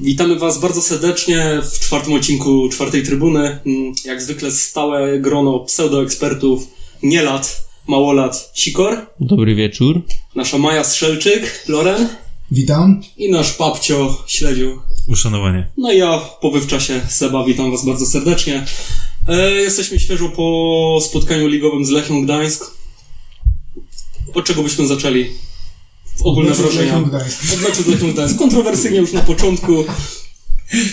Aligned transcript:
Witamy 0.00 0.36
Was 0.38 0.58
bardzo 0.60 0.82
serdecznie 0.82 1.60
w 1.72 1.80
czwartym 1.80 2.12
odcinku 2.12 2.68
czwartej 2.68 3.02
trybuny. 3.02 3.58
Mm, 3.66 3.92
Jak 4.04 4.22
zwykle 4.22 4.50
stałe 4.50 5.18
grono 5.18 5.58
pseudoekspertów, 5.60 6.68
nielat, 7.02 7.64
małolat, 7.88 8.50
Sikor, 8.54 9.06
Dobry 9.20 9.54
wieczór. 9.54 10.02
nasza 10.34 10.58
Maja 10.58 10.84
Strzelczyk, 10.84 11.64
Loren 11.68 12.08
Witam. 12.50 13.00
i 13.16 13.30
nasz 13.30 13.52
Papcio 13.52 14.22
Śledziu. 14.26 14.78
Uszanowanie. 15.08 15.66
No 15.76 15.92
i 15.92 15.98
ja 15.98 16.20
po 16.40 16.50
wywczasie 16.50 17.00
Seba, 17.08 17.44
witam 17.44 17.70
Was 17.70 17.84
bardzo 17.86 18.06
serdecznie. 18.06 18.64
E, 19.28 19.50
jesteśmy 19.50 20.00
świeżo 20.00 20.28
po 20.28 20.98
spotkaniu 21.04 21.48
ligowym 21.48 21.84
z 21.84 21.90
Lechią 21.90 22.24
Gdańsk. 22.24 22.64
Od 24.34 24.44
czego 24.44 24.62
byśmy 24.62 24.86
zaczęli? 24.86 25.26
Ogólne 26.24 26.54
z 26.54 26.60
wrażenia. 26.60 26.96
Od 26.98 27.62
meczu 27.62 27.82
z 27.82 27.86
Lechią 27.86 28.12
Gdańsk. 28.12 28.38
Kontrowersyjnie 28.38 28.98
już 28.98 29.12
na 29.12 29.20
początku. 29.20 29.84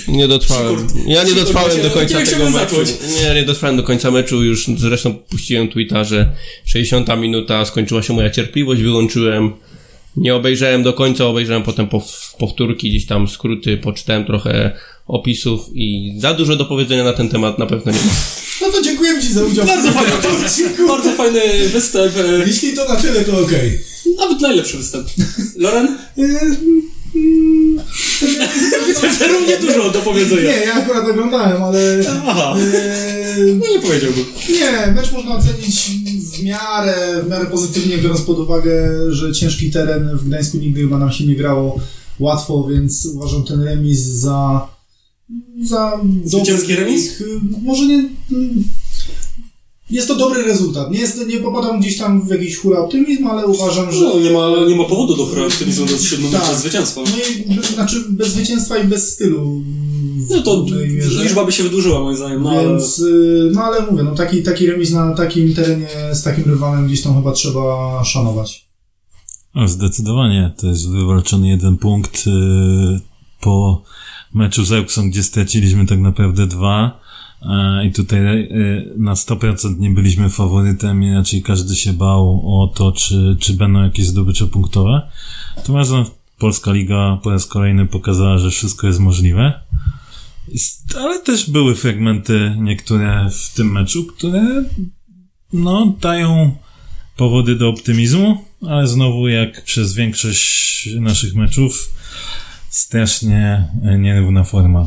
Nie 0.07 0.27
dotrwałem. 0.27 0.87
Ja 1.07 1.23
nie 1.23 1.33
dotrwałem 1.33 1.81
do 1.81 1.89
końca 1.91 2.19
nie 2.19 2.25
tego 2.25 2.49
meczu. 2.49 2.75
Nie, 3.21 3.33
nie 3.35 3.43
dotrwałem 3.43 3.77
do 3.77 3.83
końca 3.83 4.11
meczu. 4.11 4.43
Już 4.43 4.67
zresztą 4.77 5.13
puściłem 5.13 5.67
tweeta, 5.67 6.03
że 6.03 6.35
60 6.65 7.07
minuta 7.17 7.65
skończyła 7.65 8.01
się 8.03 8.13
moja 8.13 8.29
cierpliwość, 8.29 8.81
wyłączyłem. 8.81 9.53
Nie 10.17 10.35
obejrzałem 10.35 10.83
do 10.83 10.93
końca, 10.93 11.25
obejrzałem 11.25 11.63
potem 11.63 11.87
pow- 11.87 12.35
powtórki, 12.37 12.89
gdzieś 12.89 13.05
tam 13.05 13.27
skróty, 13.27 13.77
poczytałem 13.77 14.25
trochę 14.25 14.77
opisów 15.07 15.61
i 15.73 16.15
za 16.19 16.33
dużo 16.33 16.55
do 16.55 16.65
powiedzenia 16.65 17.03
na 17.03 17.13
ten 17.13 17.29
temat 17.29 17.59
na 17.59 17.65
pewno 17.65 17.91
nie 17.91 17.97
ma. 17.97 18.13
No 18.61 18.67
to 18.71 18.81
dziękujemy 18.81 19.21
Ci 19.21 19.33
za 19.33 19.43
udział 19.43 19.65
Bardzo 19.65 19.91
fajny, 19.91 20.13
odcinku. 20.45 20.87
bardzo 20.87 21.11
fajny 21.11 21.39
występ. 21.73 22.13
e, 22.17 22.47
Jeśli 22.47 22.73
to 22.73 22.89
na 22.89 22.95
tyle, 22.95 23.21
to 23.25 23.39
okej. 23.39 23.79
Nawet 24.17 24.41
najlepszy 24.41 24.77
występ. 24.77 25.07
Loren? 25.55 25.97
Okay. 26.17 26.57
Widzę, 28.87 29.13
że 29.19 29.27
równie 29.27 29.57
dużo 29.57 29.89
do 29.89 29.99
Nie, 29.99 30.05
powiedzenia. 30.05 30.51
ja 30.65 30.73
akurat 30.73 31.09
oglądałem, 31.09 31.63
ale... 31.63 31.79
Aha, 32.27 32.55
e, 32.57 33.37
no 33.59 33.65
nie 33.75 33.79
powiedziałbym. 33.81 34.25
Nie, 34.49 34.91
mecz 34.95 35.11
można 35.11 35.35
ocenić 35.35 35.81
w 36.39 36.43
miarę, 36.43 37.21
w 37.25 37.29
miarę 37.29 37.45
pozytywnie, 37.45 37.97
biorąc 37.97 38.21
pod 38.21 38.39
uwagę, 38.39 38.71
że 39.09 39.33
ciężki 39.33 39.71
teren 39.71 40.17
w 40.17 40.27
Gdańsku 40.27 40.57
nigdy 40.57 40.81
chyba 40.81 40.99
nam 40.99 41.11
się 41.11 41.25
nie 41.25 41.35
grało 41.35 41.79
łatwo, 42.19 42.67
więc 42.71 43.05
uważam 43.15 43.43
ten 43.43 43.63
remis 43.63 43.99
za... 43.99 44.67
za 45.61 45.99
Zwycięski 46.23 46.67
dobry 46.67 46.85
remis? 46.85 47.23
Może 47.61 47.85
nie... 47.85 48.09
Jest 49.89 50.07
to 50.07 50.15
dobry 50.15 50.43
rezultat. 50.43 50.91
Nie, 50.91 50.99
jest, 50.99 51.27
nie 51.27 51.37
popadam 51.37 51.79
gdzieś 51.79 51.97
tam 51.97 52.27
w 52.27 52.29
jakiś 52.29 52.57
hura 52.57 52.79
optymizm, 52.79 53.27
ale 53.27 53.47
uważam, 53.47 53.91
że... 53.91 54.01
No, 54.01 54.19
nie 54.19 54.31
ma, 54.31 54.49
nie 54.69 54.75
ma 54.75 54.83
powodu 54.83 55.17
do 55.17 55.25
chóry 55.25 55.45
optymizmu 55.45 55.85
do 55.85 55.97
siódmego 55.97 56.39
Tak. 56.39 56.55
zwycięstwa. 56.55 57.01
No 57.01 57.55
i, 57.55 57.73
znaczy 57.73 58.03
bez 58.09 58.27
zwycięstwa 58.27 58.77
i 58.77 58.87
bez 58.87 59.13
stylu. 59.13 59.61
No 60.29 60.41
to 60.41 60.65
liczba 61.23 61.45
by 61.45 61.51
się 61.51 61.63
wydłużyła 61.63 61.99
moim 61.99 62.17
zdaniem, 62.17 62.43
no 62.43 62.49
ale... 62.49 62.67
Więc, 62.67 62.99
y, 62.99 63.51
no 63.53 63.63
ale 63.63 63.91
mówię, 63.91 64.03
no 64.03 64.15
taki, 64.15 64.43
taki 64.43 64.67
remis 64.67 64.91
na 64.91 65.15
takim 65.15 65.53
terenie 65.53 65.87
z 66.13 66.23
takim 66.23 66.43
rywalem 66.43 66.87
gdzieś 66.87 67.01
tam 67.01 67.15
chyba 67.15 67.31
trzeba 67.31 68.01
szanować. 68.03 68.65
Zdecydowanie. 69.65 70.53
To 70.57 70.67
jest 70.67 70.89
wywalczony 70.89 71.47
jeden 71.47 71.77
punkt 71.77 72.25
yy, 72.25 72.99
po 73.41 73.83
meczu 74.33 74.65
z 74.65 74.71
Euksą, 74.71 75.09
gdzie 75.09 75.23
straciliśmy 75.23 75.85
tak 75.85 75.99
naprawdę 75.99 76.47
dwa. 76.47 76.99
E, 77.41 77.85
I 77.85 77.91
tutaj 77.91 78.19
yy, 78.23 78.93
na 78.97 79.13
100% 79.13 79.79
nie 79.79 79.89
byliśmy 79.89 80.29
faworytem, 80.29 81.03
inaczej 81.03 81.41
każdy 81.41 81.75
się 81.75 81.93
bał 81.93 82.41
o 82.61 82.67
to, 82.67 82.91
czy, 82.91 83.37
czy 83.39 83.53
będą 83.53 83.83
jakieś 83.83 84.07
zdobycze 84.07 84.47
punktowe. 84.47 85.01
Natomiast 85.57 85.91
Polska 86.39 86.71
Liga 86.71 87.19
po 87.23 87.31
raz 87.31 87.45
kolejny 87.45 87.85
pokazała, 87.85 88.37
że 88.37 88.51
wszystko 88.51 88.87
jest 88.87 88.99
możliwe. 88.99 89.59
Ale 90.97 91.19
też 91.19 91.49
były 91.49 91.75
fragmenty 91.75 92.55
niektóre 92.59 93.29
w 93.29 93.53
tym 93.53 93.71
meczu, 93.71 94.05
które 94.05 94.63
no, 95.53 95.93
dają 96.01 96.57
powody 97.17 97.55
do 97.55 97.69
optymizmu, 97.69 98.45
ale 98.67 98.87
znowu 98.87 99.27
jak 99.27 99.63
przez 99.63 99.93
większość 99.93 100.89
naszych 100.99 101.35
meczów 101.35 101.93
strasznie 102.73 103.67
e, 103.85 103.97
nierówna 103.97 104.43
forma 104.43 104.85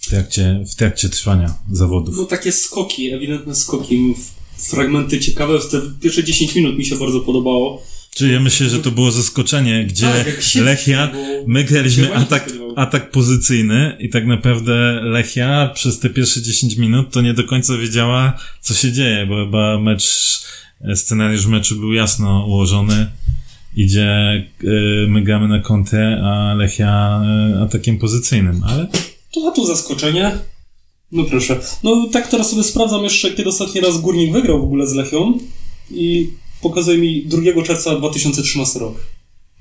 w 0.00 0.10
trakcie, 0.10 0.64
w 0.72 0.74
trakcie 0.74 1.08
trwania 1.08 1.54
zawodów. 1.72 2.16
No 2.16 2.24
takie 2.24 2.52
skoki, 2.52 3.10
ewidentne 3.10 3.54
skoki, 3.54 4.14
fragmenty 4.58 5.20
ciekawe, 5.20 5.58
te 5.70 5.80
pierwsze 6.00 6.24
10 6.24 6.54
minut 6.54 6.78
mi 6.78 6.84
się 6.84 6.96
bardzo 6.96 7.20
podobało. 7.20 7.82
Czyli 8.14 8.32
ja 8.32 8.40
myślę, 8.40 8.68
że 8.68 8.78
to 8.78 8.90
było 8.90 9.10
zaskoczenie, 9.10 9.86
gdzie 9.86 10.06
Tak, 10.06 10.64
Lechia, 10.64 11.12
my 11.46 11.64
graliśmy 11.64 12.14
atak, 12.14 12.50
atak 12.76 13.10
pozycyjny 13.10 13.96
i 14.00 14.08
tak 14.08 14.26
naprawdę 14.26 15.00
Lechia 15.02 15.70
przez 15.74 15.98
te 15.98 16.10
pierwsze 16.10 16.42
10 16.42 16.76
minut 16.76 17.12
to 17.12 17.20
nie 17.20 17.34
do 17.34 17.44
końca 17.44 17.76
wiedziała, 17.76 18.38
co 18.60 18.74
się 18.74 18.92
dzieje, 18.92 19.26
bo 19.26 19.44
chyba 19.44 19.80
mecz, 19.80 20.40
e, 20.80 20.96
scenariusz 20.96 21.46
meczu 21.46 21.76
był 21.76 21.92
jasno 21.92 22.46
ułożony. 22.46 23.06
Idzie, 23.76 24.06
e, 24.64 25.06
my 25.08 25.22
gramy 25.22 25.48
na 25.48 25.60
kontrę, 25.60 26.22
a 26.24 26.54
Lechia 26.54 27.22
e, 27.56 27.60
atakiem 27.62 27.98
pozycyjnym, 27.98 28.62
ale 28.66 28.86
To 29.34 29.48
a 29.48 29.50
tu 29.50 29.66
zaskoczenie. 29.66 30.38
No 31.12 31.24
proszę. 31.24 31.60
No 31.82 32.08
tak 32.12 32.28
teraz 32.28 32.50
sobie 32.50 32.62
sprawdzam 32.62 33.04
jeszcze, 33.04 33.30
kiedy 33.30 33.48
ostatni 33.48 33.80
raz 33.80 34.00
Górnik 34.00 34.32
wygrał 34.32 34.60
w 34.60 34.64
ogóle 34.64 34.86
z 34.86 34.94
Lechią 34.94 35.38
i 35.90 36.30
pokazuje 36.62 36.98
mi 36.98 37.22
2 37.26 37.62
czerwca 37.62 37.96
2013 37.98 38.78
rok. 38.78 38.94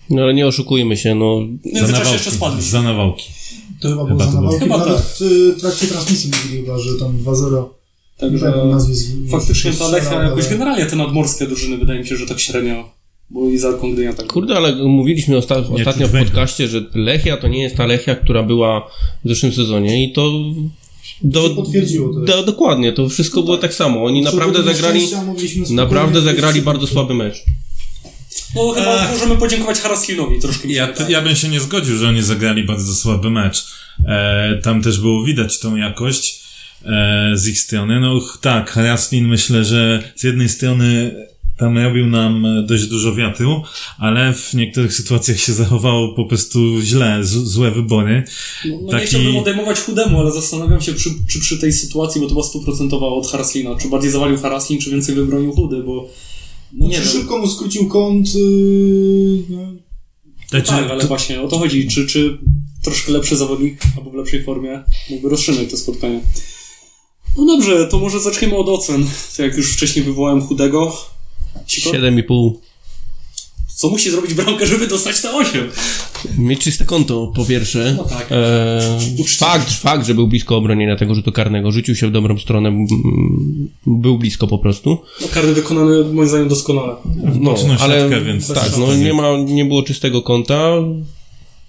No 0.10 0.22
ale 0.22 0.34
nie 0.34 0.48
oszukujmy 0.48 0.98
się, 0.98 1.16
no. 1.16 1.40
W 1.64 1.66
międzyczasie 1.76 2.14
jeszcze 2.14 2.32
spadli. 2.32 2.62
za 2.62 2.82
nawałki. 2.82 3.26
To 3.80 3.90
chyba, 3.90 4.04
Chyba 4.06 4.16
było 4.16 4.32
za 4.32 4.36
nawałki. 4.42 4.60
Chyba 4.60 4.78
Nawet 4.78 4.96
tak. 4.96 5.06
w 5.06 5.22
y, 5.22 5.56
trakcie 5.62 5.88
transmisji 5.88 6.32
mówili 6.44 6.62
chyba, 6.66 6.80
że 6.80 6.90
tam 7.00 7.18
2-0 7.18 7.66
Także 8.18 8.54
nazwisk. 8.72 9.08
faktycznie 9.32 9.74
ta 9.74 9.88
Lechia 9.90 10.10
ale- 10.10 10.30
jakoś 10.30 10.48
generalnie 10.48 10.86
te 10.86 10.96
nadmorskie 10.96 11.48
drużyny 11.48 11.78
wydaje 11.78 12.00
mi 12.00 12.08
się, 12.08 12.18
że 12.18 12.26
tak 12.26 12.40
średnio. 12.40 12.95
Bo 13.30 13.50
i 13.50 13.58
za 13.58 13.74
Gdynia 13.94 14.14
tak. 14.14 14.28
Kurde, 14.28 14.58
ale 14.58 14.76
mówiliśmy 14.76 15.36
osta- 15.38 15.74
ostatnio 15.82 16.08
w 16.08 16.12
podcaście, 16.12 16.68
że 16.68 16.84
Lechia 16.96 17.38
to 17.38 17.48
nie 17.48 17.62
jest 17.64 17.76
ta 17.76 17.86
Lechia, 17.86 18.16
która 18.16 18.44
była 18.44 18.88
w 19.26 19.30
zeszłym 19.30 19.54
sezonie 19.54 20.04
i 20.06 20.14
to 20.14 20.32
do, 21.22 21.50
potwierdziło 21.50 22.14
to. 22.14 22.20
do, 22.20 22.44
dokładnie, 22.44 22.94
to 22.94 23.10
wszystko 23.10 23.44
było 23.44 23.58
tak 23.58 23.74
samo. 23.74 24.04
Oni 24.04 24.22
naprawdę 24.22 24.64
zagrali 24.64 25.08
naprawdę 25.70 26.22
zagrali 26.22 26.62
bardzo 26.62 26.88
słaby 26.88 27.14
mecz. 27.14 27.44
No 28.56 28.72
chyba 28.72 29.04
Ech. 29.04 29.12
możemy 29.12 29.38
podziękować 29.38 29.80
Haraslinowi 29.80 30.40
troszkę. 30.40 30.68
Ja, 30.68 30.88
wydaje. 30.88 31.12
ja 31.12 31.22
bym 31.22 31.36
się 31.36 31.48
nie 31.48 31.60
zgodził, 31.60 31.98
że 31.98 32.08
oni 32.08 32.24
zagrali 32.24 32.64
bardzo 32.64 32.96
słaby 32.96 33.30
mecz. 33.30 33.66
E, 34.08 34.60
tam 34.64 34.82
też 34.82 35.00
było 35.00 35.24
widać 35.24 35.60
tą 35.60 35.76
jakość 35.76 36.44
e, 36.86 37.32
z 37.34 37.48
ich 37.48 37.60
strony. 37.60 38.00
No 38.00 38.22
tak, 38.42 38.72
Haraslin 38.72 39.28
myślę, 39.28 39.66
że 39.66 40.12
z 40.16 40.24
jednej 40.24 40.50
strony 40.50 41.16
tam 41.58 41.78
robił 41.78 42.08
nam 42.08 42.46
e, 42.46 42.64
dość 42.64 42.86
dużo 42.88 43.16
wiatru, 43.16 43.64
ale 44.00 44.34
w 44.34 44.54
niektórych 44.54 44.94
sytuacjach 44.94 45.40
się 45.40 45.54
zachowało 45.54 46.14
po 46.14 46.26
prostu 46.26 46.82
źle, 46.82 47.20
z, 47.24 47.30
złe 47.30 47.72
wybory. 47.72 48.24
No, 48.66 48.78
no 48.82 48.92
taki- 48.92 49.02
nie 49.02 49.08
chciałbym 49.08 49.38
odejmować 49.38 49.80
chudemu, 49.80 50.20
ale 50.20 50.32
zastanawiam 50.32 50.82
się, 50.82 50.94
czy, 50.94 51.10
czy 51.30 51.40
przy 51.40 51.58
tej 51.58 51.74
sytuacji, 51.74 52.22
bo 52.22 52.28
to 52.28 52.34
była 52.34 52.46
stuprocentowa 52.46 53.08
od 53.08 53.28
Haraslina, 53.28 53.76
czy 53.76 53.88
bardziej 53.90 54.12
zawalił 54.12 54.38
Haraslin, 54.38 54.80
czy 54.80 54.92
więcej 54.92 55.16
wybronił 55.16 55.52
chudy, 55.52 55.84
bo 55.84 56.10
no, 56.74 56.88
nie 56.88 56.96
Czy 56.96 57.02
wiem. 57.02 57.10
szybko 57.12 57.38
mu 57.38 57.48
skrócił 57.48 57.88
kąt. 57.88 58.36
Yy, 58.36 59.44
no, 59.50 59.60
Znaczy, 60.50 60.68
Tak, 60.68 60.92
ale 60.92 61.06
właśnie 61.06 61.42
o 61.42 61.48
to 61.48 61.60
chodzi, 61.60 61.88
czy, 61.88 62.08
czy 62.08 62.38
troszkę 62.84 63.12
lepszy 63.12 63.36
zawodnik, 63.36 63.82
albo 63.98 64.10
w 64.12 64.14
lepszej 64.14 64.44
formie 64.44 64.84
mógłby 65.10 65.30
rozstrzygnąć 65.30 65.72
to 65.72 65.78
spotkanie. 65.78 66.22
No 67.38 67.46
dobrze, 67.46 67.88
to 67.88 68.00
może 68.00 68.20
zaczniemy 68.20 68.56
od 68.56 68.70
ocen. 68.70 69.06
To 69.38 69.44
Jak 69.44 69.58
już 69.58 69.74
wcześniej 69.74 70.06
wywołałem 70.06 70.42
chudego, 70.42 70.98
7,5. 71.68 72.52
co 73.76 73.90
musi 73.90 74.12
zrobić 74.12 74.34
bramkę, 74.34 74.68
żeby 74.68 74.88
dostać 74.88 75.22
te 75.22 75.36
8? 75.36 75.70
Mieć 76.38 76.60
czyste 76.60 76.86
konto, 76.86 77.32
po 77.36 77.46
pierwsze. 77.46 77.94
No 77.98 78.04
tak. 78.04 78.28
E, 78.32 78.98
fakt, 79.40 79.72
fakt, 79.72 80.08
że 80.08 80.14
był 80.14 80.28
blisko 80.28 80.58
obronienia 80.58 80.96
tego 80.96 81.16
rzutu 81.16 81.32
karnego. 81.32 81.72
Rzucił 81.72 81.96
się 81.96 82.08
w 82.08 82.12
dobrą 82.12 82.38
stronę. 82.38 82.86
Był 83.86 84.18
blisko 84.18 84.48
po 84.48 84.58
prostu. 84.58 84.98
No, 85.22 85.28
karny 85.28 85.54
wykonany 85.54 86.04
moim 86.04 86.30
zdaniem 86.30 86.48
doskonale. 86.48 86.96
No, 87.16 87.52
boczną 87.52 87.76
ale 87.80 88.00
siatkę, 88.00 88.22
więc 88.22 88.48
tak, 88.48 88.64
bez 88.64 88.78
no 88.78 88.96
nie, 88.96 89.14
ma, 89.14 89.38
nie 89.38 89.66
było 89.66 89.84
czystego 89.84 90.22
kąta. 90.22 90.72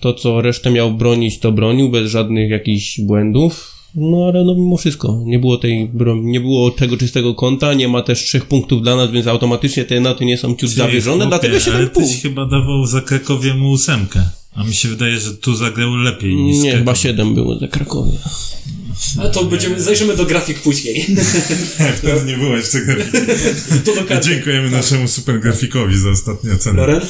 To, 0.01 0.15
co 0.15 0.41
resztę 0.41 0.71
miał 0.71 0.93
bronić, 0.93 1.39
to 1.39 1.53
bronił, 1.53 1.91
bez 1.91 2.11
żadnych 2.11 2.51
jakichś 2.51 3.01
błędów. 3.01 3.76
No 3.97 4.27
ale 4.29 4.45
no 4.45 4.55
mimo 4.55 4.77
wszystko, 4.77 5.23
nie 5.25 5.39
było 5.39 5.57
tej, 5.59 5.91
nie 6.23 6.41
było 6.41 6.71
tego 6.71 6.97
czystego 6.97 7.35
kąta, 7.35 7.75
nie 7.75 7.89
ma 7.89 8.03
też 8.03 8.23
trzech 8.25 8.45
punktów 8.45 8.83
dla 8.83 8.97
nas, 8.97 9.11
więc 9.11 9.27
automatycznie 9.27 9.85
te 9.85 10.01
noty 10.01 10.25
nie 10.25 10.39
są 10.39 10.55
ciut 10.57 10.71
zawyżone, 10.71 11.25
Chłopie, 11.25 11.49
dlatego 11.49 11.73
Ale 11.75 11.87
7,5. 11.87 11.91
tyś 11.95 12.23
chyba 12.23 12.47
dawał 12.47 12.87
za 12.87 13.01
Krakowiemu 13.01 13.71
ósemkę. 13.71 14.23
A 14.55 14.65
mi 14.65 14.75
się 14.75 14.89
wydaje, 14.89 15.21
że 15.21 15.35
tu 15.35 15.55
zagrał 15.55 15.95
lepiej 15.97 16.37
niż 16.37 16.63
Nie, 16.63 16.73
chyba 16.73 16.85
Kraków. 16.85 17.03
7 17.03 17.35
było 17.35 17.59
za 17.59 17.69
Krakowie. 17.69 18.13
A 19.23 19.29
to 19.29 19.45
będziemy, 19.45 19.81
zajrzymy 19.83 20.17
do 20.17 20.25
grafik 20.27 20.61
później. 20.61 21.07
Wtedy 21.99 22.27
nie 22.27 22.37
było 22.37 22.57
jeszcze 22.57 22.81
grafiki. 22.81 23.19
to 23.85 23.95
do 23.95 24.05
karty. 24.05 24.29
Dziękujemy 24.29 24.71
naszemu 24.71 25.09
super 25.09 25.41
grafikowi 25.41 25.99
za 25.99 26.11
ostatnią 26.11 26.53
ocenę. 26.55 26.77
Loren? 26.81 27.03
Y, 27.03 27.07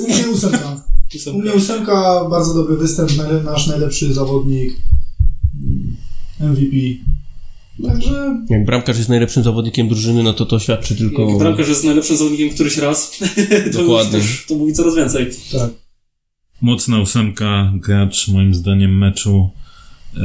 U 0.00 0.08
mnie 0.14 0.28
ósemka. 0.28 0.82
U 1.34 1.38
mnie 1.38 1.52
ósemka, 1.52 2.24
bardzo 2.30 2.54
dobry 2.54 2.76
występ, 2.76 3.10
nasz 3.44 3.66
najlepszy 3.66 4.14
zawodnik. 4.14 4.76
Mm, 6.40 6.52
MVP. 6.52 6.76
Także 7.86 8.44
Jak 8.50 8.64
bramkarz 8.64 8.96
jest 8.96 9.08
najlepszym 9.08 9.42
zawodnikiem 9.42 9.88
drużyny, 9.88 10.22
no 10.22 10.32
to 10.32 10.46
to 10.46 10.58
świadczy 10.58 10.96
tylko... 10.96 11.28
Jak 11.28 11.38
bramkarz 11.38 11.68
jest 11.68 11.84
najlepszym 11.84 12.16
zawodnikiem 12.16 12.50
któryś 12.50 12.76
raz, 12.76 13.18
to 13.72 13.78
Dokładnie. 13.78 14.18
już 14.18 14.46
to 14.46 14.54
mówi 14.54 14.72
coraz 14.72 14.96
więcej. 14.96 15.26
tak. 15.52 15.70
Mocna 16.60 17.00
ósemka, 17.00 17.72
gracz 17.74 18.28
moim 18.28 18.54
zdaniem 18.54 18.98
meczu. 18.98 19.50
E, 20.16 20.20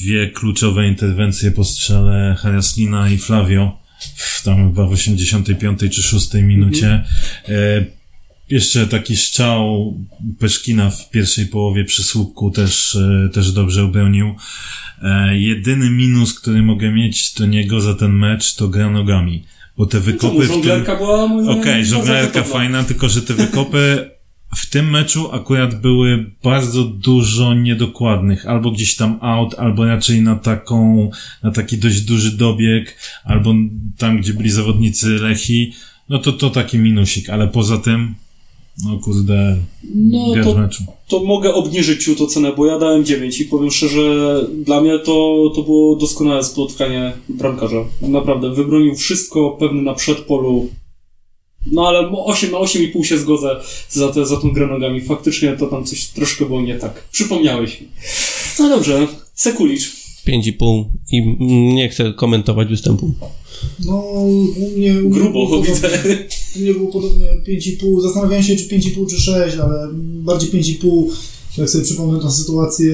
dwie 0.00 0.30
kluczowe 0.30 0.88
interwencje 0.88 1.50
po 1.50 1.64
strzale 1.64 2.36
Haraslina 2.38 3.10
i 3.10 3.18
Flavio 3.18 3.78
w 4.16 4.42
tam 4.44 4.68
chyba 4.68 4.86
w 4.86 4.92
85 4.92 5.80
czy 5.90 6.02
6 6.02 6.34
minucie. 6.34 7.04
E, 7.48 7.84
jeszcze 8.50 8.86
taki 8.86 9.16
strzał 9.16 9.94
Peszkina 10.38 10.90
w 10.90 11.10
pierwszej 11.10 11.46
połowie 11.46 11.84
przy 11.84 12.02
słupku 12.02 12.50
też, 12.50 12.96
e, 12.96 13.28
też 13.28 13.52
dobrze 13.52 13.84
obronił. 13.84 14.34
E, 15.02 15.38
jedyny 15.38 15.90
minus, 15.90 16.40
który 16.40 16.62
mogę 16.62 16.92
mieć 16.92 17.34
do 17.34 17.46
niego 17.46 17.80
za 17.80 17.94
ten 17.94 18.12
mecz, 18.12 18.54
to 18.54 18.68
gra 18.68 18.90
nogami. 18.90 19.44
Bo 19.76 19.86
te 19.86 19.90
Czemu 20.00 20.04
wykopy 20.04 20.36
w 20.36 20.40
tym... 20.40 20.48
żonglerka 20.48 20.96
była 20.96 21.28
moim 21.28 21.48
Okej, 21.48 21.74
bardzo 21.74 21.96
żonglerka 21.96 22.42
fajna, 22.42 22.84
tylko 22.84 23.08
że 23.08 23.22
te 23.22 23.34
wykopy 23.44 24.10
w 24.56 24.70
tym 24.70 24.90
meczu 24.90 25.32
akurat 25.32 25.80
były 25.80 26.30
bardzo 26.42 26.84
dużo 26.84 27.54
niedokładnych. 27.54 28.46
Albo 28.46 28.70
gdzieś 28.70 28.96
tam 28.96 29.18
out, 29.20 29.54
albo 29.58 29.84
raczej 29.84 30.22
na 30.22 30.36
taką, 30.36 31.10
na 31.42 31.50
taki 31.50 31.78
dość 31.78 32.00
duży 32.00 32.36
dobieg, 32.36 32.96
albo 33.24 33.54
tam, 33.98 34.18
gdzie 34.18 34.34
byli 34.34 34.50
zawodnicy 34.50 35.08
Lechi. 35.08 35.72
No 36.08 36.18
to 36.18 36.32
to 36.32 36.50
taki 36.50 36.78
minusik, 36.78 37.30
ale 37.30 37.48
poza 37.48 37.78
tym, 37.78 38.14
no 38.84 38.98
kurde, 38.98 39.56
No 39.94 40.34
to, 40.44 40.54
meczu. 40.54 40.84
to 41.08 41.24
mogę 41.24 41.54
obniżyć 41.54 42.04
ciut 42.04 42.20
ocenę, 42.20 42.52
bo 42.56 42.66
ja 42.66 42.78
dałem 42.78 43.04
9 43.04 43.40
i 43.40 43.44
powiem 43.44 43.70
szczerze, 43.70 44.40
dla 44.64 44.80
mnie 44.80 44.98
to, 44.98 45.52
to 45.54 45.62
było 45.62 45.96
doskonałe 45.96 46.44
spotkanie 46.44 47.12
bramkarza. 47.28 47.84
Naprawdę, 48.00 48.50
wybronił 48.54 48.94
wszystko, 48.94 49.50
pewny 49.60 49.82
na 49.82 49.94
przedpolu. 49.94 50.68
No 51.72 51.86
ale 51.88 52.08
8 52.24 52.50
na 52.52 52.58
8,5 52.58 53.02
się 53.04 53.18
zgodzę 53.18 53.56
za, 53.90 54.08
te, 54.12 54.26
za 54.26 54.36
tą 54.36 54.50
grę 54.52 54.66
nogami. 54.66 55.00
Faktycznie 55.00 55.56
to 55.56 55.66
tam 55.66 55.84
coś 55.84 56.06
troszkę 56.06 56.44
było 56.46 56.60
nie 56.62 56.74
tak. 56.74 57.08
Przypomniałeś 57.12 57.80
mi. 57.80 57.88
No 58.58 58.68
dobrze, 58.68 59.06
Sekulicz. 59.34 59.92
5,5 60.28 60.84
i 61.12 61.22
nie 61.74 61.88
chcę 61.88 62.12
komentować 62.12 62.68
występu. 62.68 63.14
No, 63.86 63.94
u 63.96 64.70
mnie... 64.76 64.92
U 64.92 65.00
mnie 65.00 65.10
Grubo, 65.10 65.46
podobnie. 65.46 65.74
widzę. 65.74 65.88
U 66.56 66.58
mnie 66.58 66.74
było 66.74 66.92
podobnie 66.92 67.26
5,5. 67.48 68.02
Zastanawiałem 68.02 68.42
się, 68.44 68.56
czy 68.56 68.68
5,5 68.68 69.10
czy 69.10 69.20
6, 69.20 69.56
ale 69.56 69.88
bardziej 70.22 70.50
5,5. 70.62 71.06
Jak 71.58 71.70
sobie 71.70 71.84
przypomnę 71.84 72.20
tę 72.20 72.30
sytuację, 72.30 72.92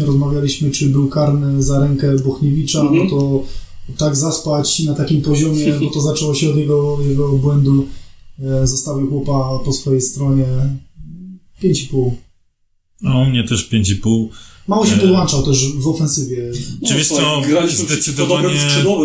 rozmawialiśmy, 0.00 0.70
czy 0.70 0.86
był 0.88 1.08
karny 1.08 1.62
za 1.62 1.80
rękę 1.80 2.16
Bochniewicza, 2.18 2.80
Mhm. 2.80 3.04
no 3.04 3.10
to 3.10 3.44
tak 3.98 4.16
zaspać 4.16 4.80
na 4.80 4.94
takim 4.94 5.22
poziomie, 5.22 5.72
bo 5.80 5.90
to 5.90 6.00
zaczęło 6.00 6.34
się 6.34 6.50
od 6.50 6.56
jego, 6.56 6.98
jego 7.08 7.28
błędu. 7.32 7.86
E, 8.42 8.66
Zostawił 8.66 9.08
chłopa 9.10 9.64
po 9.64 9.72
swojej 9.72 10.00
stronie. 10.00 10.46
5,5. 11.62 12.10
No, 13.02 13.18
u 13.20 13.24
mnie 13.24 13.44
też 13.48 13.70
5,5. 13.70 14.28
Mało 14.68 14.86
się 14.86 14.94
E, 14.94 14.98
podłączał 14.98 15.42
też 15.42 15.72
w 15.72 15.88
ofensywie. 15.88 16.50
No, 16.82 16.88
Czy 16.88 16.94
wiesz 16.94 17.08
co, 17.08 17.42
zdecydowanie, 17.68 18.48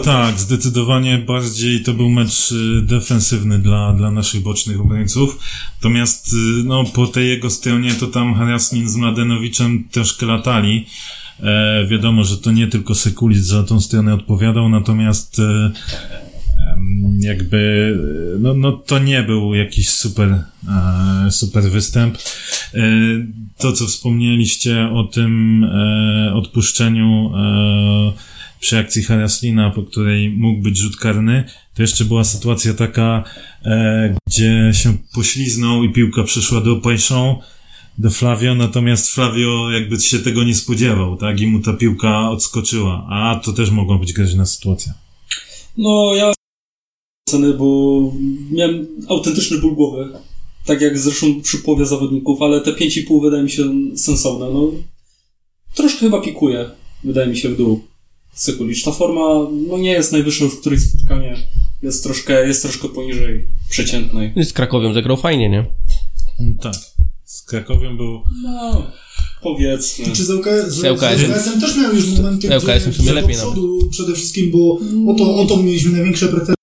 tak, 0.04 0.40
zdecydowanie 0.40 1.18
bardziej 1.18 1.84
to 1.84 1.94
był 1.94 2.10
mecz 2.10 2.52
y, 2.52 2.82
defensywny 2.82 3.60
dla, 3.60 3.94
dla 3.94 4.12
naszych 4.12 4.42
bocznych 4.42 4.82
obrońców. 4.82 5.40
Natomiast, 5.76 6.34
y, 6.34 6.64
no, 6.64 6.84
po 6.84 7.08
tej 7.08 7.30
jego 7.30 7.50
stronie 7.50 7.94
to 7.94 8.08
tam 8.08 8.36
Haraslin 8.36 8.90
z 8.90 8.96
Mladenowiczem 8.96 9.88
troszkę 9.92 10.26
latali. 10.26 10.86
E, 11.40 11.88
wiadomo, 11.88 12.24
że 12.24 12.38
to 12.38 12.52
nie 12.52 12.68
tylko 12.68 12.96
Sekulic 12.96 13.46
za 13.46 13.64
tą 13.64 13.82
stronę 13.82 14.14
odpowiadał, 14.14 14.70
natomiast 14.70 15.40
e, 15.40 15.72
jakby, 17.20 17.94
no, 18.40 18.54
no 18.54 18.72
to 18.72 19.00
nie 19.00 19.24
był 19.24 19.54
jakiś 19.54 19.90
super, 19.90 20.44
e, 20.70 21.32
super 21.32 21.64
występ. 21.64 22.18
E, 22.74 22.82
to, 23.58 23.74
co 23.74 23.88
wspomnieliście 23.88 24.90
o 24.94 25.04
tym 25.04 25.64
e, 25.64 26.34
odpuszczeniu 26.34 27.32
przy 28.60 28.78
akcji 28.78 29.04
Haraslina, 29.04 29.70
po 29.70 29.84
której 29.84 30.30
mógł 30.30 30.62
być 30.62 30.78
rzut 30.78 30.98
karny, 30.98 31.44
to 31.74 31.82
jeszcze 31.82 32.06
była 32.06 32.24
sytuacja 32.24 32.74
taka, 32.74 33.24
gdzie 34.28 34.72
się 34.74 34.98
pośliznął 35.14 35.84
i 35.84 35.94
piłka 35.94 36.24
przyszła 36.24 36.62
do 36.62 36.76
Pajszą, 36.76 37.40
do 37.98 38.10
Flavio, 38.10 38.56
natomiast 38.56 39.10
Flavio 39.12 39.72
jakby 39.72 40.00
się 40.00 40.20
tego 40.20 40.44
nie 40.44 40.56
spodziewał, 40.56 41.18
tak? 41.18 41.42
I 41.42 41.48
mu 41.48 41.60
ta 41.60 41.74
piłka 41.74 42.30
odskoczyła. 42.30 43.08
A 43.10 43.40
to 43.44 43.54
też 43.54 43.70
mogła 43.70 43.98
być 43.98 44.14
groźna 44.14 44.46
sytuacja. 44.46 44.94
No, 45.78 46.14
ja 46.16 46.34
oceny, 47.34 47.54
bo 47.54 48.00
miałem 48.52 48.88
autentyczny 49.10 49.58
ból 49.58 49.76
głowy. 49.76 50.10
Tak 50.66 50.82
jak 50.82 51.00
zresztą 51.00 51.42
przy 51.42 51.58
połowie 51.58 51.86
zawodników, 51.86 52.42
ale 52.42 52.62
te 52.62 52.72
5,5 52.72 53.22
wydaje 53.22 53.44
mi 53.44 53.52
się 53.52 53.64
sensowne. 53.96 54.50
No, 54.54 54.72
troszkę 55.76 56.00
chyba 56.00 56.22
pikuje, 56.22 56.70
wydaje 57.04 57.28
mi 57.28 57.38
się, 57.38 57.50
w 57.50 57.58
dół. 57.58 57.82
Sekulicz. 58.34 58.84
Ta 58.84 58.92
forma 58.92 59.48
no, 59.68 59.78
nie 59.78 59.92
jest 59.92 60.12
najwyższa 60.12 60.46
już 60.46 60.56
któreś 60.56 60.82
spotkanie. 60.82 61.36
Jest 61.84 62.04
troszkę, 62.04 62.48
jest 62.48 62.62
troszkę 62.62 62.90
poniżej 62.90 63.48
przeciętnej. 63.70 64.34
Z 64.44 64.54
Krakowią 64.54 64.94
zagrał 64.94 65.18
fajnie, 65.18 65.50
nie? 65.50 65.66
No, 66.40 66.52
tak. 66.62 66.74
Z 67.24 67.44
Krakowią 67.44 67.98
był... 67.98 68.22
No, 68.44 68.88
powiedzmy. 69.44 70.06
Czy 70.14 70.24
z 70.24 70.30
LK, 70.30 70.46
z, 70.68 70.74
Z 70.74 70.84
LKS. 70.84 71.20
z 71.20 71.24
LKS-em 71.24 71.62
też 71.62 71.78
miał 71.78 71.96
już 71.96 72.08
momenty, 72.08 72.48
Z 72.48 72.52
LKS-em 72.52 72.94
w 72.94 72.96
sumie 72.96 73.06
gdzie 73.06 73.14
lepiej 73.22 73.36
do 73.36 73.42
przodu 73.42 73.80
przede 73.92 74.14
wszystkim, 74.14 74.52
bo 74.52 74.80
o 75.12 75.16
to, 75.18 75.36
o 75.36 75.46
to 75.46 75.58
mieliśmy 75.58 75.92
największe 75.92 76.28
pretensje, 76.28 76.56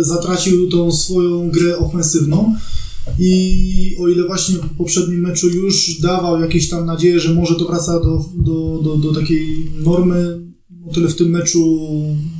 zatracił 0.00 0.70
tą 0.70 0.92
swoją 0.92 1.50
grę 1.50 1.78
ofensywną 1.78 2.54
i 3.18 3.96
o 4.00 4.08
ile 4.08 4.26
właśnie 4.26 4.54
w 4.56 4.76
poprzednim 4.76 5.20
meczu 5.20 5.48
już 5.48 6.00
dawał 6.00 6.40
jakieś 6.40 6.68
tam 6.68 6.86
nadzieję, 6.86 7.20
że 7.20 7.34
może 7.34 7.54
to 7.54 7.64
wraca 7.64 8.00
do, 8.00 8.24
do, 8.36 8.80
do, 8.84 8.96
do 8.96 9.20
takiej 9.20 9.70
normy, 9.84 10.40
o 10.90 10.94
tyle 10.94 11.08
w 11.08 11.16
tym 11.16 11.30
meczu 11.30 11.78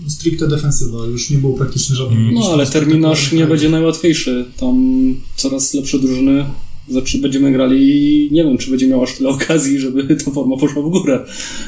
stricte 0.09 0.49
defensywa, 0.49 1.07
już 1.07 1.31
nie 1.31 1.39
było 1.39 1.53
praktycznie 1.53 1.97
żadnych... 1.97 2.19
Mm. 2.19 2.35
No, 2.35 2.51
ale 2.53 2.67
terminarz 2.67 3.33
nie 3.33 3.47
będzie 3.47 3.69
najłatwiejszy. 3.69 4.45
Tam 4.57 5.15
coraz 5.37 5.75
lepsze 5.75 5.99
drużyny. 5.99 6.45
Znaczy, 6.89 7.19
będziemy 7.19 7.53
grali 7.53 7.89
i 7.89 8.29
nie 8.33 8.45
wiem, 8.45 8.59
czy 8.59 8.71
będzie 8.71 8.89
miał 8.89 9.03
aż 9.03 9.15
tyle 9.15 9.29
okazji, 9.29 9.79
żeby 9.79 10.17
ta 10.25 10.31
forma 10.31 10.57
poszła 10.57 10.83
w 10.83 10.91
górę. 10.91 11.25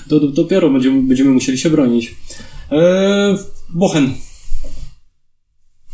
Do, 0.08 0.20
do, 0.20 0.28
dopiero 0.28 0.70
będziemy, 0.70 1.02
będziemy 1.02 1.30
musieli 1.30 1.58
się 1.58 1.70
bronić. 1.70 2.14
Eee, 2.70 3.36
Bochen. 3.74 4.10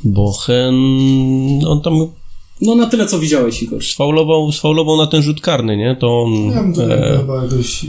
Bochen, 0.02 1.64
on 1.66 1.82
tam 1.82 2.12
No 2.60 2.74
na 2.74 2.86
tyle, 2.86 3.06
co 3.06 3.18
widziałeś, 3.18 3.62
Igor. 3.62 3.84
sfaulował, 3.84 4.52
sfaulował 4.52 4.96
na 4.96 5.06
ten 5.06 5.22
rzut 5.22 5.40
karny, 5.40 5.76
nie? 5.76 5.96
To 6.00 6.22
on... 6.22 6.50
Ja 6.52 6.62
bym 6.62 6.74
to 6.74 6.94
e, 6.94 7.18
chyba 7.18 7.42
jakoś... 7.42 7.84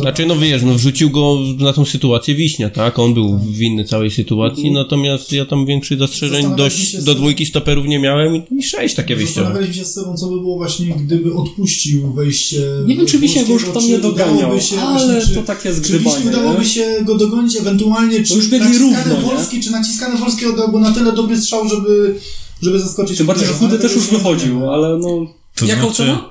Znaczy, 0.00 0.26
no 0.26 0.36
wiesz, 0.36 0.62
no 0.62 0.74
wrzucił 0.74 1.10
go 1.10 1.38
na 1.58 1.72
tą 1.72 1.84
sytuację 1.84 2.34
Wiśnia, 2.34 2.70
tak? 2.70 2.98
On 2.98 3.14
był 3.14 3.38
winny 3.38 3.84
całej 3.84 4.10
sytuacji, 4.10 4.66
Mhm. 4.68 4.84
natomiast 4.84 5.32
ja 5.32 5.46
tam 5.46 5.66
większych 5.66 5.98
zastrzeżeń 5.98 6.46
do 6.56 6.70
z- 6.70 7.04
dwójki 7.16 7.46
stoperów 7.46 7.86
nie 7.86 7.98
miałem 7.98 8.36
i- 8.36 8.42
i 8.58 8.62
sześć 8.62 8.94
takie 8.94 9.16
wyjściowe. 9.16 9.40
Zastanawialiśmy 9.40 9.74
się 9.84 9.84
z 9.90 9.94
sobą, 9.94 10.16
co 10.16 10.26
by 10.28 10.36
było 10.40 10.56
właśnie, 10.56 10.86
gdyby 10.86 11.34
odpuścił 11.34 12.12
wejście. 12.12 12.60
Nie 12.86 12.96
wiem, 12.96 13.06
czy 13.06 13.18
Wiśnia 13.18 13.44
go 13.44 13.52
już 13.52 13.64
tam 13.64 13.82
czy 13.82 13.88
nie 13.88 13.98
doganiał, 13.98 14.36
udałoby 14.36 14.60
się 14.62 14.80
ale 14.80 15.06
właśnie, 15.06 15.28
czy, 15.28 15.34
to 15.34 15.42
takie 15.46 15.62
Czy 15.68 15.74
zgrywanie, 15.74 16.16
Wiśni 16.16 16.30
udałoby 16.30 16.58
nie? 16.58 16.64
się 16.64 16.96
go 17.04 17.14
dogonić, 17.18 17.56
ewentualnie 17.56 18.22
czy 18.22 18.34
już 18.34 18.50
równo, 18.50 19.14
nie? 19.14 19.20
Wolski, 19.26 19.60
czy 19.60 19.70
naciskany 19.70 20.18
Wolski 20.18 20.46
oddałby 20.46 20.78
na 20.80 20.92
tyle 20.92 21.12
dobry 21.12 21.36
strzał, 21.40 21.68
żeby, 21.68 22.14
żeby 22.62 22.80
zaskoczyć. 22.80 23.18
Tym 23.18 23.26
bardziej, 23.26 23.46
że 23.46 23.52
Chudy 23.52 23.78
też 23.78 23.94
już 23.96 24.06
wychodził, 24.06 24.70
ale 24.70 24.98
no... 24.98 25.26
To 25.54 25.66
Jaka 25.66 25.80
znaczy- 25.80 26.02
ocena? 26.02 26.30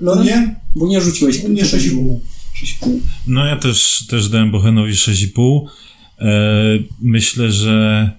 No 0.00 0.24
nie? 0.24 0.56
Bo 0.76 0.86
nie 0.86 1.00
rzuciłeś. 1.00 1.42
Nie 1.42 1.64
6,5. 1.64 2.18
6,5. 2.62 2.98
No 3.26 3.44
ja 3.44 3.56
też, 3.56 4.04
też 4.08 4.28
dałem 4.28 4.50
Bochenowi 4.50 4.92
6,5. 4.92 5.66
E, 6.18 6.24
myślę, 7.02 7.52
że 7.52 8.10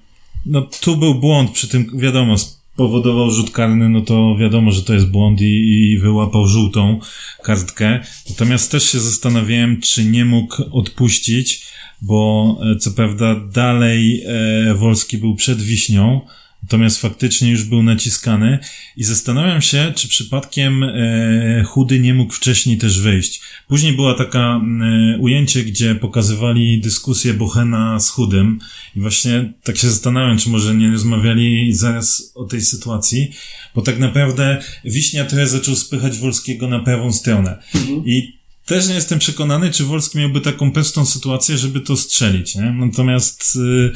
no 0.45 0.61
tu 0.81 0.97
był 0.97 1.15
błąd 1.15 1.51
przy 1.51 1.67
tym, 1.67 1.99
wiadomo, 1.99 2.37
spowodował 2.37 3.31
rzut 3.31 3.51
karny, 3.51 3.89
no 3.89 4.01
to 4.01 4.35
wiadomo, 4.39 4.71
że 4.71 4.81
to 4.81 4.93
jest 4.93 5.07
błąd 5.07 5.41
i, 5.41 5.45
i 5.45 5.97
wyłapał 5.97 6.47
żółtą 6.47 6.99
kartkę. 7.43 7.99
Natomiast 8.29 8.71
też 8.71 8.83
się 8.83 8.99
zastanawiałem, 8.99 9.81
czy 9.81 10.05
nie 10.05 10.25
mógł 10.25 10.55
odpuścić, 10.71 11.65
bo 12.01 12.57
e, 12.75 12.79
co 12.79 12.91
prawda 12.91 13.35
dalej 13.53 14.23
e, 14.25 14.73
Wolski 14.73 15.17
był 15.17 15.35
przed 15.35 15.61
Wiśnią, 15.61 16.21
Natomiast 16.63 17.01
faktycznie 17.01 17.51
już 17.51 17.63
był 17.63 17.83
naciskany 17.83 18.59
i 18.97 19.03
zastanawiam 19.03 19.61
się, 19.61 19.93
czy 19.95 20.07
przypadkiem 20.07 20.83
e, 20.83 21.63
Chudy 21.63 21.99
nie 21.99 22.13
mógł 22.13 22.33
wcześniej 22.33 22.77
też 22.77 23.01
wyjść. 23.01 23.41
Później 23.67 23.93
była 23.93 24.13
taka 24.13 24.61
e, 24.61 25.17
ujęcie, 25.17 25.63
gdzie 25.63 25.95
pokazywali 25.95 26.81
dyskusję 26.81 27.33
Bochena 27.33 27.99
z 27.99 28.09
Chudym 28.09 28.59
i 28.95 28.99
właśnie 28.99 29.53
tak 29.63 29.77
się 29.77 29.89
zastanawiam, 29.89 30.37
czy 30.37 30.49
może 30.49 30.75
nie 30.75 30.91
rozmawiali 30.91 31.73
zaraz 31.73 32.31
o 32.35 32.45
tej 32.45 32.61
sytuacji, 32.61 33.31
bo 33.75 33.81
tak 33.81 33.99
naprawdę 33.99 34.61
Wiśnia 34.85 35.25
trochę 35.25 35.47
zaczął 35.47 35.75
spychać 35.75 36.17
Wolskiego 36.17 36.67
na 36.67 36.79
prawą 36.79 37.13
stronę. 37.13 37.57
I 38.05 38.39
też 38.65 38.87
nie 38.87 38.95
jestem 38.95 39.19
przekonany, 39.19 39.71
czy 39.71 39.83
Wolski 39.83 40.17
miałby 40.17 40.41
taką 40.41 40.71
prostą 40.71 41.05
sytuację, 41.05 41.57
żeby 41.57 41.81
to 41.81 41.97
strzelić. 41.97 42.55
Nie? 42.55 42.71
Natomiast 42.71 43.55
y, 43.55 43.91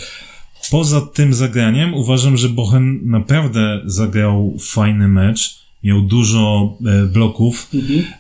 poza 0.74 1.02
tym 1.02 1.34
zagraniem 1.34 1.94
uważam, 1.94 2.38
że 2.38 2.50
Bochen 2.50 3.00
naprawdę 3.04 3.82
zagrał 3.86 4.58
fajny 4.60 5.08
mecz. 5.08 5.60
Miał 5.84 6.02
dużo 6.02 6.78
e, 6.86 7.06
bloków, 7.06 7.70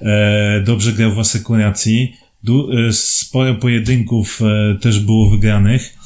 e, 0.02 0.64
dobrze 0.66 0.94
grał 0.94 1.12
w 1.12 1.20
asekuracji, 1.20 2.14
du, 2.44 2.72
e, 2.72 2.94
sporo 2.94 3.56
pojedynków 3.56 4.42
e, 4.42 4.78
też 4.80 5.00
było 5.00 5.30
wygranych. 5.30 5.98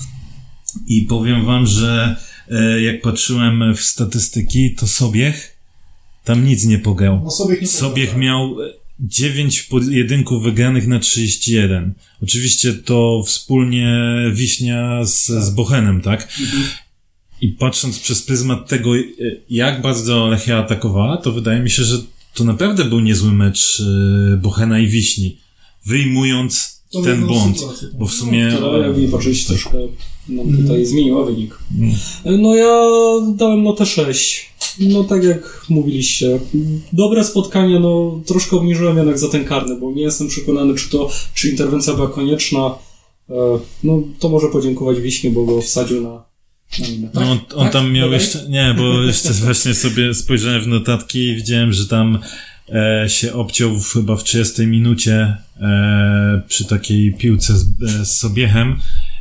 I 0.87 1.01
powiem 1.01 1.45
wam, 1.45 1.65
że 1.65 2.15
e, 2.51 2.81
jak 2.81 3.01
patrzyłem 3.01 3.73
w 3.75 3.81
statystyki, 3.81 4.75
to 4.75 4.87
Sobiech 4.87 5.57
tam 6.23 6.45
nic 6.45 6.65
nie 6.65 6.79
pograł. 6.79 7.27
O 7.27 7.31
sobie 7.31 7.61
nie 7.61 7.67
Sobiech 7.67 8.09
powiem, 8.09 8.21
miał 8.21 8.61
e, 8.61 8.73
9 8.99 9.61
pojedynków 9.61 10.43
wygranych 10.43 10.87
na 10.87 10.99
31. 10.99 11.93
Oczywiście 12.23 12.73
to 12.73 13.23
wspólnie 13.25 14.13
Wiśnia 14.33 15.05
z, 15.05 15.25
z 15.25 15.49
Bochenem, 15.49 16.01
tak? 16.01 16.33
I 17.41 17.47
patrząc 17.47 17.99
przez 17.99 18.21
pryzmat 18.21 18.69
tego, 18.69 18.97
e, 18.97 19.01
jak 19.49 19.81
bardzo 19.81 20.27
Lechia 20.27 20.57
atakowała, 20.57 21.17
to 21.17 21.31
wydaje 21.31 21.59
mi 21.59 21.69
się, 21.69 21.83
że 21.83 21.97
to 22.33 22.43
naprawdę 22.43 22.85
był 22.85 22.99
niezły 22.99 23.31
mecz 23.31 23.81
e, 24.33 24.37
Bochena 24.37 24.79
i 24.79 24.87
Wiśni. 24.87 25.37
Wyjmując 25.85 26.81
To 26.91 27.01
ten 27.01 27.25
błąd. 27.27 27.57
sytuację, 27.57 27.87
tak. 27.87 27.97
Bo 27.97 28.05
w 28.07 28.13
sumie... 28.13 28.51
To 28.59 28.77
jak 28.77 28.97
mi 28.97 29.07
patrzeć 29.07 29.45
troszkę 29.45 29.77
nam 30.29 30.57
tutaj 30.57 30.85
zmieniła 30.85 31.25
wynik. 31.25 31.59
No 32.25 32.55
ja 32.55 32.81
dałem 33.35 33.63
notę 33.63 33.85
6. 33.85 34.49
No 34.79 35.03
tak 35.03 35.23
jak 35.23 35.65
mówiliście. 35.69 36.39
Dobre 36.93 37.23
spotkanie, 37.23 37.79
no 37.79 38.21
troszkę 38.25 38.57
obniżyłem 38.57 38.97
jednak 38.97 39.19
za 39.19 39.29
ten 39.29 39.45
karny, 39.45 39.75
bo 39.75 39.91
nie 39.91 40.01
jestem 40.01 40.27
przekonany, 40.27 40.75
czy 40.75 40.89
to, 40.89 41.09
czy 41.33 41.49
interwencja 41.49 41.93
była 41.93 42.07
konieczna. 42.07 42.75
E, 43.29 43.33
No 43.83 44.03
to 44.19 44.29
może 44.29 44.47
podziękować 44.47 44.99
Wiśnie, 44.99 45.29
bo 45.31 45.45
go 45.45 45.61
wsadził 45.61 46.03
na. 46.03 46.27
No, 47.13 47.21
on, 47.21 47.39
on 47.55 47.63
Tak? 47.63 47.73
tam 47.73 47.91
miał 47.91 48.11
jeszcze, 48.11 48.49
nie, 48.49 48.75
bo 48.77 49.01
jeszcze 49.01 49.33
właśnie 49.45 49.73
sobie 49.73 50.13
spojrzałem 50.13 50.61
w 50.61 50.67
notatki 50.67 51.19
i 51.19 51.35
widziałem, 51.35 51.73
że 51.73 51.87
tam 51.87 52.19
e, 52.69 53.05
się 53.09 53.33
obciął 53.33 53.79
w, 53.79 53.93
chyba 53.93 54.15
w 54.15 54.23
30 54.23 54.67
minucie 54.67 55.37
e, 55.61 56.41
przy 56.47 56.65
takiej 56.65 57.13
piłce 57.13 57.57
z, 57.57 57.63
e, 57.63 58.05
z 58.05 58.17
Sobiechem 58.17 58.79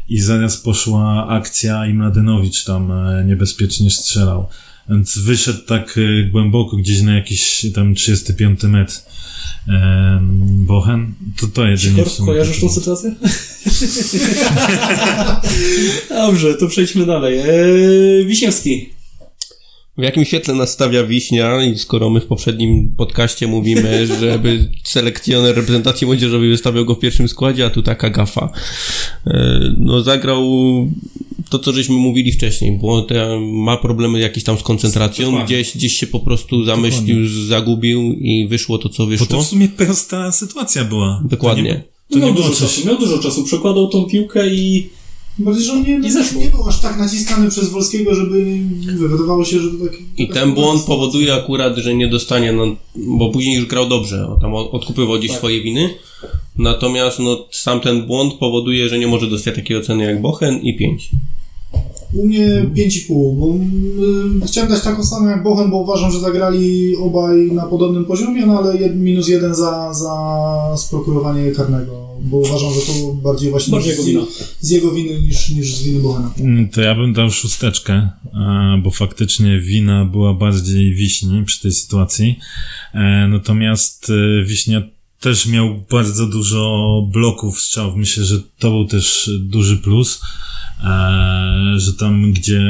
i 0.08 0.20
zaraz 0.20 0.56
poszła 0.56 1.26
akcja 1.28 1.86
i 1.86 1.94
Mladenowicz 1.94 2.64
tam 2.64 2.92
e, 2.92 3.24
niebezpiecznie 3.24 3.90
strzelał. 3.90 4.48
Więc 4.90 5.18
wyszedł 5.18 5.58
tak 5.62 5.98
e, 5.98 6.24
głęboko, 6.30 6.76
gdzieś 6.76 7.02
na 7.02 7.14
jakiś 7.14 7.66
tam 7.74 7.94
35 7.94 8.62
metr. 8.62 8.94
E, 9.68 10.20
Bochen, 10.42 11.14
to 11.40 11.46
to 11.46 11.66
jedynie 11.66 11.92
w 11.92 11.96
Sikor, 11.96 12.10
sumie. 12.10 12.26
kojarzysz 12.26 12.60
tą 12.60 12.68
sytuację? 12.68 13.14
Dobrze, 16.08 16.54
to 16.54 16.66
przejdźmy 16.68 17.06
dalej. 17.06 17.38
Eee, 17.38 18.26
Wiśniewski. 18.26 18.95
W 19.98 20.02
jakim 20.02 20.24
świetle 20.24 20.54
nastawia 20.54 21.04
Wiśnia 21.04 21.64
i 21.64 21.78
skoro 21.78 22.10
my 22.10 22.20
w 22.20 22.26
poprzednim 22.26 22.90
podcaście 22.96 23.46
mówimy, 23.46 24.06
żeby 24.20 24.70
selekcjoner 24.84 25.56
reprezentacji 25.56 26.06
młodzieżowej 26.06 26.48
wystawiał 26.50 26.84
go 26.84 26.94
w 26.94 26.98
pierwszym 26.98 27.28
składzie, 27.28 27.64
a 27.66 27.70
tu 27.70 27.82
taka 27.82 28.10
gafa. 28.10 28.52
E, 29.26 29.60
No 29.78 30.00
zagrał 30.02 30.42
to, 31.50 31.58
co 31.58 31.72
żeśmy 31.72 31.94
mówili 31.94 32.32
wcześniej, 32.32 32.78
bo 32.82 33.02
te, 33.02 33.40
ma 33.40 33.76
problemy 33.76 34.20
jakieś 34.20 34.44
tam 34.44 34.58
z 34.58 34.62
koncentracją, 34.62 35.26
Dokładnie. 35.26 35.46
gdzieś, 35.46 35.76
gdzieś 35.76 35.92
się 35.98 36.06
po 36.06 36.20
prostu 36.20 36.64
zamyślił, 36.64 37.28
zagubił 37.28 38.02
i 38.12 38.46
wyszło 38.48 38.78
to, 38.78 38.88
co 38.88 39.02
Bo 39.02 39.08
wyszło. 39.10 39.26
to 39.26 39.42
w 39.42 39.46
sumie 39.46 39.68
prosta 39.68 40.32
sytuacja 40.32 40.84
była. 40.84 41.22
Dokładnie. 41.24 41.74
To 42.10 42.18
nie, 42.18 42.20
to 42.20 42.26
miał 42.26 42.28
nie 42.28 42.42
dużo 42.42 42.54
czasu, 42.54 42.86
miał 42.86 42.98
dużo 42.98 43.18
czasu. 43.18 43.44
Przekładał 43.44 43.88
tą 43.88 44.04
piłkę 44.04 44.48
i 44.54 44.88
Bardziej, 45.38 45.64
że 45.64 45.72
on 45.72 45.82
nie, 45.82 46.12
zeszło. 46.12 46.40
nie 46.40 46.50
był 46.50 46.68
aż 46.68 46.80
tak 46.80 46.98
naciskany 46.98 47.50
przez 47.50 47.68
Wolskiego, 47.70 48.14
żeby 48.14 48.58
wydawało 49.08 49.44
się, 49.44 49.60
że 49.60 49.70
to 49.70 49.84
tak... 49.84 49.94
I 50.16 50.28
taka 50.28 50.40
ten 50.40 50.54
błąd 50.54 50.82
powoduje 50.82 51.34
akurat, 51.34 51.76
że 51.76 51.94
nie 51.94 52.08
dostanie, 52.08 52.52
no, 52.52 52.76
bo 52.96 53.30
później 53.30 53.56
już 53.56 53.66
grał 53.66 53.88
dobrze, 53.88 54.26
o, 54.28 54.36
tam 54.40 54.54
od- 54.54 54.74
odkupywał 54.74 55.18
gdzieś 55.18 55.30
swoje 55.32 55.62
winy. 55.62 55.94
Natomiast 56.58 57.18
no, 57.18 57.44
sam 57.50 57.80
ten 57.80 58.06
błąd 58.06 58.34
powoduje, 58.34 58.88
że 58.88 58.98
nie 58.98 59.06
może 59.06 59.26
dostać 59.26 59.54
takiej 59.54 59.76
oceny 59.76 60.04
jak 60.04 60.22
Bochen 60.22 60.60
i 60.62 60.76
5. 60.76 61.10
U 62.12 62.26
mnie 62.26 62.46
5,5, 62.76 63.36
bo 63.38 63.46
mm, 63.50 64.40
chciałem 64.46 64.70
dać 64.70 64.82
taką 64.82 65.04
samą 65.04 65.28
jak 65.30 65.42
Bochen, 65.42 65.70
bo 65.70 65.76
uważam, 65.76 66.12
że 66.12 66.20
zagrali 66.20 66.96
obaj 66.96 67.52
na 67.52 67.66
podobnym 67.66 68.04
poziomie, 68.04 68.46
no 68.46 68.58
ale 68.58 68.76
jed, 68.76 68.96
minus 68.96 69.28
jeden 69.28 69.54
za, 69.54 69.94
za 69.94 70.74
sprokurowanie 70.76 71.52
karnego, 71.52 72.08
bo 72.20 72.36
uważam, 72.36 72.70
że 72.74 72.80
to 72.80 73.12
bardziej 73.14 73.50
właśnie 73.50 73.72
Bardziej 73.72 73.94
z, 73.94 74.06
jego 74.06 74.26
z 74.60 74.70
jego 74.70 74.90
winy 74.90 75.20
niż, 75.20 75.50
niż 75.50 75.74
z 75.74 75.82
winy 75.82 76.00
Bochena. 76.00 76.32
Mm, 76.40 76.68
To 76.68 76.80
ja 76.80 76.94
bym 76.94 77.12
dał 77.12 77.30
szósteczkę, 77.30 78.08
a, 78.34 78.76
bo 78.82 78.90
faktycznie 78.90 79.60
wina 79.60 80.04
była 80.04 80.34
bardziej 80.34 80.94
wiśni 80.94 81.44
przy 81.44 81.62
tej 81.62 81.72
sytuacji. 81.72 82.38
E, 82.94 83.28
Natomiast 83.28 84.10
e, 84.10 84.44
wiśnia 84.44 84.82
też 85.20 85.46
miał 85.46 85.84
bardzo 85.90 86.26
dużo 86.26 87.02
bloków 87.12 87.60
strzałów. 87.60 87.96
Myślę, 87.96 88.24
że 88.24 88.38
to 88.58 88.70
był 88.70 88.84
też 88.84 89.30
duży 89.40 89.76
plus, 89.76 90.20
e, 90.84 91.74
że 91.76 91.92
tam, 91.92 92.32
gdzie, 92.32 92.62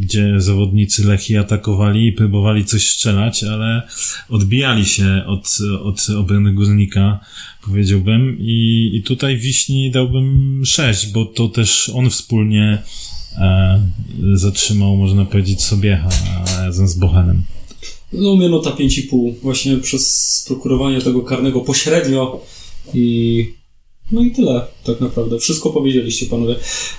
gdzie 0.00 0.40
zawodnicy 0.40 1.04
Lechii 1.04 1.36
atakowali 1.36 2.06
i 2.06 2.12
próbowali 2.12 2.64
coś 2.64 2.90
strzelać, 2.90 3.44
ale 3.44 3.82
odbijali 4.28 4.86
się 4.86 5.24
od, 5.26 5.58
od 5.82 6.10
obrony 6.10 6.52
górnika, 6.52 7.20
powiedziałbym. 7.64 8.36
I, 8.40 8.90
I 8.94 9.02
tutaj 9.02 9.36
Wiśni 9.38 9.90
dałbym 9.90 10.62
6, 10.66 11.12
bo 11.12 11.24
to 11.24 11.48
też 11.48 11.90
on 11.94 12.10
wspólnie 12.10 12.82
e, 13.36 13.80
zatrzymał, 14.32 14.96
można 14.96 15.24
powiedzieć, 15.24 15.62
Sobiecha 15.62 16.08
razem 16.58 16.88
z 16.88 16.94
Bochenem. 16.94 17.42
No, 18.12 18.48
nota 18.48 18.70
5,5 18.70 19.34
właśnie 19.42 19.76
przez 19.76 20.34
sprokurowanie 20.34 21.00
tego 21.00 21.22
karnego 21.22 21.60
pośrednio 21.60 22.40
i 22.94 23.46
no 24.12 24.22
i 24.22 24.30
tyle 24.30 24.66
tak 24.84 25.00
naprawdę. 25.00 25.38
Wszystko 25.38 25.70
powiedzieliście 25.70 26.26
panowie. 26.26 26.54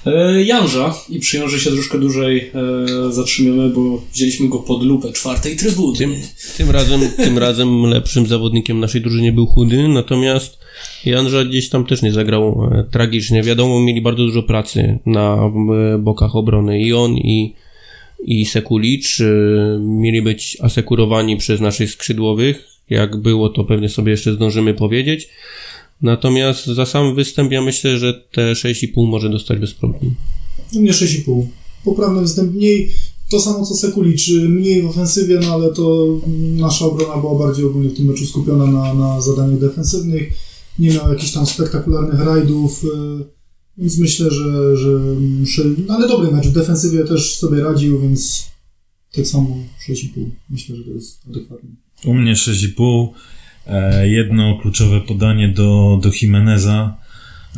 E, 0.06 0.44
Janża 0.44 0.96
i 1.10 1.20
przy 1.20 1.38
Janży 1.38 1.60
się 1.60 1.72
troszkę 1.72 2.00
dłużej 2.00 2.52
e, 3.10 3.14
zatrzymiemy, 3.14 3.70
bo 3.70 4.02
wzięliśmy 4.14 4.50
go 4.50 4.60
pod 4.60 4.84
lupę 4.84 5.12
czwartej 5.12 5.56
trybuny. 5.56 5.98
Tym, 5.98 6.16
tym, 6.58 6.72
razem, 6.72 7.02
tym 7.18 7.38
razem 7.38 7.84
lepszym 7.86 8.28
zawodnikiem 8.28 8.80
naszej 8.80 9.02
drużyny 9.02 9.32
był 9.32 9.48
Chudy, 9.48 9.88
natomiast 9.88 10.58
Janża 11.06 11.44
gdzieś 11.46 11.70
tam 11.70 11.86
też 11.86 12.02
nie 12.02 12.14
zagrał 12.14 12.70
e, 12.72 12.84
tragicznie. 12.92 13.44
Wiadomo, 13.44 13.80
mieli 13.80 14.02
bardzo 14.02 14.24
dużo 14.24 14.44
pracy 14.44 15.00
na 15.06 15.36
e, 15.36 15.98
bokach 15.98 16.36
obrony 16.36 16.82
i 16.82 16.94
on, 16.94 17.18
i, 17.18 17.56
i 18.24 18.46
Sekulicz. 18.46 19.22
E, 19.22 19.26
mieli 19.80 20.22
być 20.22 20.58
asekurowani 20.62 21.38
przez 21.38 21.62
naszych 21.62 21.92
skrzydłowych. 21.92 22.68
Jak 22.90 23.18
było, 23.18 23.50
to 23.50 23.64
pewnie 23.64 23.90
sobie 23.90 24.12
jeszcze 24.12 24.34
zdążymy 24.34 24.74
powiedzieć. 24.74 25.30
Natomiast 26.02 26.66
za 26.66 26.86
sam 26.86 27.16
występ 27.16 27.52
ja 27.52 27.62
myślę, 27.62 27.98
że 27.98 28.14
te 28.32 28.54
6,5 28.54 29.08
może 29.08 29.30
dostać 29.30 29.60
bez 29.60 29.74
problemu. 29.74 30.12
U 30.76 30.80
mnie 30.80 30.92
6,5. 30.92 31.46
Poprawny 31.86 32.22
występ 32.22 32.54
mniej, 32.54 32.90
to 33.30 33.40
samo 33.40 33.66
co 33.66 33.76
Sekulicz, 33.76 34.30
mniej 34.30 34.82
w 34.82 34.86
ofensywie, 34.86 35.40
no 35.40 35.54
ale 35.54 35.74
to 35.74 36.08
nasza 36.58 36.86
obrona 36.86 37.18
była 37.18 37.40
bardziej 37.40 37.66
ogólnie 37.66 37.90
w 37.90 37.98
tym 37.98 38.06
meczu 38.06 38.26
skupiona 38.26 38.66
na, 38.66 38.94
na 38.94 39.22
zadaniach 39.22 39.60
defensywnych. 39.60 40.34
Nie 40.80 40.90
miał 40.90 41.14
jakichś 41.14 41.32
tam 41.32 41.46
spektakularnych 41.46 42.20
rajdów, 42.20 42.84
e, 42.84 43.41
więc 43.82 43.98
myślę, 43.98 44.32
że, 44.32 44.78
że 44.78 45.64
no 45.88 45.96
ale 45.96 46.08
dobry 46.08 46.32
mecz. 46.32 46.48
W 46.48 46.54
defensywie 46.54 47.04
też 47.04 47.36
sobie 47.36 47.64
radził, 47.64 48.02
więc 48.02 48.46
tak 49.16 49.28
samo 49.28 49.58
6,5. 49.90 50.30
Myślę, 50.50 50.76
że 50.76 50.84
to 50.84 50.90
jest 50.90 51.22
adekwatne. 51.30 51.70
U 52.06 52.14
mnie 52.14 52.34
6,5. 52.34 53.08
E, 53.68 54.10
jedno 54.10 54.60
kluczowe 54.62 55.02
podanie 55.02 55.50
do, 55.50 56.00
do 56.04 56.12
Jimeneza, 56.22 56.98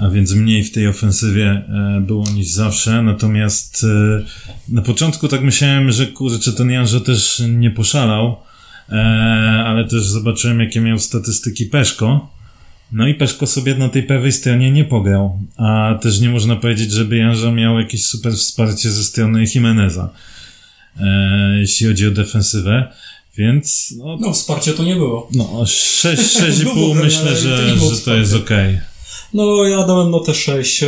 a 0.02 0.10
więc 0.10 0.34
mniej 0.34 0.64
w 0.64 0.72
tej 0.72 0.88
ofensywie 0.88 1.46
e, 1.46 2.04
było 2.08 2.26
niż 2.30 2.48
zawsze. 2.48 3.02
Natomiast 3.02 3.84
e, 3.84 4.24
na 4.70 4.82
początku 4.82 5.28
tak 5.28 5.44
myślałem, 5.44 5.92
że 5.92 6.08
kurczę, 6.08 6.54
ten 6.54 6.72
Janżo 6.72 7.00
też 7.00 7.44
nie 7.50 7.72
poszalał, 7.72 8.36
e, 8.90 8.94
ale 9.66 9.88
też 9.88 10.08
zobaczyłem, 10.08 10.60
jakie 10.60 10.82
miał 10.82 11.00
statystyki 11.00 11.66
Peszko. 11.66 12.34
No 12.94 13.08
i 13.08 13.14
Peszko 13.16 13.48
sobie 13.48 13.76
na 13.76 13.90
tej 13.90 14.04
prawej 14.04 14.32
stronie 14.32 14.72
nie 14.72 14.86
pograł. 14.86 15.40
A 15.58 16.00
też 16.02 16.20
nie 16.20 16.30
można 16.30 16.56
powiedzieć, 16.56 16.92
żeby 16.92 17.18
Janżo 17.18 17.52
miał 17.52 17.80
jakieś 17.80 18.06
super 18.06 18.34
wsparcie 18.34 18.92
ze 18.92 19.04
strony 19.04 19.44
Jimeneza. 19.56 20.10
e, 21.02 21.58
jeśli 21.60 21.88
chodzi 21.88 22.08
o 22.08 22.12
defensywę, 22.12 22.94
więc 23.38 23.94
no, 23.98 24.18
No, 24.22 24.34
wsparcie 24.34 24.74
to 24.74 24.84
nie 24.84 24.96
było. 24.96 25.28
no 25.36 25.66
6, 25.66 26.22
6,5 26.22 26.74
Było, 26.74 26.94
myślę, 26.94 27.22
ale 27.22 27.30
to 27.32 27.38
że, 27.42 27.78
że 27.96 28.02
to 28.06 28.16
jest 28.16 28.34
okej. 28.36 28.80
No, 29.34 29.64
ja 29.66 29.88
dałem 29.88 30.12
notę 30.12 30.34
6. 30.34 30.84
E, 30.84 30.88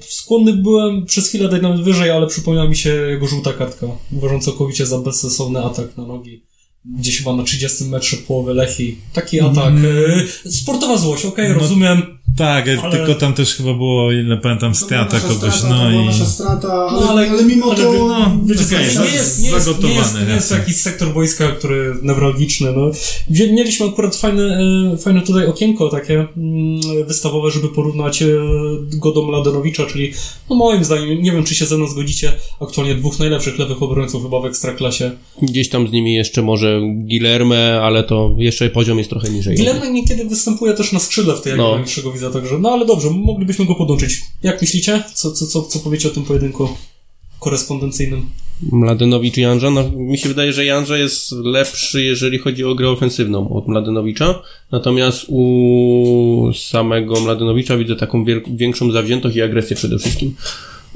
Skłonny 0.00 0.52
byłem 0.52 1.06
przez 1.06 1.28
chwilę 1.28 1.48
dać 1.48 1.62
nawet 1.62 1.80
wyżej, 1.80 2.10
ale 2.10 2.26
przypomniała 2.26 2.68
mi 2.68 2.76
się 2.76 2.90
jego 2.90 3.26
żółta 3.26 3.52
kartka. 3.52 3.86
Uważam 4.12 4.40
całkowicie 4.40 4.86
za 4.86 4.98
bezsensowny 4.98 5.64
atak 5.64 5.96
na 5.96 6.06
nogi. 6.06 6.42
Gdzieś 6.98 7.18
chyba 7.18 7.36
na 7.36 7.42
30 7.42 7.84
metrze 7.84 8.16
połowy 8.16 8.54
Lechi. 8.54 8.96
Taki 9.12 9.40
atak. 9.40 9.74
e, 10.44 10.50
Sportowa 10.50 10.96
złość, 10.98 11.24
okej, 11.24 11.48
No, 11.48 11.54
rozumiem. 11.54 12.15
Tak, 12.36 12.68
Ale- 12.68 12.92
tylko 12.92 13.14
tam 13.14 13.34
też 13.34 13.54
chyba 13.54 13.74
było, 13.74 14.12
ile 14.12 14.36
pamiętam, 14.36 14.74
strata 14.74 15.20
kogoś, 15.20 15.54
strata, 15.54 15.68
no 15.74 15.84
to 15.84 15.90
była 15.90 16.02
i... 16.02 16.06
nasza 16.06 16.26
strata, 16.26 16.72
ale, 16.72 17.00
No, 17.00 17.08
ale- 17.10 17.30
ale, 17.30 17.44
mimo 17.44 17.66
ale 17.66 17.76
to... 17.76 17.92
no, 17.92 18.36
Wiecie, 18.44 18.64
okej, 18.64 18.78
nie, 18.78 18.84
jest, 18.84 18.98
nie, 18.98 19.04
jest, 19.04 19.42
nie, 19.42 19.50
jest, 19.50 19.64
zagotowany, 19.64 20.26
nie 20.28 20.34
jest 20.34 20.50
jakiś 20.50 20.76
sektor 20.76 21.12
boiska, 21.14 21.48
który 21.48 21.94
newralgiczny. 22.02 22.72
No. 22.72 22.90
Mieliśmy 23.30 23.86
akurat 23.86 24.16
fajne, 24.16 24.42
e, 24.92 24.96
fajne 24.96 25.22
tutaj 25.22 25.46
okienko 25.46 25.88
takie 25.88 26.14
mm, 26.36 26.80
wystawowe, 27.06 27.50
żeby 27.50 27.68
porównać 27.68 28.22
e, 28.22 28.26
go 28.82 29.12
do 29.12 29.22
Mladenowicza, 29.22 29.86
czyli 29.86 30.12
no 30.50 30.56
moim 30.56 30.84
zdaniem, 30.84 31.22
nie 31.22 31.32
wiem 31.32 31.44
czy 31.44 31.54
się 31.54 31.66
ze 31.66 31.76
mną 31.76 31.86
zgodzicie, 31.88 32.32
aktualnie 32.60 32.94
dwóch 32.94 33.18
najlepszych 33.18 33.58
lewych 33.58 33.82
obrońców 33.82 34.22
chyba 34.22 34.40
w 34.40 34.46
Ekstraklasie. 34.46 35.10
Gdzieś 35.42 35.68
tam 35.68 35.88
z 35.88 35.92
nimi 35.92 36.14
jeszcze 36.14 36.42
może 36.42 36.80
Guillerme, 36.94 37.80
ale 37.82 38.04
to 38.04 38.34
jeszcze 38.38 38.70
poziom 38.70 38.98
jest 38.98 39.10
trochę 39.10 39.30
niżej. 39.30 39.56
Guillermo 39.56 39.84
niekiedy 39.84 40.24
występuje 40.24 40.74
też 40.74 40.92
na 40.92 40.98
skrzydle 40.98 41.34
w 41.36 41.40
tej 41.40 41.56
No. 41.56 41.62
no. 41.62 41.74
najwyższego 41.74 42.12
także 42.30 42.58
no 42.58 42.70
ale 42.70 42.86
dobrze, 42.86 43.10
moglibyśmy 43.10 43.64
go 43.66 43.74
podłączyć. 43.74 44.20
Jak 44.42 44.60
myślicie? 44.60 45.02
Co, 45.14 45.32
co, 45.32 45.46
co, 45.46 45.62
co 45.62 45.78
powiecie 45.78 46.08
o 46.08 46.12
tym 46.12 46.22
pojedynku 46.22 46.68
korespondencyjnym? 47.40 48.26
Mladenowicz 48.72 49.36
i 49.38 49.40
Janża. 49.40 49.70
No, 49.70 49.90
mi 49.90 50.18
się 50.18 50.28
wydaje, 50.28 50.52
że 50.52 50.64
Janża 50.64 50.98
jest 50.98 51.32
lepszy, 51.32 52.02
jeżeli 52.02 52.38
chodzi 52.38 52.64
o 52.64 52.74
grę 52.74 52.90
ofensywną 52.90 53.48
od 53.48 53.68
Mladenowicza. 53.68 54.42
Natomiast 54.72 55.24
u 55.28 56.50
samego 56.54 57.20
Mladenowicza 57.20 57.76
widzę 57.76 57.96
taką 57.96 58.24
większą 58.46 58.92
zawziętość 58.92 59.36
i 59.36 59.42
agresję 59.42 59.76
przede 59.76 59.98
wszystkim. 59.98 60.34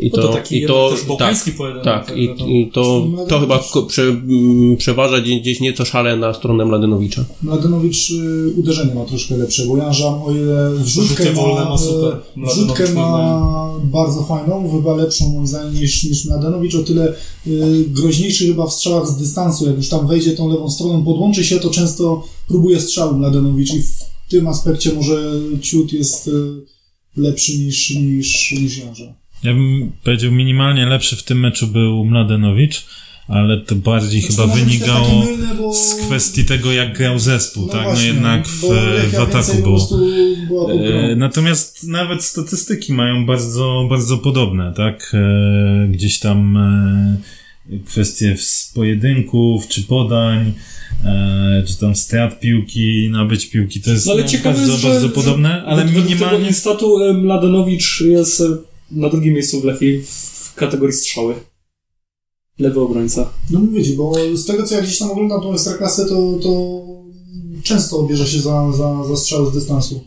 I 0.00 0.10
No 0.16 0.22
to 0.22 0.28
taki 0.32 0.62
i 0.62 0.66
to, 0.66 0.90
też 0.90 1.04
bałkański 1.04 1.52
pojedynek, 1.52 1.84
Tak, 1.84 2.06
także 2.06 2.22
i, 2.22 2.28
to- 2.38 2.46
i 2.46 2.70
to, 2.72 3.06
to 3.28 3.40
chyba 3.40 3.60
prze, 3.88 4.02
m, 4.02 4.76
przeważa 4.78 5.20
gdzieś, 5.20 5.40
gdzieś 5.40 5.60
nieco 5.60 5.84
szale 5.84 6.16
na 6.16 6.34
stronę 6.34 6.64
Mladenowicza. 6.64 7.24
Mladenowicz 7.42 8.10
y, 8.10 8.52
uderzenie 8.56 8.94
ma 8.94 9.04
troszkę 9.04 9.36
lepsze, 9.36 9.66
bo 9.66 9.76
Janżam 9.76 10.22
o 10.22 10.32
ile 10.32 10.70
wrzutkę 10.74 11.14
Rzuty 11.24 11.32
wolne 11.32 11.64
ma, 11.64 11.70
ma 11.70 11.78
super. 11.78 12.16
wrzutkę 12.36 12.92
ma 12.94 13.40
bardzo 13.84 14.22
fajną, 14.22 14.72
chyba 14.72 14.96
lepszą 14.96 15.28
moim 15.28 15.46
zdaniem 15.46 15.74
niż, 15.74 16.04
niż 16.04 16.24
Mladenowicz, 16.24 16.74
o 16.74 16.82
tyle 16.82 17.14
y, 17.46 17.84
groźniejszy 17.88 18.46
chyba 18.46 18.66
w 18.66 18.72
strzałach 18.72 19.08
z 19.08 19.16
dystansu, 19.16 19.66
jak 19.66 19.76
już 19.76 19.88
tam 19.88 20.06
wejdzie 20.08 20.32
tą 20.32 20.48
lewą 20.48 20.70
stroną, 20.70 21.04
podłączy 21.04 21.44
się, 21.44 21.56
to 21.60 21.70
często 21.70 22.24
próbuje 22.48 22.80
strzału 22.80 23.16
Mladenowicz 23.18 23.74
i 23.74 23.82
w 23.82 23.90
tym 24.30 24.46
aspekcie 24.48 24.92
może 24.92 25.32
ciut 25.62 25.92
jest 25.92 26.28
y, 26.28 26.32
lepszy 27.16 27.58
niż, 27.58 27.90
niż, 27.90 28.52
niż 28.52 28.78
Janża. 28.78 29.19
Ja 29.44 29.52
bym 29.54 29.92
powiedział, 30.04 30.32
minimalnie 30.32 30.86
lepszy 30.86 31.16
w 31.16 31.22
tym 31.22 31.40
meczu 31.40 31.66
był 31.66 32.04
Mladenowicz, 32.04 32.86
ale 33.28 33.60
to 33.60 33.74
bardziej 33.74 34.22
chyba 34.22 34.46
być 34.46 34.54
też 34.54 34.64
wynikało 34.64 35.24
mylny, 35.24 35.54
bo- 35.54 35.74
z 35.74 35.94
kwestii 35.94 36.44
tego, 36.44 36.72
jak 36.72 36.98
grał 36.98 37.18
zespół, 37.18 37.68
tak? 37.68 37.82
właśnie, 37.82 38.08
no 38.08 38.14
jednak 38.14 38.48
w, 38.48 38.60
w 39.12 39.14
ataku 39.14 39.32
więcej 39.32 39.56
po 39.56 39.62
był. 39.62 39.72
prostu 39.72 39.98
była 40.48 40.66
pod 40.68 40.76
grą. 40.78 40.86
E, 40.86 41.16
Natomiast 41.16 41.88
nawet 41.88 42.24
statystyki 42.24 42.92
mają 42.92 43.26
bardzo, 43.26 43.86
bardzo 43.90 44.18
podobne, 44.18 44.72
tak? 44.76 45.12
E, 45.14 45.88
Gdzieś 45.88 46.18
tam 46.18 46.56
e, 46.56 47.80
kwestie 47.86 48.36
z 48.36 48.72
pojedynków, 48.74 49.68
czy 49.68 49.82
podań, 49.82 50.52
e, 51.04 51.64
czy 51.66 51.78
tam 51.78 51.96
strat 51.96 52.40
piłki, 52.40 53.08
nabyć 53.10 53.46
piłki, 53.50 53.80
to 53.80 53.90
jest 53.90 54.06
No 54.06 54.12
ale 54.12 54.22
no, 54.22 54.28
ciekawe 54.28 54.56
bardzo, 54.56 54.72
jest, 54.72 54.82
że, 54.82 54.88
bardzo 54.88 55.08
podobne, 55.08 55.62
ale 55.64 55.84
według 55.84 56.04
minimalnie... 56.04 56.36
tego 56.36 56.48
Instatu 56.48 56.98
e, 57.04 57.12
Mladenowicz 57.12 58.00
jest 58.00 58.42
na 58.90 59.08
drugim 59.08 59.34
miejscu 59.34 59.60
w 59.60 59.64
Lechii 59.64 60.02
w 60.02 60.54
kategorii 60.54 60.94
strzały. 60.96 61.34
Lewy 62.58 62.80
obrońca. 62.80 63.30
No 63.50 63.60
mówię 63.60 63.84
ci, 63.84 63.92
bo 63.96 64.12
z 64.34 64.46
tego 64.46 64.66
co 64.66 64.74
ja 64.74 64.82
gdzieś 64.82 64.98
tam 64.98 65.10
oglądam 65.10 65.40
tą 65.42 65.52
ekstraklasę, 65.52 66.06
to, 66.06 66.38
to 66.42 66.80
często 67.62 68.02
bierze 68.02 68.26
się 68.26 68.40
za, 68.40 68.72
za, 68.72 69.04
za 69.04 69.16
strzał 69.16 69.50
z 69.50 69.54
dystansu. 69.54 70.04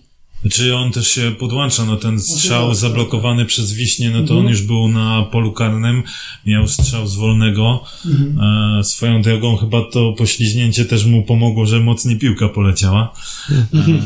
Czy 0.52 0.76
on 0.76 0.92
też 0.92 1.08
się 1.08 1.32
podłącza, 1.40 1.86
no 1.86 1.98
ten 1.98 2.20
strzał 2.20 2.68
tak, 2.68 2.78
zablokowany 2.78 3.46
przez 3.46 3.74
Wiśnie, 3.74 4.10
no 4.10 4.16
to 4.18 4.22
Mhm. 4.22 4.40
on 4.40 4.48
już 4.48 4.62
był 4.62 4.88
na 4.88 5.24
polu 5.32 5.52
karnym, 5.54 6.04
miał 6.46 6.68
strzał 6.68 7.08
z 7.08 7.16
wolnego. 7.16 7.84
Mhm. 8.06 8.40
E, 8.80 8.84
swoją 8.84 9.22
drogą 9.22 9.58
chyba 9.58 9.82
to 9.92 10.14
pośliźnięcie 10.18 10.86
też 10.86 11.06
mu 11.06 11.24
pomogło, 11.24 11.66
że 11.66 11.80
mocniej 11.80 12.20
piłka 12.20 12.50
poleciała. 12.50 13.14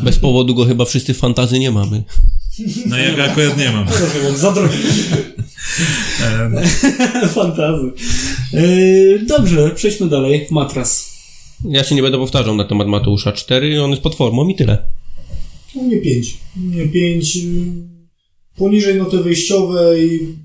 Bez 0.04 0.20
powodu 0.20 0.56
go 0.56 0.66
chyba 0.66 0.86
wszyscy 0.86 1.14
fantazy 1.14 1.60
nie 1.60 1.72
mamy. 1.72 2.04
No 2.86 2.98
ja 2.98 3.16
go 3.16 3.24
akurat 3.24 3.58
nie 3.58 3.72
mam. 3.72 3.86
Mam 4.24 4.38
za 4.38 4.52
drogi. 4.52 4.78
E, 6.22 7.28
Fantazy. 7.36 7.92
E, 8.54 9.20
dobrze, 9.26 9.72
przejdźmy 9.76 10.08
dalej. 10.10 10.48
Matras. 10.52 11.18
Ja 11.70 11.84
się 11.84 11.96
nie 11.96 12.02
będę 12.02 12.18
powtarzał 12.18 12.56
na 12.56 12.64
temat 12.64 12.88
Mateusza 12.88 13.32
4, 13.32 13.84
on 13.84 13.90
jest 13.92 14.02
pod 14.04 14.16
formą 14.16 14.48
i 14.48 14.56
tyle. 14.56 14.78
U 15.76 15.84
mnie 15.84 15.98
5. 15.98 16.38
U 16.58 16.60
mnie 16.60 16.88
5. 16.88 17.38
Poniżej 18.56 18.96
noty 18.96 19.18
wyjściowej. 19.18 20.36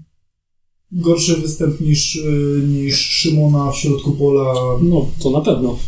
Gorszy 0.93 1.37
występ 1.37 1.81
niż, 1.81 2.17
y, 2.17 2.61
niż 2.69 2.97
Szymona 2.97 3.73
w 3.73 3.77
środku 3.77 4.13
pola, 4.13 4.55
No, 4.83 5.11
to 5.23 5.31
na 5.31 5.41
pewno. 5.41 5.79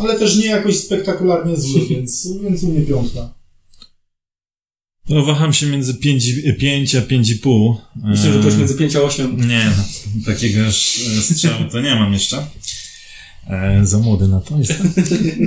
ale 0.00 0.18
też 0.18 0.36
nie 0.36 0.46
jakoś 0.46 0.76
spektakularnie 0.76 1.56
zły, 1.56 1.86
więc, 1.90 2.28
więc 2.42 2.62
u 2.62 2.68
mnie 2.68 2.80
piątka. 2.82 3.34
No 5.08 5.24
waham 5.24 5.52
się 5.52 5.66
między 5.66 5.94
5, 5.94 6.24
5 6.58 6.94
a 6.94 7.00
5,5. 7.00 7.76
Myślę, 7.96 8.32
że 8.32 8.38
to 8.38 8.44
jest 8.44 8.58
między 8.58 8.74
5 8.74 8.96
a 8.96 9.00
8. 9.00 9.48
Nie, 9.48 9.70
no, 9.76 9.84
takiego 10.26 10.60
już 10.60 11.00
e, 11.18 11.22
strzału 11.22 11.64
to 11.70 11.80
nie 11.80 11.94
mam 11.94 12.12
jeszcze. 12.12 12.46
E, 13.46 13.86
za 13.86 13.98
młody 13.98 14.28
na 14.28 14.40
to 14.40 14.58
jestem. 14.58 14.92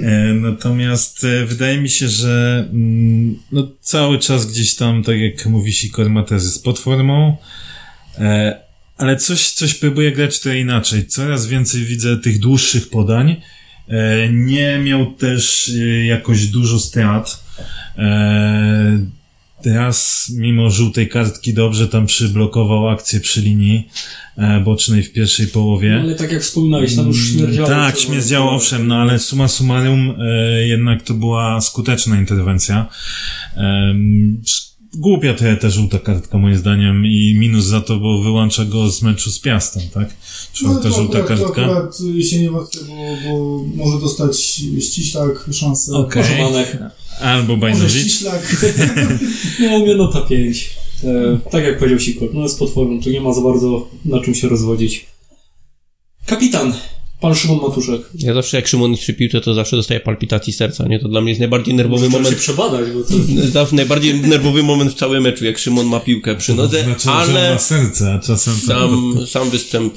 E, 0.03 0.33
natomiast 0.33 1.23
e, 1.23 1.45
wydaje 1.45 1.77
mi 1.77 1.89
się, 1.89 2.09
że 2.09 2.65
mm, 2.71 3.39
no, 3.51 3.67
cały 3.81 4.19
czas 4.19 4.45
gdzieś 4.45 4.75
tam, 4.75 5.03
tak 5.03 5.17
jak 5.17 5.45
mówi 5.45 5.73
Sikor, 5.73 6.09
ma 6.09 6.23
też 6.23 6.43
jest 6.43 6.63
pod 6.63 6.79
formą. 6.79 7.37
E, 8.17 8.59
ale 8.97 9.15
coś, 9.15 9.51
coś 9.51 9.73
próbuje 9.73 10.11
grać 10.11 10.39
to 10.39 10.53
inaczej. 10.53 11.07
Coraz 11.07 11.47
więcej 11.47 11.85
widzę 11.85 12.17
tych 12.17 12.39
dłuższych 12.39 12.89
podań. 12.89 13.41
E, 13.87 14.29
nie 14.29 14.79
miał 14.79 15.13
też 15.13 15.71
jakoś 16.05 16.47
dużo 16.47 16.79
strat. 16.79 17.45
Raz, 19.65 20.31
mimo 20.35 20.69
żółtej 20.69 21.09
kartki, 21.09 21.53
dobrze 21.53 21.87
tam 21.87 22.05
przyblokował 22.05 22.89
akcję 22.89 23.19
przy 23.19 23.41
linii 23.41 23.87
e, 24.37 24.59
bocznej 24.59 25.03
w 25.03 25.13
pierwszej 25.13 25.47
połowie. 25.47 25.99
Ale 26.01 26.15
tak 26.15 26.31
jak 26.31 26.41
wspominałeś, 26.41 26.95
tam 26.95 27.07
już 27.07 27.29
śmierdziało. 27.31 27.67
Tak, 27.69 27.95
to- 27.95 28.01
śmierdziało, 28.01 28.51
owszem, 28.51 28.87
no 28.87 28.95
ale 28.95 29.19
suma 29.19 29.47
summarum 29.47 30.15
e, 30.21 30.67
jednak 30.67 31.03
to 31.03 31.13
była 31.13 31.61
skuteczna 31.61 32.19
interwencja. 32.19 32.89
Em, 33.55 34.41
głupia 34.97 35.33
to 35.33 35.43
ta 35.61 35.69
żółta 35.69 35.99
kartka 35.99 36.37
moim 36.37 36.55
zdaniem 36.57 37.05
i 37.05 37.35
minus 37.39 37.65
za 37.65 37.81
to, 37.81 37.99
bo 37.99 38.21
wyłącza 38.23 38.65
go 38.65 38.89
z 38.89 39.01
meczu 39.01 39.31
z 39.31 39.39
Piastem, 39.39 39.83
tak? 39.93 40.09
Czwarta 40.53 40.77
No, 40.77 40.83
to 40.83 40.97
żółta 40.97 41.19
akurat, 41.19 41.39
to 41.39 41.45
kartka. 41.45 41.61
akurat 41.65 41.97
y, 42.19 42.23
się 42.23 42.39
nie 42.39 42.51
martwię, 42.51 42.79
bo, 42.87 42.93
bo 43.29 43.63
może 43.85 43.99
dostać 43.99 44.39
ściślak 44.81 45.49
szansę. 45.51 45.93
Okej. 45.93 46.23
Manek. 46.43 46.77
Albo 47.21 47.57
Bajnowicz. 47.57 48.23
No, 49.59 49.77
u 49.77 49.79
mnie 49.79 49.95
nota 49.95 50.21
5. 50.21 50.69
E, 51.03 51.39
tak 51.51 51.63
jak 51.63 51.77
powiedział 51.77 51.99
Sikor, 51.99 52.29
no 52.33 52.43
jest 52.43 52.59
pod 52.59 52.73
formą, 52.73 53.01
tu 53.03 53.09
nie 53.09 53.21
ma 53.21 53.33
za 53.33 53.41
bardzo 53.41 53.89
na 54.05 54.21
czym 54.21 54.35
się 54.35 54.49
rozwodzić. 54.49 55.05
Kapitan, 56.25 56.73
pan 57.21 57.35
Szymon 57.35 57.59
Matuszek. 57.61 58.01
Ja 58.13 58.33
zawsze 58.33 58.57
jak 58.57 58.67
Szymon 58.67 58.91
jest 58.91 59.03
przy 59.03 59.13
piłce, 59.13 59.41
to 59.41 59.53
zawsze 59.53 59.75
dostaję 59.75 59.99
palpitacji 59.99 60.53
serca, 60.53 60.87
nie? 60.87 60.99
To 60.99 61.07
dla 61.07 61.21
mnie 61.21 61.31
jest 61.31 61.39
najbardziej 61.39 61.73
nerwowy 61.73 62.05
się 62.05 62.11
moment. 62.11 62.35
przebadać, 62.35 62.89
bo 62.91 63.03
to... 63.03 63.13
Zawsze 63.51 63.75
najbardziej 63.75 64.13
nerwowy 64.21 64.63
moment 64.63 64.91
w 64.91 64.95
całym 64.95 65.23
meczu, 65.23 65.45
jak 65.45 65.57
Szymon 65.57 65.85
ma 65.87 65.99
piłkę 65.99 66.35
przy 66.35 66.53
nodze, 66.53 66.83
Znaczy, 66.83 67.03
że 67.03 67.11
ale 67.11 67.53
ma 67.53 67.59
serce, 67.59 68.13
a 68.13 68.19
czasem 68.19 68.53
to... 68.53 68.67
sam, 68.67 69.17
sam 69.27 69.49
występ 69.49 69.93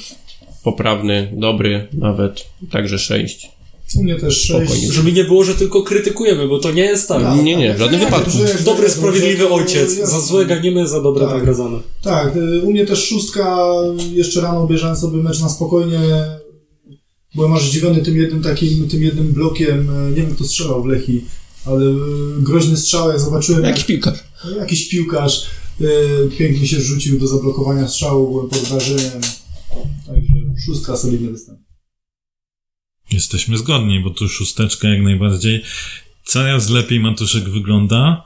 poprawny, 0.64 1.32
dobry 1.36 1.88
nawet, 1.92 2.44
także 2.70 2.98
6. 2.98 3.57
U 3.96 4.02
mnie 4.02 4.16
też 4.16 4.44
Spokojnie. 4.44 4.68
sześć. 4.74 4.92
Żeby 4.92 5.12
nie 5.12 5.24
było, 5.24 5.44
że 5.44 5.54
tylko 5.54 5.82
krytykujemy, 5.82 6.48
bo 6.48 6.58
to 6.58 6.72
nie 6.72 6.82
jest 6.82 7.08
tak. 7.08 7.22
Tak, 7.22 7.36
Nie, 7.44 7.56
nie, 7.56 7.68
tak, 7.68 7.76
w 7.76 7.80
żadnym 7.80 8.00
tak, 8.00 8.10
wypadku. 8.10 8.30
że 8.30 8.64
Dobry, 8.64 8.90
sprawiedliwy 8.90 9.48
ojciec. 9.48 9.94
Za 9.94 10.20
złe 10.20 10.46
ganimy, 10.46 10.88
za 10.88 11.00
dobre 11.02 11.26
Tak. 11.26 11.34
nagradzamy. 11.34 11.78
Tak, 12.02 12.36
y, 12.36 12.62
u 12.62 12.70
mnie 12.70 12.86
też 12.86 13.04
szóstka, 13.04 13.58
jeszcze 14.12 14.40
rano 14.40 14.60
obejrzałem 14.62 14.96
sobie 14.96 15.16
mecz 15.22 15.40
na 15.40 15.48
spokojnie. 15.48 15.98
Byłem 17.34 17.52
aż 17.52 17.68
zdziwiony 17.68 18.02
tym 18.02 18.16
jednym 18.16 18.42
takim, 18.42 18.88
tym 18.88 19.02
jednym 19.02 19.32
blokiem, 19.32 19.90
y, 20.06 20.10
nie 20.10 20.22
wiem 20.22 20.34
kto 20.34 20.44
strzelał 20.44 20.82
w 20.82 20.86
Lechi, 20.86 21.24
ale 21.64 21.84
y, 21.86 21.94
groźny 22.38 22.76
strzał, 22.76 23.08
jak 23.08 23.20
zobaczyłem, 23.20 23.62
Jakiś 23.64 23.84
piłkarz. 23.84 24.18
jak 24.48 24.56
jakiś 24.58 24.88
piłkarz 24.88 25.46
y, 25.80 25.86
pięknie 26.38 26.66
się 26.66 26.80
rzucił 26.80 27.18
do 27.18 27.26
zablokowania 27.26 27.88
strzału, 27.88 28.30
byłem 28.30 28.48
pod 28.48 28.58
wrażeniem. 28.58 29.20
Także 30.06 30.32
Szóstka, 30.66 30.96
solidny 30.96 31.30
występ. 31.30 31.58
Jesteśmy 33.10 33.58
zgodni, 33.58 34.00
bo 34.00 34.10
tu 34.10 34.28
szósteczka 34.28 34.88
jak 34.88 35.02
najbardziej. 35.02 35.62
Coraz 36.24 36.68
lepiej 36.70 37.00
Matuszek 37.00 37.48
wygląda. 37.48 38.22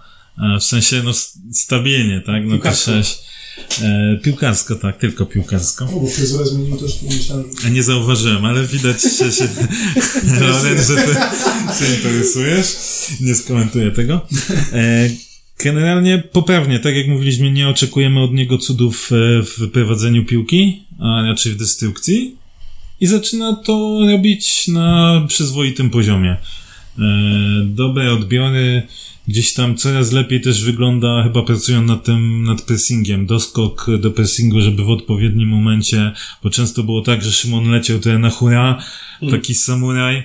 e, 0.56 0.60
W 0.60 0.64
sensie, 0.64 1.02
no, 1.04 1.12
stabilnie, 1.52 2.20
tak? 2.20 2.42
No 2.44 2.48
to 2.48 2.50
Piłkarsko. 2.50 2.90
sześć. 2.92 3.18
E, 3.82 4.18
piłkarsko, 4.22 4.74
tak, 4.74 4.98
tylko 4.98 5.26
piłkarsko. 5.26 5.84
O, 5.84 6.00
bo 6.00 6.06
fryzurę 6.06 6.46
zmienił 6.46 6.76
też, 6.76 7.02
myślałem, 7.02 7.44
że... 7.62 7.70
Nie 7.70 7.82
zauważyłem, 7.82 8.44
ale 8.44 8.66
widać, 8.66 9.02
że 9.18 9.32
się, 9.32 9.48
Loren, 10.40 10.78
że 10.84 10.94
ty 10.96 11.84
się 11.84 11.94
interesujesz. 11.94 12.66
Nie 13.20 13.34
skomentuję 13.34 13.90
tego. 13.90 14.26
E, 14.72 15.10
generalnie 15.64 16.18
poprawnie, 16.32 16.78
tak 16.80 16.94
jak 16.96 17.08
mówiliśmy, 17.08 17.50
nie 17.50 17.68
oczekujemy 17.68 18.20
od 18.22 18.32
niego 18.32 18.58
cudów 18.58 19.10
e, 19.12 19.42
w 19.42 19.70
prowadzeniu 19.72 20.24
piłki, 20.24 20.82
a 21.00 21.22
raczej 21.22 21.52
w 21.52 21.56
destrukcji. 21.56 22.36
I 23.02 23.06
zaczyna 23.06 23.56
to 23.56 24.00
robić 24.10 24.68
na 24.68 25.24
przyzwoitym 25.28 25.90
poziomie. 25.90 26.30
E, 26.30 27.02
dobre 27.64 28.12
odbiory, 28.12 28.82
gdzieś 29.28 29.54
tam 29.54 29.76
coraz 29.76 30.12
lepiej 30.12 30.40
też 30.40 30.64
wygląda, 30.64 31.22
chyba 31.22 31.42
pracują 31.42 31.82
nad 31.82 32.04
tym, 32.04 32.44
nad 32.44 32.62
pressingiem, 32.62 33.26
doskok 33.26 33.86
do 34.00 34.10
pressingu, 34.10 34.60
żeby 34.60 34.84
w 34.84 34.90
odpowiednim 34.90 35.48
momencie, 35.48 36.12
bo 36.42 36.50
często 36.50 36.82
było 36.82 37.02
tak, 37.02 37.24
że 37.24 37.32
Szymon 37.32 37.70
leciał 37.70 37.98
tutaj 37.98 38.18
na 38.18 38.30
hura, 38.30 38.82
taki 39.30 39.54
samuraj, 39.54 40.22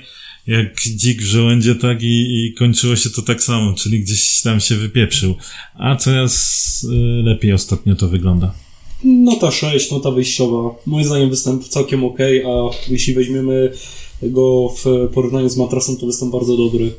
jak 0.48 0.82
dzik 0.82 1.22
w 1.22 1.26
żołędzie, 1.26 1.76
tak 1.76 2.04
i, 2.04 2.46
i 2.46 2.54
kończyło 2.54 2.96
się 2.96 3.10
to 3.10 3.22
tak 3.22 3.44
samo, 3.44 3.74
czyli 3.74 4.00
gdzieś 4.00 4.42
tam 4.42 4.60
się 4.60 4.76
wypieprzył. 4.76 5.38
A 5.74 5.96
coraz 5.96 6.84
y, 6.84 7.24
lepiej 7.24 7.54
ostatnio 7.54 7.96
to 7.96 8.08
wygląda. 8.08 8.67
Nota 9.04 9.52
6, 9.52 9.92
nota 9.92 10.12
wyjściowa. 10.12 10.76
Moim 10.86 11.06
zdaniem 11.06 11.30
występ 11.30 11.68
całkiem 11.68 12.04
ok, 12.04 12.18
a 12.22 12.70
jeśli 12.92 13.14
weźmiemy 13.14 13.72
go 14.22 14.70
w 14.70 15.10
porównaniu 15.14 15.50
z 15.50 15.58
matrasem, 15.58 15.98
to 15.98 16.06
występ 16.06 16.32
bardzo 16.32 16.58
dobry. 16.58 16.92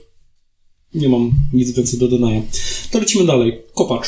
Nie 0.95 1.09
mam 1.09 1.31
nic 1.53 1.71
więcej 1.71 1.99
do 1.99 2.09
dodania. 2.09 2.43
To 2.91 2.99
lecimy 2.99 3.25
dalej. 3.25 3.59
Kopacz. 3.75 4.07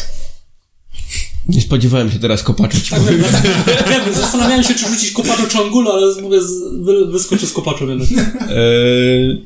Nie 1.48 1.60
spodziewałem 1.60 2.10
się 2.10 2.18
teraz 2.18 2.42
kopacza. 2.42 2.80
ci 2.80 2.90
Tak, 2.90 3.00
powiem. 3.00 3.22
wiem, 3.90 4.04
wiem, 4.04 4.14
zastanawiałem 4.14 4.64
się, 4.64 4.74
czy 4.74 4.88
rzucić 4.88 5.10
kopacza 5.10 5.46
czy 5.46 5.58
angulo, 5.58 5.92
ale 5.94 6.22
mówię, 6.22 6.38
wy, 6.80 7.06
wyskoczę 7.06 7.46
z 7.46 7.52
kopaczem 7.52 7.88
jednak. 7.90 8.08
Eee, 8.50 9.44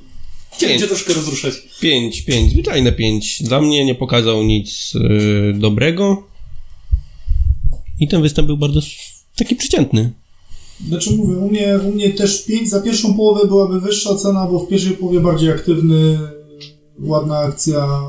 Chciałem 0.53 0.79
cię 0.81 0.87
troszkę 0.87 1.15
rozruszać. 1.15 1.55
Pięć, 1.81 2.23
pięć, 2.23 2.53
zwyczajne 2.53 2.93
pięć. 2.93 3.43
Dla 3.43 3.61
mnie 3.61 3.85
nie 3.85 3.95
pokazał 3.95 4.43
nic 4.43 4.93
e, 4.97 5.53
dobrego. 5.53 6.23
I 8.05 8.09
ten 8.09 8.23
występ 8.23 8.47
był 8.47 8.57
bardzo 8.57 8.81
taki 9.37 9.57
przeciętny. 9.57 10.13
Znaczy 10.89 11.17
mówię, 11.17 11.37
u 11.37 11.51
mnie, 11.51 11.79
u 11.89 11.93
mnie 11.93 12.11
też 12.11 12.45
5 12.45 12.71
za 12.71 12.83
pierwszą 12.83 13.15
połowę 13.15 13.49
byłaby 13.49 13.81
wyższa 13.81 14.15
cena, 14.15 14.47
bo 14.47 14.59
w 14.59 14.69
pierwszej 14.69 14.97
połowie 14.97 15.21
bardziej 15.21 15.51
aktywny, 15.51 16.19
ładna 16.99 17.39
akcja, 17.39 18.03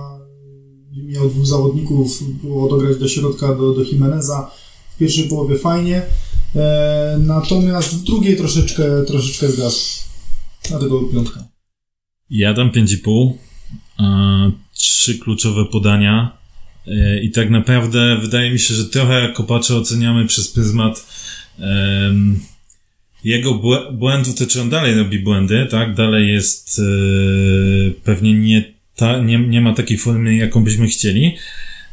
miał 1.05 1.29
dwóch 1.29 1.45
zawodników, 1.45 2.23
było 2.43 2.69
dograć 2.69 2.97
do 2.97 3.07
środka, 3.07 3.55
do, 3.55 3.73
do 3.73 3.83
Jimeneza. 3.83 4.51
W 4.95 4.97
pierwszej 4.97 5.23
połowie 5.23 5.57
fajnie, 5.57 6.01
e, 6.55 7.17
natomiast 7.19 7.95
w 7.95 8.03
drugiej 8.03 8.37
troszeczkę, 8.37 9.03
troszeczkę 9.07 9.49
zgasł. 9.49 10.03
Dlatego 10.69 11.01
piątka. 11.01 11.47
Ja 12.29 12.53
dam 12.53 12.71
5,5. 12.71 13.33
e, 13.99 14.51
Trzy 14.73 15.19
kluczowe 15.19 15.65
podania. 15.65 16.34
E, 16.87 17.19
I 17.19 17.31
tak 17.31 17.49
naprawdę 17.49 18.17
wydaje 18.21 18.51
mi 18.51 18.59
się, 18.59 18.73
że 18.73 18.85
trochę 18.85 19.29
kopacze 19.35 19.75
oceniamy 19.75 20.27
przez 20.27 20.47
pryzmat 20.51 21.05
em, 21.59 22.39
jego 23.23 23.51
błę- 23.55 23.93
błędów, 23.93 24.35
to 24.35 24.47
czy 24.47 24.61
on 24.61 24.69
dalej 24.69 24.95
robi 24.95 25.19
błędy, 25.19 25.67
tak? 25.71 25.95
Dalej 25.95 26.27
jest 26.33 26.79
e, 26.79 26.83
pewnie 28.03 28.33
nie, 28.33 28.63
ta, 28.95 29.19
nie, 29.19 29.39
nie 29.39 29.61
ma 29.61 29.73
takiej 29.73 29.97
formy, 29.97 30.35
jaką 30.35 30.63
byśmy 30.63 30.87
chcieli. 30.87 31.35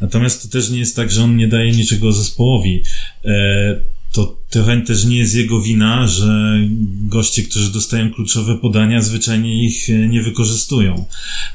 Natomiast 0.01 0.43
to 0.43 0.49
też 0.49 0.71
nie 0.71 0.79
jest 0.79 0.97
tak, 0.97 1.11
że 1.11 1.23
on 1.23 1.37
nie 1.37 1.49
daje 1.49 1.73
niczego 1.73 2.13
zespołowi. 2.13 2.83
E, 3.25 3.77
to 4.13 4.43
trochę 4.51 4.81
też 4.81 5.05
nie 5.05 5.17
jest 5.17 5.35
jego 5.35 5.61
wina, 5.61 6.07
że 6.07 6.59
goście, 7.01 7.43
którzy 7.43 7.73
dostają 7.73 8.13
kluczowe 8.13 8.59
podania, 8.59 9.03
zwyczajnie 9.03 9.65
ich 9.65 9.91
e, 9.91 10.09
nie 10.09 10.23
wykorzystują. 10.23 11.05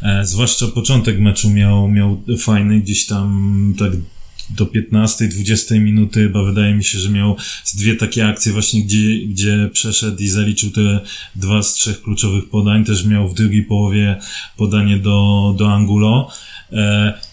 E, 0.02 0.26
zwłaszcza 0.26 0.68
początek 0.68 1.20
meczu 1.20 1.50
miał, 1.50 1.88
miał 1.88 2.24
fajny, 2.38 2.80
gdzieś 2.80 3.06
tam 3.06 3.74
tak 3.80 3.92
do 4.50 4.66
15-20 4.66 5.80
minuty 5.80 6.24
chyba 6.24 6.44
wydaje 6.44 6.74
mi 6.74 6.84
się, 6.84 7.00
że 7.00 7.10
miał 7.10 7.36
z 7.64 7.76
dwie 7.76 7.96
takie 7.96 8.28
akcje 8.28 8.52
właśnie, 8.52 8.84
gdzie, 8.84 9.26
gdzie 9.26 9.70
przeszedł 9.74 10.18
i 10.24 10.28
zaliczył 10.28 10.72
te 10.72 11.00
dwa 11.36 11.64
z 11.64 11.74
trzech 11.74 12.02
kluczowych 12.02 12.50
podań. 12.50 12.86
Też 12.86 13.06
miał 13.06 13.30
w 13.30 13.34
drugiej 13.34 13.64
połowie 13.64 14.20
podanie 14.58 14.98
do, 14.98 15.56
do 15.58 15.74
Angulo. 15.74 16.32
E, 16.72 17.27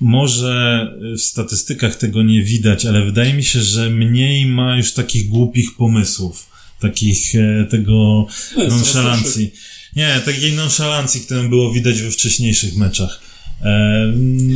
może 0.00 0.86
w 1.16 1.20
statystykach 1.20 1.96
tego 1.96 2.22
nie 2.22 2.42
widać, 2.42 2.86
ale 2.86 3.04
wydaje 3.04 3.34
mi 3.34 3.44
się, 3.44 3.60
że 3.62 3.90
mniej 3.90 4.46
ma 4.46 4.76
już 4.76 4.92
takich 4.92 5.28
głupich 5.28 5.76
pomysłów. 5.76 6.46
Takich 6.80 7.34
e, 7.34 7.64
tego 7.64 8.26
No 8.56 8.68
nonszalancji. 8.68 9.52
Nie, 9.96 10.20
takiej 10.24 10.52
nonszalancji, 10.52 11.20
którą 11.20 11.48
było 11.48 11.72
widać 11.72 12.02
we 12.02 12.10
wcześniejszych 12.10 12.76
meczach. 12.76 13.29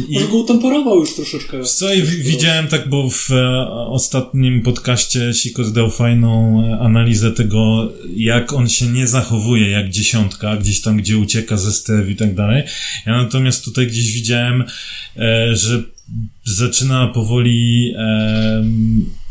I- 0.09 0.15
Może 0.15 0.29
go 0.29 0.37
utemporował 0.37 1.01
już 1.01 1.15
troszeczkę. 1.15 1.63
Co, 1.63 1.95
i 1.95 2.03
widziałem 2.03 2.69
tak, 2.69 2.89
bo 2.89 3.11
w 3.11 3.31
e, 3.31 3.67
ostatnim 3.69 4.63
podcaście 4.63 5.35
Sikos 5.35 5.73
dał 5.73 5.91
fajną 5.91 6.63
e, 6.67 6.79
analizę 6.81 7.33
tego, 7.33 7.93
jak 8.17 8.53
on 8.53 8.69
się 8.69 8.87
nie 8.87 9.07
zachowuje 9.07 9.71
jak 9.71 9.91
dziesiątka, 9.91 10.57
gdzieś 10.57 10.81
tam, 10.81 10.97
gdzie 10.97 11.19
ucieka 11.19 11.57
ze 11.57 11.73
stref 11.73 12.11
i 12.11 12.17
tak 12.17 12.35
dalej. 12.35 12.63
Ja 13.07 13.17
natomiast 13.23 13.65
tutaj 13.65 13.87
gdzieś 13.87 14.13
widziałem, 14.13 14.65
e, 15.17 15.57
że 15.57 15.83
zaczyna 16.45 17.07
powoli 17.07 17.93
e, 17.99 18.65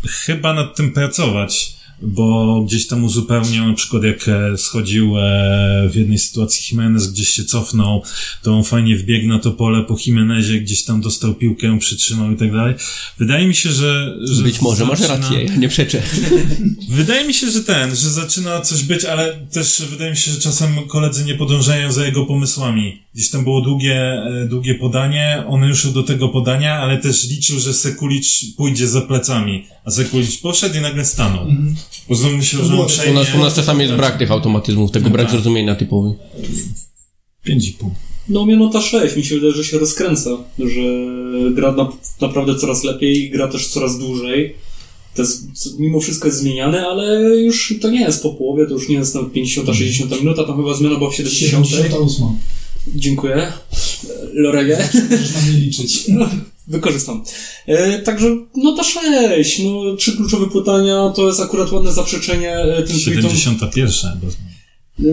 chyba 0.07 0.53
nad 0.53 0.75
tym 0.75 0.91
pracować. 0.91 1.73
Bo 2.05 2.61
gdzieś 2.67 2.87
tam 2.87 3.03
uzupełniał, 3.03 3.67
na 3.67 3.73
przykład 3.73 4.03
jak 4.03 4.27
e, 4.27 4.57
schodził 4.57 5.17
e, 5.17 5.89
w 5.91 5.95
jednej 5.95 6.19
sytuacji 6.19 6.63
Jimenez, 6.71 7.11
gdzieś 7.11 7.29
się 7.29 7.43
cofnął, 7.43 8.03
to 8.43 8.53
on 8.57 8.63
fajnie 8.63 8.97
wbiegł 8.97 9.27
na 9.27 9.39
to 9.39 9.51
pole 9.51 9.83
po 9.83 9.97
Jimenezie, 10.05 10.61
gdzieś 10.61 10.83
tam 10.83 11.01
dostał 11.01 11.33
piłkę, 11.33 11.79
przytrzymał 11.79 12.31
i 12.31 12.35
tak 12.37 12.51
dalej. 12.51 12.73
Wydaje 13.17 13.47
mi 13.47 13.55
się, 13.55 13.71
że... 13.71 14.17
że 14.23 14.43
Być 14.43 14.61
może 14.61 14.85
masz 14.85 14.99
zaczyna- 14.99 15.15
rację, 15.15 15.43
ja 15.43 15.55
nie 15.55 15.69
przeczę. 15.69 16.01
Wydaje 16.89 17.27
mi 17.27 17.33
się, 17.33 17.51
że 17.51 17.63
ten, 17.63 17.95
że 17.95 18.09
zaczyna 18.09 18.61
coś 18.61 18.83
być, 18.83 19.05
ale 19.05 19.33
też 19.51 19.81
wydaje 19.89 20.11
mi 20.11 20.17
się, 20.17 20.31
że 20.31 20.39
czasem 20.39 20.75
koledzy 20.87 21.25
nie 21.25 21.35
podążają 21.35 21.91
za 21.91 22.05
jego 22.05 22.25
pomysłami. 22.25 23.01
Gdzieś 23.15 23.29
tam 23.29 23.43
było 23.43 23.61
długie, 23.61 23.95
e, 24.13 24.47
długie 24.49 24.75
podanie, 24.75 25.43
on 25.47 25.63
ruszył 25.63 25.91
do 25.91 26.03
tego 26.03 26.29
podania, 26.29 26.73
ale 26.73 26.97
też 26.97 27.29
liczył, 27.29 27.59
że 27.59 27.73
Sekulicz 27.73 28.55
pójdzie 28.57 28.87
za 28.87 29.01
plecami, 29.01 29.65
a 29.85 29.91
Sekulicz 29.91 30.41
poszedł 30.41 30.77
i 30.77 30.81
nagle 30.81 31.05
stanął. 31.05 31.45
Znowu 32.11 32.37
myślał, 32.37 32.61
To 32.61 32.67
że 32.67 32.73
on 32.73 32.77
było- 32.77 32.89
przejmie... 32.89 33.11
U 33.11 33.15
nas, 33.15 33.35
u 33.35 33.37
nas 33.37 33.55
czasami 33.55 33.81
jest 33.81 33.93
brak 33.93 34.17
tych 34.17 34.31
automatyzmów, 34.31 34.91
tego 34.91 35.09
brak 35.09 35.25
tak. 35.25 35.31
zrozumienia 35.31 35.75
typowy. 35.75 36.13
5,5. 37.47 37.89
No 38.29 38.41
u 38.41 38.45
mnie 38.45 38.55
nota 38.55 38.81
6, 38.81 39.15
mi 39.15 39.25
się 39.25 39.35
wydaje, 39.35 39.53
że 39.53 39.63
się 39.63 39.77
rozkręca, 39.79 40.29
że 40.59 40.81
gra 41.51 41.71
na, 41.71 41.89
naprawdę 42.21 42.55
coraz 42.55 42.83
lepiej, 42.83 43.29
gra 43.31 43.47
też 43.47 43.67
coraz 43.67 43.99
dłużej. 43.99 44.55
To 45.15 45.21
jest, 45.21 45.45
mimo 45.79 45.99
wszystko 45.99 46.27
jest 46.27 46.39
zmieniane, 46.39 46.87
ale 46.87 47.21
już 47.35 47.79
to 47.81 47.89
nie 47.89 48.01
jest 48.01 48.23
po 48.23 48.29
połowie, 48.33 48.65
to 48.65 48.73
już 48.73 48.89
nie 48.89 48.95
jest 48.95 49.15
na 49.15 49.21
50-60 49.21 50.19
minuta, 50.19 50.43
tam 50.43 50.55
chyba 50.57 50.73
zmiana 50.73 50.97
była 50.97 51.09
w 51.09 51.15
70. 51.15 51.67
78. 51.67 52.25
Dziękuję. 52.87 53.51
Lorenie. 54.33 54.89
Możesz 55.09 55.35
na 55.35 55.41
mnie 55.41 55.59
liczyć. 55.59 56.05
Wykorzystam. 56.67 57.23
E, 57.67 57.99
także 57.99 58.37
nota 58.55 58.83
6, 58.83 59.59
no 59.59 59.95
trzy 59.95 60.17
kluczowe 60.17 60.49
pytania, 60.49 61.11
to 61.15 61.27
jest 61.27 61.39
akurat 61.39 61.71
ładne 61.71 61.93
zaprzeczenie 61.93 62.55
e, 62.55 62.83
tym 62.83 62.99
tweetom. 62.99 63.31
71. 63.35 64.19
Bez... 64.23 64.37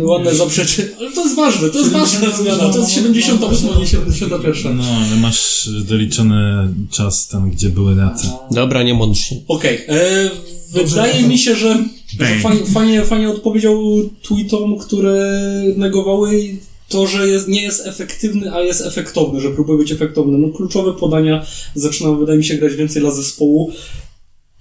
E, 0.01 0.05
Ładne 0.05 0.35
zaprzeczenie, 0.35 0.89
ale 0.99 1.13
to 1.13 1.23
jest 1.25 1.37
ważne, 1.37 1.71
to 1.71 1.79
jest 1.79 1.91
ważna 1.91 2.31
zmiana, 2.31 2.69
to 2.73 2.79
jest 2.79 2.91
78, 2.91 3.69
nie 3.79 3.87
71. 3.87 4.77
No, 4.77 4.85
ale 5.07 5.17
masz 5.17 5.69
doliczony 5.89 6.69
czas 6.91 7.29
tam, 7.29 7.51
gdzie 7.51 7.69
były 7.69 7.95
racje. 7.95 8.31
Dobra, 8.51 8.83
nie 8.83 8.95
mądrz 8.95 9.21
się. 9.21 9.37
Okej, 9.49 9.79
e, 9.89 10.31
wydaje 10.73 11.13
Dobrze, 11.13 11.29
mi 11.29 11.39
się, 11.39 11.57
że, 11.57 11.85
że 12.19 12.41
fajnie, 12.43 12.67
fajnie, 12.67 13.05
fajnie 13.05 13.31
odpowiedział 13.31 13.83
tweetom, 14.23 14.79
które 14.79 15.41
negowały 15.77 16.57
to, 16.91 17.07
że 17.07 17.29
jest, 17.29 17.49
nie 17.49 17.63
jest 17.63 17.87
efektywny, 17.87 18.53
a 18.53 18.61
jest 18.61 18.81
efektowny, 18.81 19.41
że 19.41 19.51
próbuje 19.51 19.79
być 19.79 19.93
efektowny. 19.93 20.39
No 20.39 20.49
kluczowe 20.49 20.93
podania 20.93 21.47
zaczyna, 21.75 22.13
wydaje 22.13 22.39
mi 22.39 22.45
się, 22.45 22.55
grać 22.55 22.75
więcej 22.75 23.03
dla 23.03 23.11
zespołu. 23.11 23.73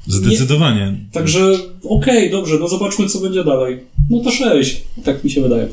Zdecydowanie. 0.07 0.97
Także 1.11 1.57
okej, 1.89 2.31
dobrze, 2.31 2.57
no 2.59 2.67
zobaczmy, 2.67 3.07
co 3.07 3.19
będzie 3.19 3.43
dalej. 3.43 3.83
No 4.09 4.19
to 4.19 4.31
6, 4.31 4.83
tak 5.03 5.23
mi 5.23 5.31
się 5.31 5.41
wydaje. 5.41 5.67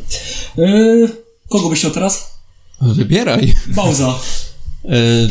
E, 0.59 1.09
kogo 1.49 1.69
byś 1.69 1.79
chciał 1.79 1.91
teraz? 1.91 2.39
Wybieraj. 2.81 3.53
Pauza. 3.77 4.15
E, 4.89 5.29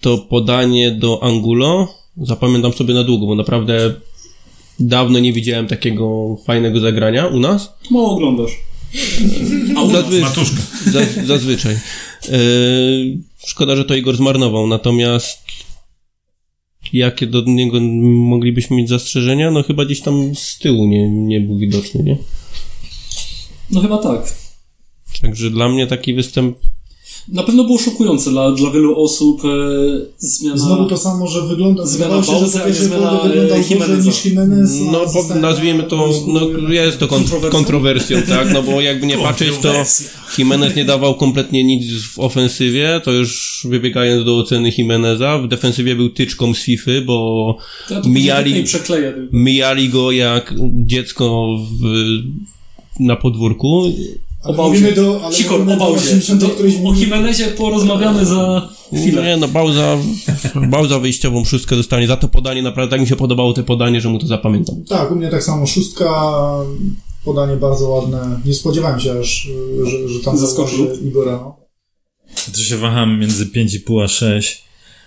to 0.00 0.18
podanie 0.18 0.90
do 0.90 1.22
Angulo 1.22 1.88
zapamiętam 2.22 2.72
sobie 2.72 2.94
na 2.94 3.04
długo, 3.04 3.26
bo 3.26 3.34
naprawdę 3.34 3.94
dawno 4.80 5.18
nie 5.18 5.32
widziałem 5.32 5.66
takiego 5.66 6.36
fajnego 6.46 6.80
zagrania 6.80 7.26
u 7.26 7.40
nas. 7.40 7.72
Mało 7.90 8.10
oglądasz. 8.10 8.52
Zazwy- 9.92 10.20
Matuszka. 10.20 10.56
Za, 10.86 11.00
zazwyczaj. 11.26 11.74
E, 11.74 12.38
szkoda, 13.46 13.76
że 13.76 13.84
to 13.84 13.94
Igor 13.94 14.16
zmarnował, 14.16 14.66
natomiast 14.66 15.38
jakie 16.92 17.26
do 17.26 17.42
niego 17.46 17.80
moglibyśmy 17.80 18.76
mieć 18.76 18.88
zastrzeżenia? 18.88 19.50
No 19.50 19.62
chyba 19.62 19.84
gdzieś 19.84 20.00
tam 20.00 20.34
z 20.34 20.58
tyłu 20.58 20.86
nie, 20.86 21.08
nie 21.10 21.40
był 21.40 21.58
widoczny, 21.58 22.02
nie? 22.02 22.16
No 23.70 23.80
chyba 23.80 23.98
tak. 23.98 24.34
Także 25.22 25.50
dla 25.50 25.68
mnie 25.68 25.86
taki 25.86 26.14
występ 26.14 26.58
Na 27.28 27.42
pewno 27.42 27.64
było 27.64 27.78
szokujące 27.78 28.30
dla, 28.30 28.52
dla 28.52 28.70
wielu 28.70 29.02
osób 29.02 29.42
e, 29.44 29.48
zmiana... 30.18 30.56
Znowu 30.56 30.86
to 30.86 30.96
samo, 30.96 31.26
że 31.26 31.42
wygląda, 31.42 31.86
Zmiana 31.86 32.14
wydawało 32.20 32.38
się, 32.46 32.46
że 32.46 32.58
Bauza, 32.58 32.64
a 32.64 32.68
nie 32.68 32.74
zmiana, 32.74 33.20
e, 33.56 33.62
Jimeneza. 33.70 34.10
niż 34.10 34.24
Jimenez. 34.24 34.70
No, 34.92 35.00
po, 35.00 35.34
nazwijmy 35.34 35.82
na 35.82 35.88
to, 35.88 36.10
no, 36.26 36.40
jest 36.72 36.98
to 36.98 37.06
kon- 37.08 37.18
Kontrowersją? 37.18 37.50
kontrowersją, 37.50 38.22
tak? 38.22 38.52
No 38.52 38.62
bo 38.62 38.80
jakby 38.80 39.06
nie 39.06 39.18
patrzeć, 39.18 39.48
to 39.62 39.72
Jimenez 40.38 40.76
nie 40.76 40.84
dawał 40.84 41.14
kompletnie 41.14 41.64
nic 41.64 42.02
w 42.02 42.18
ofensywie, 42.18 43.00
to 43.04 43.12
już 43.12 43.60
wybiegając 43.68 44.24
do 44.24 44.38
oceny 44.38 44.72
Jimeneza, 44.78 45.38
w 45.38 45.48
defensywie 45.48 45.96
był 45.96 46.10
tyczką 46.10 46.54
z 46.54 46.58
FIFA, 46.58 46.90
bo 47.06 47.56
ja 47.90 48.00
mijali- 48.00 48.64
mijali 49.32 49.88
go 49.88 50.12
jak 50.12 50.54
dziecko 50.86 51.46
w, 51.80 52.06
na 53.00 53.16
podwórku. 53.16 53.92
Ale 54.46 54.54
Obał 54.54 54.76
się. 54.76 54.92
do, 54.92 55.20
ale 55.24 55.34
Sikor, 55.34 55.60
obał 55.60 55.92
się. 55.92 55.96
80 55.96 56.40
Do, 56.40 56.46
o. 56.46 56.94
Jimenezie 56.94 57.46
porozmawiamy 57.46 58.26
za 58.26 58.68
chwilę. 58.96 59.22
Nie, 59.22 59.36
no 59.36 59.48
Bauza, 59.48 59.96
Bauza 60.70 60.98
wyjściową 60.98 61.44
szóstkę 61.44 61.76
dostanie. 61.76 62.06
Za 62.06 62.16
to 62.16 62.28
podanie 62.28 62.62
naprawdę 62.62 62.90
tak 62.90 63.00
mi 63.00 63.06
się 63.06 63.16
podobało 63.16 63.52
te 63.52 63.62
podanie, 63.62 64.00
że 64.00 64.08
mu 64.08 64.18
to 64.18 64.26
zapamiętam. 64.26 64.84
Tak, 64.88 65.10
u 65.12 65.16
mnie 65.16 65.28
tak 65.28 65.42
samo 65.42 65.66
szóstka, 65.66 66.32
podanie 67.24 67.56
bardzo 67.56 67.88
ładne. 67.88 68.40
Nie 68.44 68.54
spodziewałem 68.54 69.00
się 69.00 69.18
aż, 69.20 69.48
że, 69.84 70.08
że 70.08 70.20
tam 70.20 70.38
Zaskoczył. 70.38 70.86
Igora. 71.04 71.32
No. 71.32 71.56
To 72.52 72.58
się 72.60 72.76
waham 72.76 73.18
między 73.20 73.46
5,5 73.46 74.04
a 74.04 74.08
6. 74.08 74.64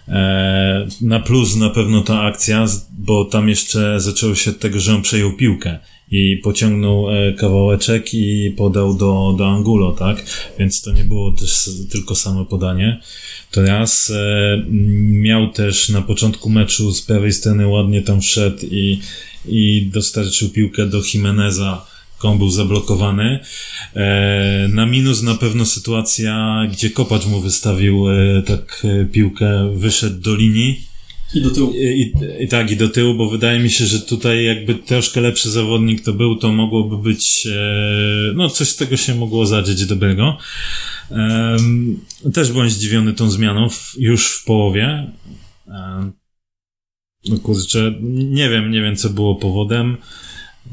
E, 0.08 0.88
na 1.02 1.20
plus 1.20 1.56
na 1.56 1.70
pewno 1.70 2.02
ta 2.02 2.22
akcja, 2.22 2.66
bo 3.00 3.26
tam 3.26 3.50
jeszcze 3.50 4.00
zaczęło 4.00 4.36
się 4.36 4.52
od 4.52 4.60
tego, 4.60 4.80
że 4.80 4.96
on 4.96 5.02
przejął 5.02 5.34
piłkę 5.34 5.80
i 6.12 6.38
pociągnął 6.44 7.10
e, 7.10 7.34
kawałeczek 7.34 8.14
i 8.14 8.54
podał 8.58 8.94
do, 8.94 9.36
do 9.38 9.48
Angulo, 9.48 9.92
tak? 9.92 10.24
Więc 10.60 10.82
to 10.82 10.92
nie 10.92 11.04
było 11.04 11.32
też 11.32 11.70
tylko 11.92 12.16
samo 12.16 12.46
podanie. 12.46 13.00
To 13.52 13.62
raz 13.62 14.10
e, 14.10 14.64
miał 15.02 15.52
też 15.52 15.90
na 15.90 16.02
początku 16.02 16.50
meczu 16.50 16.92
z 16.92 17.02
prawej 17.02 17.34
strony 17.34 17.68
ładnie 17.68 18.02
tam 18.02 18.22
wszedł 18.22 18.66
i, 18.72 19.00
i 19.46 19.90
dostarczył 19.94 20.50
piłkę 20.50 20.86
do 20.86 21.02
Jimeneza, 21.14 21.86
on 22.24 22.38
był 22.38 22.50
zablokowany. 22.50 23.40
E, 23.96 24.68
na 24.74 24.86
minus 24.86 25.22
na 25.22 25.36
pewno 25.36 25.66
sytuacja, 25.66 26.62
gdzie 26.72 26.90
Kopacz 26.90 27.26
mu 27.26 27.42
wystawił 27.42 28.06
tak 28.46 28.88
piłkę, 29.12 29.72
wyszedł 29.76 30.22
do 30.22 30.36
linii 30.36 30.89
I 31.34 31.42
do 31.42 31.50
tyłu. 31.52 31.74
i, 31.74 32.14
i, 32.40 32.48
tak 32.48 32.72
i 32.72 32.78
do 32.78 32.90
tyłu, 32.90 33.16
bo 33.16 33.30
wydaje 33.30 33.60
mi 33.60 33.70
się, 33.70 33.86
że 33.86 34.00
tutaj 34.00 34.46
jakby 34.46 34.76
troszkę 34.76 35.22
lepszy 35.22 35.50
zawodnik 35.50 36.04
to 36.04 36.14
był, 36.14 36.36
to 36.36 36.52
mogłoby 36.52 36.98
być, 36.98 37.48
e, 37.48 38.34
no 38.36 38.50
coś 38.50 38.68
z 38.70 38.76
tego 38.76 38.98
się 38.98 39.16
mogło 39.16 39.46
zadzieć 39.46 39.86
dobrego. 39.86 40.38
Em, 41.12 42.00
też 42.34 42.52
byłem 42.52 42.70
zdziwiony 42.70 43.14
tą 43.14 43.30
zmianą 43.30 43.70
w, 43.70 43.94
już 43.98 44.28
w 44.28 44.46
połowie. 44.46 45.12
Em, 45.68 46.12
no 47.30 47.38
kurczę, 47.40 47.94
nie 48.12 48.50
wiem, 48.50 48.72
nie 48.72 48.82
wiem 48.82 48.96
co 48.96 49.10
było 49.10 49.36
powodem. 49.36 49.98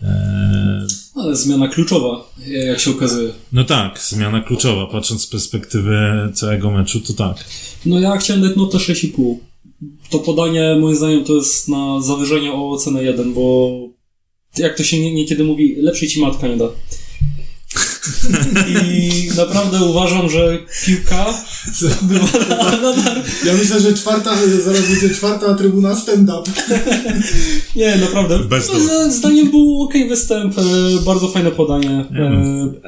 E, 0.02 0.86
Ale 1.14 1.36
zmiana 1.36 1.68
kluczowa, 1.68 2.30
jak 2.46 2.80
się 2.80 2.90
okazuje. 2.90 3.30
no 3.52 3.64
tak, 3.64 4.00
zmiana 4.00 4.40
kluczowa, 4.40 4.86
patrząc 4.86 5.22
z 5.22 5.26
perspektywy 5.26 5.98
całego 6.34 6.70
meczu, 6.70 7.00
to 7.00 7.12
tak. 7.12 7.44
No 7.86 8.00
ja 8.00 8.16
chciałem 8.16 8.42
dać 8.42 8.56
notę 8.56 8.78
6,5. 8.78 9.36
To 10.10 10.18
podanie, 10.18 10.76
moim 10.80 10.96
zdaniem, 10.96 11.24
to 11.24 11.34
jest 11.36 11.68
na 11.68 12.00
zawyżenie 12.02 12.52
o 12.52 12.70
ocenę 12.70 13.02
1, 13.04 13.34
bo 13.34 13.70
jak 14.58 14.76
to 14.76 14.84
się 14.84 15.00
nie- 15.00 15.14
niekiedy 15.14 15.44
mówi, 15.44 15.76
lepszej 15.78 16.08
ci 16.08 16.20
matka 16.20 16.48
nie 16.48 16.56
da. 16.56 16.68
I 18.68 19.28
naprawdę 19.36 19.84
uważam, 19.84 20.30
że 20.30 20.58
piłka 20.86 21.26
była 22.02 22.26
na, 22.48 22.70
na, 22.80 22.96
na, 22.96 23.14
Ja 23.46 23.52
myślę, 23.58 23.80
że 23.80 23.94
czwarta, 23.94 24.36
zaraz 24.64 24.90
będzie 24.90 25.14
czwarta 25.14 25.54
trybuna 25.54 25.96
stand-up. 25.96 26.50
Nie, 27.76 27.96
naprawdę. 27.96 28.38
Bez 28.38 28.68
No, 28.88 29.10
Zdaniem 29.12 29.50
był 29.50 29.82
ok 29.82 29.94
występ, 30.08 30.58
e, 30.58 30.62
bardzo 31.06 31.28
fajne 31.28 31.50
podanie. 31.50 31.90
E, 31.90 32.04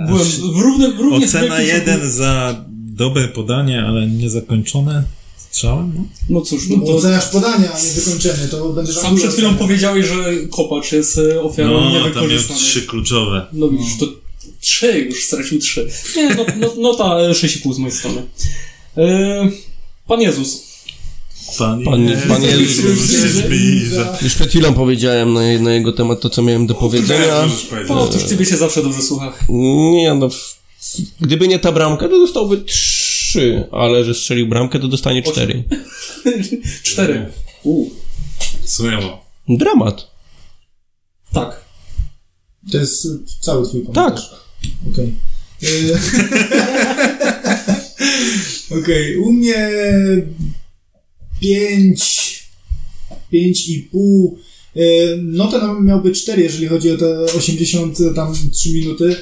byłem 0.07 0.25
w 0.55 0.59
równym, 0.59 0.97
w 0.97 1.01
równie 1.01 1.27
Ocena 1.27 1.61
jeden 1.61 2.11
za 2.11 2.65
dobre 2.97 3.29
podanie, 3.29 3.83
ale 3.83 4.07
niezakończone 4.07 5.05
strzałem. 5.51 5.93
No. 5.97 6.05
No 6.29 6.41
cóż, 6.41 6.69
no 6.69 6.77
No 6.77 6.83
bo 6.83 6.89
to 6.93 6.97
oceniasz 6.97 7.27
podanie, 7.27 7.71
a 7.75 7.81
nie 7.83 7.91
wykończenie, 7.91 8.49
to 8.51 8.69
będziesz 8.69 8.97
sam 8.97 9.17
przed 9.17 9.33
chwilą 9.33 9.55
powiedziałeś, 9.55 10.07
że 10.07 10.15
Kopacz 10.51 10.93
jest 10.93 11.19
e, 11.19 11.41
ofiarą 11.43 11.71
No, 11.71 11.81
tam 11.81 11.93
miał 11.93 12.03
niewykorzystanej. 12.03 12.63
trzy 12.63 12.83
kluczowe. 12.83 13.47
No 13.53 13.69
widzisz, 13.69 13.99
to 14.01 14.07
trzy, 14.61 14.99
już 15.11 15.25
stracił 15.25 15.59
trzy. 15.59 15.89
Nie, 16.17 16.35
no, 16.35 16.45
no, 16.57 16.75
nota 16.79 17.05
e, 17.21 17.31
6,5 17.33 17.75
z 17.75 17.79
mojej 17.79 17.97
strony. 17.97 18.23
E, 18.97 19.51
Pan 20.07 20.21
Jezus. 20.21 20.69
Pan, 21.59 21.85
Pan- 21.85 22.09
Pan 22.29 22.43
Jezus 22.43 23.11
się 23.11 23.29
zbliża. 23.29 24.19
Już 24.23 24.35
przed 24.35 24.49
chwilą 24.51 24.75
powiedziałem 24.75 25.33
na, 25.33 25.41
na 25.61 25.73
jego 25.75 25.93
temat 25.93 26.21
to, 26.21 26.31
co 26.31 26.43
miałem 26.43 26.67
do 26.67 26.75
powiedzenia. 26.75 27.43
Możesz 27.43 27.65
powiedzieć. 27.65 27.91
O, 27.91 28.09
cóż, 28.09 28.23
ciebie 28.23 28.47
się 28.47 28.57
zawsze 28.57 28.83
dobrze 28.83 29.03
słucha. 29.03 29.33
Nie, 29.49 30.15
no. 30.15 30.29
Gdyby 31.21 31.49
nie 31.49 31.59
ta 31.59 31.73
bramka, 31.73 32.09
to 32.09 32.19
dostałby 32.19 32.57
trzy, 32.59 32.98
ale 33.73 34.05
że 34.05 34.15
strzelił 34.15 34.47
bramkę, 34.49 34.79
to 34.81 34.89
dostanie 34.89 35.23
cztery. 35.23 35.65
Cztery. 36.83 37.27
U, 37.65 37.91
Słabo. 38.65 39.25
Dramat. 39.49 40.11
tak. 41.33 41.65
To 42.73 42.79
jest 42.79 43.05
y, 43.05 43.09
cały 43.41 43.67
twój 43.69 43.81
komentarz. 43.87 44.31
Tak. 44.31 44.39
Okej. 44.93 45.15
Y, 45.63 45.99
Okej, 48.81 49.17
u 49.17 49.33
mnie 49.33 49.71
pięć, 51.41 52.43
pięć 53.31 53.69
i 53.69 53.83
pół. 53.83 54.39
Y, 54.77 55.19
Nota 55.23 55.59
nam 55.59 55.87
miałby 55.87 56.13
cztery, 56.13 56.43
jeżeli 56.43 56.67
chodzi 56.69 56.91
o 56.93 56.97
te 56.97 57.21
83 57.21 58.73
minuty. 58.73 59.17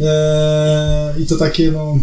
E, 0.00 1.14
I 1.22 1.26
to 1.26 1.36
takie, 1.36 1.70
no, 1.70 1.98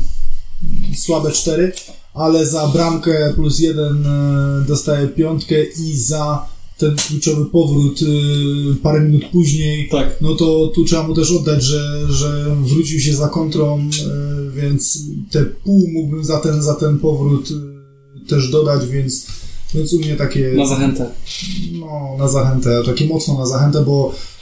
słabe 0.97 1.31
cztery. 1.31 1.71
Ale 2.13 2.45
za 2.45 2.67
bramkę 2.67 3.33
plus 3.35 3.59
jeden 3.59 4.05
e, 4.05 4.65
dostaję 4.67 5.07
piątkę 5.07 5.55
i 5.63 5.97
za 5.97 6.45
ten 6.77 6.95
kluczowy 6.95 7.45
powrót 7.45 8.01
y, 8.01 8.05
parę 8.83 9.01
minut 9.01 9.25
później 9.31 9.89
Tak. 9.91 10.17
no 10.21 10.35
to 10.35 10.67
tu 10.75 10.85
trzeba 10.85 11.07
mu 11.07 11.15
też 11.15 11.31
oddać, 11.31 11.63
że, 11.63 12.11
że 12.13 12.55
wrócił 12.61 12.99
się 12.99 13.15
za 13.15 13.27
kontrą, 13.27 13.79
e, 13.79 14.61
więc 14.61 14.99
te 15.31 15.45
pół 15.45 15.87
mógłbym 15.93 16.23
za 16.25 16.39
ten, 16.39 16.61
za 16.63 16.73
ten 16.75 16.99
powrót 16.99 17.49
e, 17.51 18.25
też 18.29 18.49
dodać, 18.51 18.87
więc, 18.87 19.27
więc 19.73 19.93
u 19.93 19.99
mnie 19.99 20.15
takie, 20.15 20.53
Na 20.57 20.65
zachętę. 20.65 21.09
no, 21.79 22.15
na 22.19 22.27
zachętę, 22.27 22.83
takie 22.85 23.05
mocno 23.05 23.37
na 23.39 23.45
zachętę, 23.45 23.85
bo 23.85 24.11
e, 24.13 24.36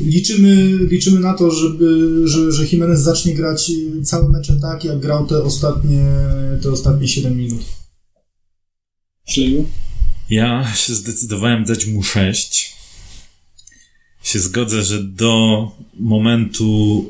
liczymy, 0.00 0.78
liczymy 0.90 1.20
na 1.20 1.34
to, 1.34 1.50
żeby, 1.50 2.22
że, 2.24 2.52
że 2.52 2.66
Jimenez 2.66 3.00
zacznie 3.00 3.34
grać 3.34 3.70
całe 4.04 4.28
mecze 4.28 4.56
tak, 4.62 4.84
jak 4.84 5.00
grał 5.00 5.26
te 5.26 5.42
ostatnie, 5.42 6.06
te 6.62 6.70
ostatnie 6.70 7.08
7 7.08 7.36
minut. 7.36 7.64
Śleju. 9.26 9.66
Ja 10.30 10.72
się 10.74 10.94
zdecydowałem 10.94 11.64
dać 11.64 11.86
mu 11.86 12.02
6. 12.02 12.76
Się 14.22 14.38
zgodzę, 14.38 14.82
że 14.82 15.02
do 15.02 15.70
momentu. 15.94 17.04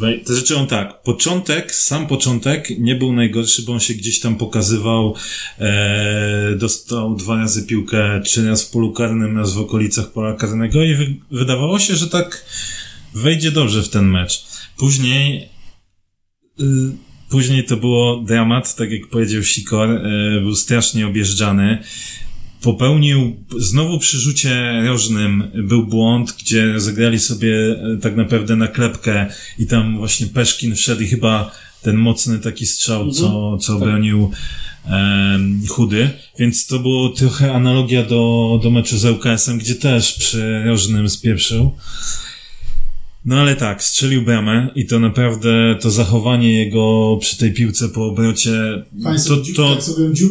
Wej- 0.00 0.24
To 0.24 0.34
rzeczy 0.34 0.56
on 0.56 0.66
tak. 0.66 1.02
Początek, 1.02 1.74
sam 1.74 2.06
początek 2.06 2.70
nie 2.78 2.94
był 2.94 3.12
najgorszy, 3.12 3.62
bo 3.62 3.72
on 3.72 3.80
się 3.80 3.94
gdzieś 3.94 4.20
tam 4.20 4.36
pokazywał. 4.36 5.14
E, 5.58 6.56
dostał 6.56 7.16
dwa 7.16 7.36
razy 7.36 7.66
piłkę, 7.66 8.22
czy 8.26 8.48
raz 8.48 8.64
w 8.64 8.70
polu 8.70 8.92
karnym, 8.92 9.38
raz 9.38 9.52
w 9.52 9.58
okolicach 9.58 10.12
pola 10.12 10.34
karnego 10.34 10.82
i 10.82 10.94
wy, 10.94 11.14
wydawało 11.30 11.78
się, 11.78 11.96
że 11.96 12.08
tak 12.08 12.44
wejdzie 13.14 13.50
dobrze 13.50 13.82
w 13.82 13.88
ten 13.88 14.04
mecz. 14.04 14.44
Później 14.76 15.48
y, 16.60 16.64
Później 17.28 17.64
to 17.64 17.76
było 17.76 18.16
dramat, 18.26 18.76
tak 18.76 18.90
jak 18.90 19.06
powiedział 19.08 19.42
Sikor, 19.42 19.90
e, 19.90 20.00
był 20.40 20.56
strasznie 20.56 21.06
objeżdżany. 21.06 21.82
Popełnił, 22.64 23.36
znowu 23.58 23.98
przy 23.98 24.18
rzucie 24.18 24.82
rożnym 24.86 25.50
był 25.54 25.86
błąd, 25.86 26.34
gdzie 26.40 26.72
rozegrali 26.72 27.20
sobie 27.20 27.56
e, 27.56 27.98
tak 28.02 28.16
naprawdę 28.16 28.56
naklepkę 28.56 29.26
i 29.58 29.66
tam 29.66 29.98
właśnie 29.98 30.26
Peszkin 30.26 30.74
wszedł 30.74 31.02
i 31.02 31.06
chyba 31.06 31.50
ten 31.82 31.96
mocny 31.96 32.38
taki 32.38 32.66
strzał, 32.66 33.10
co, 33.10 33.58
co 33.58 33.76
obronił 33.76 34.30
em, 34.86 35.60
chudy, 35.68 36.10
więc 36.38 36.66
to 36.66 36.78
było 36.78 37.08
trochę 37.08 37.52
analogia 37.52 38.02
do, 38.02 38.60
do 38.62 38.70
meczu 38.70 38.98
z 38.98 39.04
ŁKS-em, 39.04 39.58
gdzie 39.58 39.74
też 39.74 40.12
przy 40.12 40.62
Rożnym 40.64 41.08
spieprzył. 41.08 41.72
No 43.24 43.40
ale 43.40 43.56
tak, 43.56 43.82
strzelił 43.82 44.22
bramę 44.22 44.70
i 44.74 44.86
to 44.86 44.98
naprawdę 45.00 45.78
to 45.80 45.90
zachowanie 45.90 46.52
jego 46.52 47.16
przy 47.20 47.38
tej 47.38 47.52
piłce 47.52 47.88
po 47.88 48.06
obrocie 48.06 48.52
to, 49.26 49.36
to, 49.56 49.76
tak 49.76 49.84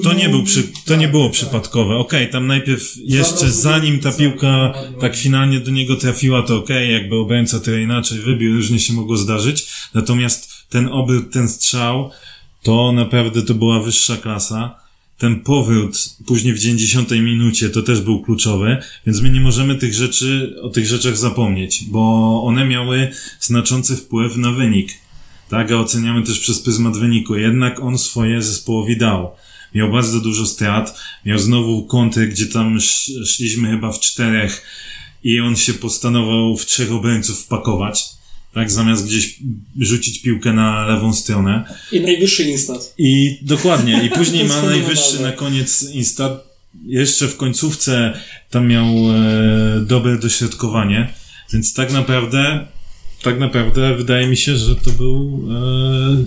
to 0.03 0.13
nie, 0.13 0.29
był 0.29 0.43
przy, 0.43 0.63
to 0.63 0.69
Tak, 0.85 0.99
nie 0.99 1.07
było 1.07 1.23
tak. 1.23 1.33
przypadkowe. 1.33 1.95
Okej, 1.95 2.29
tam 2.29 2.47
najpierw 2.47 2.93
jeszcze 2.97 3.51
zanim 3.51 3.99
ta 3.99 4.11
piłka 4.11 4.73
tak 5.01 5.15
finalnie 5.15 5.59
do 5.59 5.71
niego 5.71 5.95
trafiła, 5.95 6.41
to 6.41 6.57
okej, 6.57 6.91
jakby 6.93 7.15
obrońca 7.15 7.59
trochę 7.59 7.81
inaczej 7.81 8.19
wybił, 8.19 8.55
różnie 8.55 8.79
się 8.79 8.93
mogło 8.93 9.17
zdarzyć. 9.17 9.67
Natomiast 9.93 10.69
ten 10.69 10.87
obrót, 10.87 11.31
ten 11.31 11.49
strzał, 11.49 12.09
to 12.63 12.91
naprawdę 12.91 13.41
to 13.41 13.53
była 13.53 13.79
wyższa 13.79 14.17
klasa. 14.17 14.82
Ten 15.17 15.39
powrót 15.39 15.97
później 16.25 16.53
w 16.53 16.59
90 16.59 17.11
minucie 17.11 17.69
to 17.69 17.81
też 17.81 18.01
był 18.01 18.21
kluczowy, 18.21 18.77
więc 19.05 19.21
my 19.21 19.29
nie 19.29 19.41
możemy 19.41 19.75
tych 19.75 19.93
rzeczy, 19.93 20.55
o 20.61 20.69
tych 20.69 20.85
rzeczach 20.87 21.17
zapomnieć, 21.17 21.83
bo 21.87 22.43
one 22.45 22.65
miały 22.65 23.11
znaczący 23.39 23.95
wpływ 23.95 24.37
na 24.37 24.51
wynik. 24.51 24.89
Tak, 25.49 25.71
a 25.71 25.75
oceniamy 25.79 26.23
też 26.23 26.39
przez 26.39 26.59
pryzmat 26.59 26.97
wyniku. 26.97 27.35
Jednak 27.35 27.79
on 27.79 27.97
swoje 27.97 28.41
zespołowi 28.41 28.97
dał. 28.97 29.31
Miał 29.75 29.91
bardzo 29.91 30.19
dużo 30.19 30.45
strat, 30.45 30.99
miał 31.25 31.39
znowu 31.39 31.85
kąty, 31.85 32.27
gdzie 32.27 32.45
tam 32.45 32.77
sz- 32.77 33.27
szliśmy 33.29 33.69
chyba 33.69 33.91
w 33.91 33.99
czterech 33.99 34.65
i 35.23 35.39
on 35.39 35.55
się 35.55 35.73
postanowił 35.73 36.57
w 36.57 36.65
trzech 36.65 36.91
obrońców 36.91 37.39
wpakować. 37.39 38.03
Tak, 38.53 38.71
zamiast 38.71 39.05
gdzieś 39.05 39.39
rzucić 39.79 40.21
piłkę 40.21 40.53
na 40.53 40.85
lewą 40.85 41.13
stronę. 41.13 41.63
I 41.91 42.01
najwyższy 42.01 42.43
instant. 42.43 42.93
I 42.97 43.39
dokładnie, 43.41 44.03
i 44.05 44.09
później 44.09 44.45
ma 44.49 44.61
najwyższy 44.61 45.21
na 45.21 45.31
koniec 45.31 45.83
Insta. 45.83 46.39
Jeszcze 46.85 47.27
w 47.27 47.37
końcówce 47.37 48.13
tam 48.49 48.67
miał 48.67 48.85
e, 48.87 49.85
dobre 49.87 50.17
dośrodkowanie, 50.17 51.13
więc 51.53 51.73
tak 51.73 51.91
naprawdę, 51.91 52.67
tak 53.21 53.39
naprawdę 53.39 53.95
wydaje 53.95 54.27
mi 54.27 54.37
się, 54.37 54.57
że 54.57 54.75
to 54.75 54.91
był 54.91 55.49
e, 55.51 56.25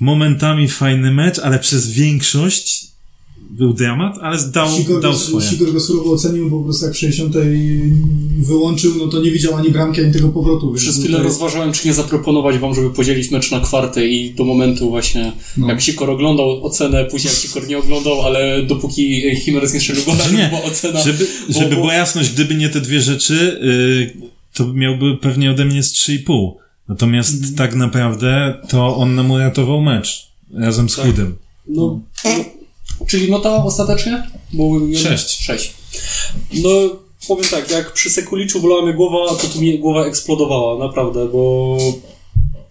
momentami 0.00 0.68
fajny 0.68 1.10
mecz, 1.10 1.38
ale 1.38 1.58
przez 1.58 1.90
większość 1.90 2.91
był 3.58 3.72
dramat, 3.72 4.18
ale 4.22 4.38
dał, 4.52 4.70
Sigor, 4.76 5.02
dał 5.02 5.12
go, 5.12 5.18
swoje. 5.18 5.46
Sigor 5.48 5.72
go 5.72 5.80
surowo 5.80 6.12
ocenił, 6.12 6.50
bo 6.50 6.58
po 6.58 6.64
prostu 6.64 6.84
jak 6.84 6.94
w 6.94 6.98
60 6.98 7.34
wyłączył, 8.38 8.92
no 8.98 9.06
to 9.08 9.20
nie 9.22 9.30
widział 9.30 9.56
ani 9.56 9.70
bramki, 9.70 10.00
ani 10.00 10.12
tego 10.12 10.28
powrotu. 10.28 10.72
Przez 10.76 10.98
chwilę 10.98 11.12
jest- 11.12 11.24
rozważałem, 11.24 11.72
czy 11.72 11.88
nie 11.88 11.94
zaproponować 11.94 12.58
wam, 12.58 12.74
żeby 12.74 12.90
podzielić 12.90 13.30
mecz 13.30 13.50
na 13.50 13.60
kwarty 13.60 14.08
i 14.08 14.34
do 14.34 14.44
momentu 14.44 14.90
właśnie, 14.90 15.32
No. 15.56 15.68
jak 15.68 15.82
Sikor 15.82 16.10
oglądał 16.10 16.64
ocenę, 16.64 17.04
później 17.04 17.30
jak 17.32 17.38
Sikor 17.42 17.68
nie 17.68 17.78
oglądał, 17.78 18.22
ale 18.22 18.62
dopóki 18.62 19.22
Jimenez 19.46 19.74
nie 19.74 19.80
strzelił 19.80 20.04
gola, 20.04 20.16
Znaczy 20.16 20.34
nie, 20.34 20.48
była 20.48 20.62
ocena. 20.62 21.02
Żeby, 21.02 21.26
bo- 21.48 21.54
żeby 21.60 21.74
bo- 21.76 21.80
była 21.80 21.94
jasność, 21.94 22.32
gdyby 22.32 22.54
nie 22.54 22.68
te 22.68 22.80
dwie 22.80 23.00
rzeczy, 23.00 23.60
y, 24.14 24.28
to 24.54 24.72
miałby 24.74 25.16
pewnie 25.16 25.50
ode 25.50 25.64
mnie 25.64 25.82
z 25.82 25.92
3,5. 25.92 26.56
Natomiast 26.88 27.34
Mhm. 27.34 27.54
tak 27.54 27.74
naprawdę 27.74 28.54
to 28.68 28.96
on 28.96 29.14
nam 29.14 29.30
uratował 29.30 29.80
mecz 29.80 30.26
razem 30.54 30.88
z 30.88 30.96
Tak. 30.96 31.06
Chudym. 31.06 31.34
No, 31.68 32.00
no, 32.24 32.30
czyli 33.06 33.30
nota 33.30 33.64
ostatecznie? 33.64 34.22
Bo 34.52 34.80
Sześć. 34.96 35.42
Sześć. 35.44 35.74
No, 36.52 36.70
powiem 37.28 37.44
tak, 37.50 37.70
jak 37.70 37.92
przy 37.92 38.10
Sekuliczu 38.10 38.60
bolała 38.60 38.82
mnie 38.82 38.94
głowa, 38.94 39.34
to 39.34 39.46
tu 39.46 39.60
mi 39.60 39.78
głowa 39.78 40.06
eksplodowała, 40.06 40.78
naprawdę, 40.78 41.28
bo 41.28 41.76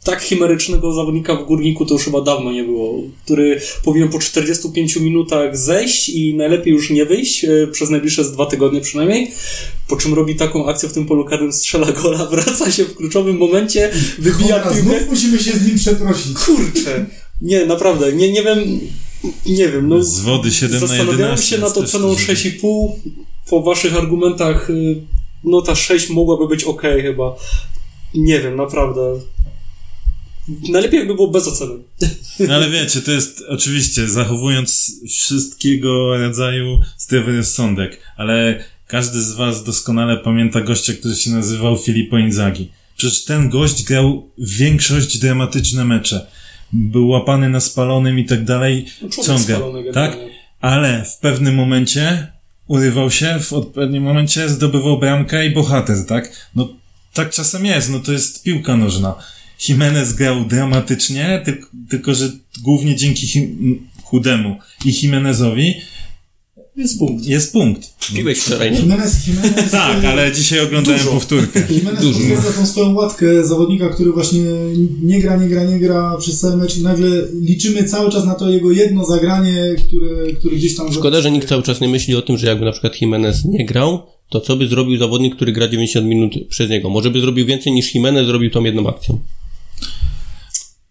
tak 0.03 0.21
chimerycznego 0.21 0.93
zawodnika 0.93 1.35
w 1.35 1.45
Górniku 1.45 1.85
to 1.85 1.93
już 1.93 2.03
chyba 2.03 2.21
dawno 2.21 2.51
nie 2.51 2.63
było, 2.63 3.01
który 3.25 3.61
powinien 3.83 4.09
po 4.09 4.19
45 4.19 4.95
minutach 4.95 5.57
zejść 5.57 6.09
i 6.09 6.33
najlepiej 6.33 6.73
już 6.73 6.89
nie 6.89 7.05
wyjść, 7.05 7.45
e, 7.45 7.67
przez 7.71 7.89
najbliższe 7.89 8.23
z 8.23 8.31
dwa 8.31 8.45
tygodnie 8.45 8.81
przynajmniej, 8.81 9.31
po 9.87 9.95
czym 9.95 10.13
robi 10.13 10.35
taką 10.35 10.69
akcję 10.69 10.89
w 10.89 10.93
tym 10.93 11.05
polu 11.05 11.25
karnym, 11.25 11.53
strzela 11.53 11.91
gola, 11.91 12.25
wraca 12.31 12.71
się 12.71 12.83
w 12.85 12.95
kluczowym 12.95 13.37
momencie, 13.37 13.91
wybija 14.19 14.59
Cholera, 14.59 14.71
piłkę. 14.71 14.81
znów 14.81 15.09
musimy 15.09 15.39
się 15.39 15.51
z 15.51 15.67
nim 15.67 15.77
przeprosić. 15.77 16.37
Kurczę. 16.37 17.05
Nie, 17.41 17.65
naprawdę, 17.65 18.13
nie, 18.13 18.31
nie 18.31 18.43
wiem, 18.43 18.79
nie 19.45 19.69
wiem, 19.69 19.89
no. 19.89 20.03
Z 20.03 20.19
wody 20.19 20.51
7 20.51 20.73
na 20.73 20.79
Zastanawiałem 20.79 21.19
11 21.19 21.55
się 21.55 21.61
nad 21.61 21.63
jest 21.63 21.75
też 21.75 21.95
oceną 21.95 22.15
dużo. 22.15 22.33
6,5. 22.33 22.91
Po 23.49 23.61
waszych 23.61 23.95
argumentach, 23.95 24.69
y, 24.69 25.01
no 25.43 25.61
ta 25.61 25.75
6 25.75 26.09
mogłaby 26.09 26.47
być 26.47 26.63
ok 26.63 26.81
chyba. 26.81 27.35
Nie 28.13 28.39
wiem, 28.39 28.55
naprawdę. 28.55 29.01
Najlepiej 30.69 30.99
jakby 30.99 31.15
było 31.15 31.27
bez 31.27 31.47
oceny. 31.47 31.73
No 32.39 32.55
ale 32.55 32.69
wiecie, 32.69 33.01
to 33.01 33.11
jest 33.11 33.43
oczywiście 33.47 34.09
zachowując 34.09 34.91
wszystkiego 35.09 36.17
rodzaju 36.17 36.79
zdrowy 36.97 37.37
rozsądek, 37.37 37.99
ale 38.17 38.63
każdy 38.87 39.21
z 39.21 39.33
was 39.33 39.63
doskonale 39.63 40.17
pamięta 40.17 40.61
gościa, 40.61 40.93
który 40.93 41.15
się 41.15 41.31
nazywał 41.31 41.77
Filippo 41.77 42.17
Inzaghi. 42.17 42.71
Przecież 42.97 43.23
ten 43.23 43.49
gość 43.49 43.83
grał 43.83 44.29
większość 44.37 45.17
dramatyczne 45.17 45.85
mecze. 45.85 46.27
Był 46.73 47.07
łapany 47.07 47.49
na 47.49 47.59
spalonym 47.59 48.19
i 48.19 48.25
tak 48.25 48.43
dalej. 48.43 48.85
Ciąga, 49.25 49.59
tak? 49.93 50.17
Ale 50.61 51.05
w 51.05 51.17
pewnym 51.17 51.55
momencie 51.55 52.27
urywał 52.67 53.11
się, 53.11 53.39
w 53.39 53.53
odpowiednim 53.53 54.03
momencie 54.03 54.49
zdobywał 54.49 54.99
bramkę 54.99 55.45
i 55.45 55.49
bohater, 55.49 56.05
tak? 56.05 56.49
No 56.55 56.69
tak 57.13 57.29
czasem 57.29 57.65
jest, 57.65 57.89
no 57.89 57.99
to 57.99 58.11
jest 58.11 58.43
piłka 58.43 58.77
nożna. 58.77 59.15
Jimenez 59.69 60.13
grał 60.13 60.45
dramatycznie, 60.45 61.41
tylko, 61.45 61.67
tylko 61.89 62.13
że 62.13 62.29
głównie 62.63 62.95
dzięki 62.95 63.49
Chudemu 64.03 64.57
i 64.85 64.93
Jimenezowi 65.01 65.75
Jest 66.75 66.99
punkt. 66.99 67.25
jest 67.25 67.53
punkt. 67.53 67.89
Piłeś 68.15 68.39
wczoraj, 68.39 68.71
nie? 68.71 68.79
Jimenez, 68.79 69.27
Jimenez, 69.27 69.71
Tak, 69.81 70.05
ale 70.05 70.31
dzisiaj 70.31 70.59
oglądałem 70.59 70.99
Dużo. 70.99 71.11
powtórkę. 71.11 71.63
Jimenez 71.69 72.01
Dużo. 72.01 72.19
potwierdza 72.19 72.51
tą 72.51 72.65
swoją 72.65 72.93
łatkę 72.93 73.45
zawodnika, 73.45 73.89
który 73.89 74.11
właśnie 74.11 74.41
nie 75.03 75.21
gra, 75.21 75.35
nie 75.37 75.47
gra, 75.47 75.63
nie 75.63 75.79
gra 75.79 76.17
przez 76.19 76.39
cały 76.39 76.57
mecz 76.57 76.77
i 76.77 76.83
nagle 76.83 77.09
liczymy 77.41 77.83
cały 77.83 78.11
czas 78.11 78.25
na 78.25 78.35
to 78.35 78.49
jego 78.49 78.71
jedno 78.71 79.05
zagranie, 79.05 79.75
które, 79.87 80.33
które 80.33 80.55
gdzieś 80.55 80.75
tam... 80.75 80.93
Szkoda, 80.93 81.21
że 81.21 81.31
nikt 81.31 81.49
cały 81.49 81.63
czas 81.63 81.81
nie 81.81 81.87
myśli 81.87 82.15
o 82.15 82.21
tym, 82.21 82.37
że 82.37 82.47
jakby 82.47 82.65
na 82.65 82.71
przykład 82.71 83.01
Jimenez 83.01 83.45
nie 83.45 83.65
grał, 83.65 84.01
to 84.29 84.41
co 84.41 84.55
by 84.57 84.67
zrobił 84.67 84.97
zawodnik, 84.97 85.35
który 85.35 85.51
gra 85.51 85.67
90 85.67 86.07
minut 86.07 86.33
przez 86.49 86.69
niego? 86.69 86.89
Może 86.89 87.09
by 87.09 87.21
zrobił 87.21 87.45
więcej 87.45 87.73
niż 87.73 87.95
Jimenez 87.95 88.27
zrobił 88.27 88.49
tą 88.51 88.63
jedną 88.63 88.89
akcją. 88.89 89.19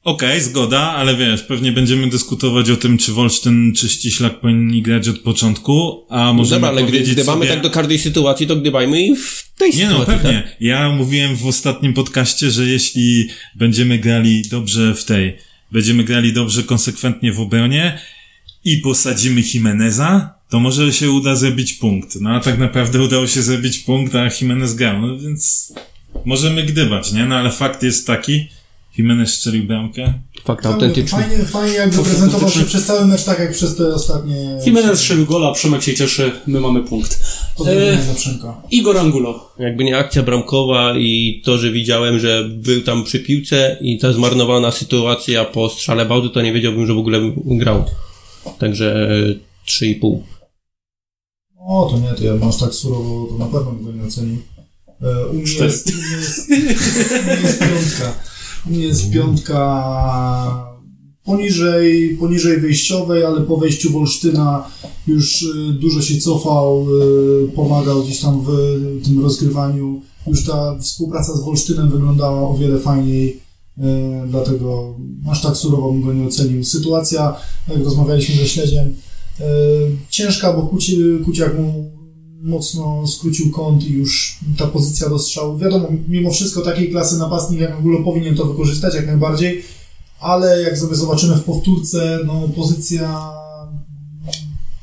Okej, 0.05 0.41
zgoda, 0.41 0.81
ale 0.81 1.17
wiesz, 1.17 1.43
pewnie 1.43 1.73
będziemy 1.73 2.11
dyskutować 2.11 2.71
o 2.71 2.77
tym, 2.77 2.99
czy 2.99 3.13
Wolsztyn, 3.13 3.73
czy 3.77 3.89
Ściślak 3.89 4.41
powinni 4.41 4.83
grać 4.83 5.09
od 5.09 5.19
początku, 5.19 6.07
a 6.09 6.33
możemy 6.33 6.61
Dobra, 6.61 6.69
ale 6.69 6.89
gdy 6.89 7.01
gdybamy 7.01 7.45
sobie... 7.45 7.49
tak 7.55 7.63
do 7.63 7.71
każdej 7.71 7.99
sytuacji, 7.99 8.47
to 8.47 8.57
gdybajmy 8.57 9.03
i 9.07 9.17
w 9.17 9.53
tej 9.59 9.75
Nie 9.77 9.85
no, 9.85 9.91
sytuacji. 9.99 10.15
pewnie. 10.15 10.43
Tak? 10.43 10.57
Ja 10.61 10.91
mówiłem 10.91 11.37
w 11.37 11.47
ostatnim 11.47 11.95
podcaście, 11.95 12.51
że 12.51 12.67
jeśli 12.67 13.29
będziemy 13.57 13.99
grali 13.99 14.43
dobrze 14.43 14.95
w 14.95 15.05
tej, 15.05 15.37
będziemy 15.73 16.05
grali 16.05 16.33
dobrze 16.33 16.63
konsekwentnie 16.63 17.33
w 17.33 17.41
obronie 17.41 17.99
i 18.65 18.77
posadzimy 18.79 19.43
Jimeneza, 19.55 20.35
to 20.51 20.61
może 20.61 20.93
się 20.93 21.11
uda 21.11 21.37
zrobić 21.37 21.73
punkt. 21.73 22.17
No 22.21 22.31
a 22.31 22.41
tak 22.41 22.59
naprawdę 22.59 23.03
udało 23.03 23.27
się 23.27 23.43
zrobić 23.43 23.79
punkt, 23.79 24.15
a 24.15 24.29
Jimenez 24.41 24.75
grał, 24.75 25.01
no 25.01 25.19
więc 25.19 25.73
możemy 26.25 26.63
gdybać, 26.63 27.13
nie? 27.13 27.27
No 27.27 27.37
ale 27.37 27.51
fakt 27.51 27.83
jest 27.83 28.07
taki, 28.07 28.49
Jimenez 29.01 29.35
strzelił 29.35 29.65
bramkę. 29.65 30.13
Fakt 30.45 30.67
autentyczny. 30.67 31.19
Fajnie, 31.19 31.45
fajnie 31.45 31.77
jakby 31.77 32.03
prezentował 32.03 32.51
się 32.51 32.65
przez 32.65 32.87
cały 32.87 33.07
mecz, 33.07 33.25
tak 33.25 33.39
jak 33.39 33.53
przez 33.53 33.77
te 33.77 33.95
ostatnie... 33.95 34.59
Jimenez 34.67 34.99
strzelił 34.99 35.27
gola, 35.27 35.53
Przemek 35.53 35.83
się 35.83 35.95
cieszy, 35.95 36.33
my 36.47 36.61
mamy 36.61 36.85
punkt. 36.85 37.19
E. 37.67 37.99
Igor 38.71 38.99
Angulo. 38.99 39.53
Jakby 39.59 39.85
nie 39.85 39.99
akcja 39.99 40.23
bramkowa 40.23 40.99
i 40.99 41.43
to, 41.45 41.59
że 41.59 41.73
widziałem, 41.73 42.19
że 42.19 42.49
był 42.49 42.83
tam 42.83 43.05
przy 43.05 43.21
piłce 43.21 43.77
i 43.81 43.99
ta 43.99 44.13
zmarnowana 44.13 44.71
sytuacja 44.71 45.45
po 45.45 45.69
strzale 45.69 46.07
bałty, 46.07 46.29
to 46.31 46.43
nie 46.43 46.53
wiedziałbym, 46.53 46.87
że 46.87 46.95
w 46.95 46.99
ogóle 46.99 47.21
grał. 47.37 47.85
Także 48.59 49.09
e, 49.11 49.71
3,5. 49.71 50.19
O, 51.69 51.89
to 51.93 51.99
nie, 51.99 52.09
to 52.09 52.25
ja 52.25 52.47
masz 52.47 52.57
tak 52.57 52.75
surowo, 52.75 53.27
to 53.31 53.39
na 53.39 53.47
pewno 53.47 53.73
bym 53.73 53.85
go 53.85 53.93
nie 53.93 54.09
ocenił. 54.09 54.39
E, 55.03 55.27
U 55.27 55.33
mnie 55.33 55.53
jest, 55.53 55.93
jest, 56.13 56.51
jest 57.43 57.59
piątka. 57.59 58.30
U 58.67 58.71
mnie 58.71 58.85
jest 58.85 59.11
piątka 59.11 60.71
poniżej, 61.25 62.17
poniżej 62.21 62.61
wyjściowej, 62.61 63.25
ale 63.25 63.41
po 63.41 63.57
wejściu 63.57 63.93
Wolsztyna 63.93 64.71
już 65.07 65.43
y, 65.43 65.73
dużo 65.73 66.03
się 66.03 66.21
cofał, 66.21 66.87
y, 67.45 67.49
pomagał 67.49 68.03
gdzieś 68.03 68.21
tam 68.21 68.45
w 68.45 68.51
tym 69.05 69.21
rozgrywaniu. 69.21 70.01
Już 70.27 70.45
ta 70.45 70.79
współpraca 70.79 71.37
z 71.37 71.45
Wolsztynem 71.45 71.91
wyglądała 71.91 72.49
o 72.49 72.55
wiele 72.55 72.79
fajniej, 72.79 73.41
y, 73.79 73.83
dlatego 74.29 74.95
aż 75.31 75.43
tak 75.43 75.57
surowo 75.57 75.93
bym 75.93 76.03
go 76.03 76.13
nie 76.13 76.27
ocenił. 76.27 76.65
Sytuacja, 76.65 77.37
jak 77.69 77.85
rozmawialiśmy 77.85 78.35
ze 78.35 78.49
Śledziem, 78.49 78.95
ciężka, 80.11 80.53
bo 80.53 80.63
Kuci, 80.63 80.99
Kuciak 81.25 81.59
mu 81.59 81.90
mocno 82.43 83.07
skrócił 83.07 83.51
kąt 83.51 83.85
i 83.85 83.93
już 83.93 84.39
ta 84.59 84.67
pozycja 84.67 85.09
do 85.09 85.19
strzału. 85.19 85.59
Wiadomo, 85.59 85.89
mimo 86.09 86.31
wszystko 86.31 86.61
takiej 86.61 86.91
klasy 86.91 87.19
napastnik 87.19 87.61
jak 87.61 87.73
Angulo 87.73 88.05
powinien 88.05 88.37
to 88.37 88.45
wykorzystać 88.45 88.95
jak 88.95 89.07
najbardziej, 89.07 89.63
ale 90.21 90.63
jak 90.63 90.79
sobie 90.79 90.95
zobaczymy 90.95 91.37
w 91.37 91.45
powtórce, 91.45 92.19
no 92.27 92.49
pozycja 92.49 93.33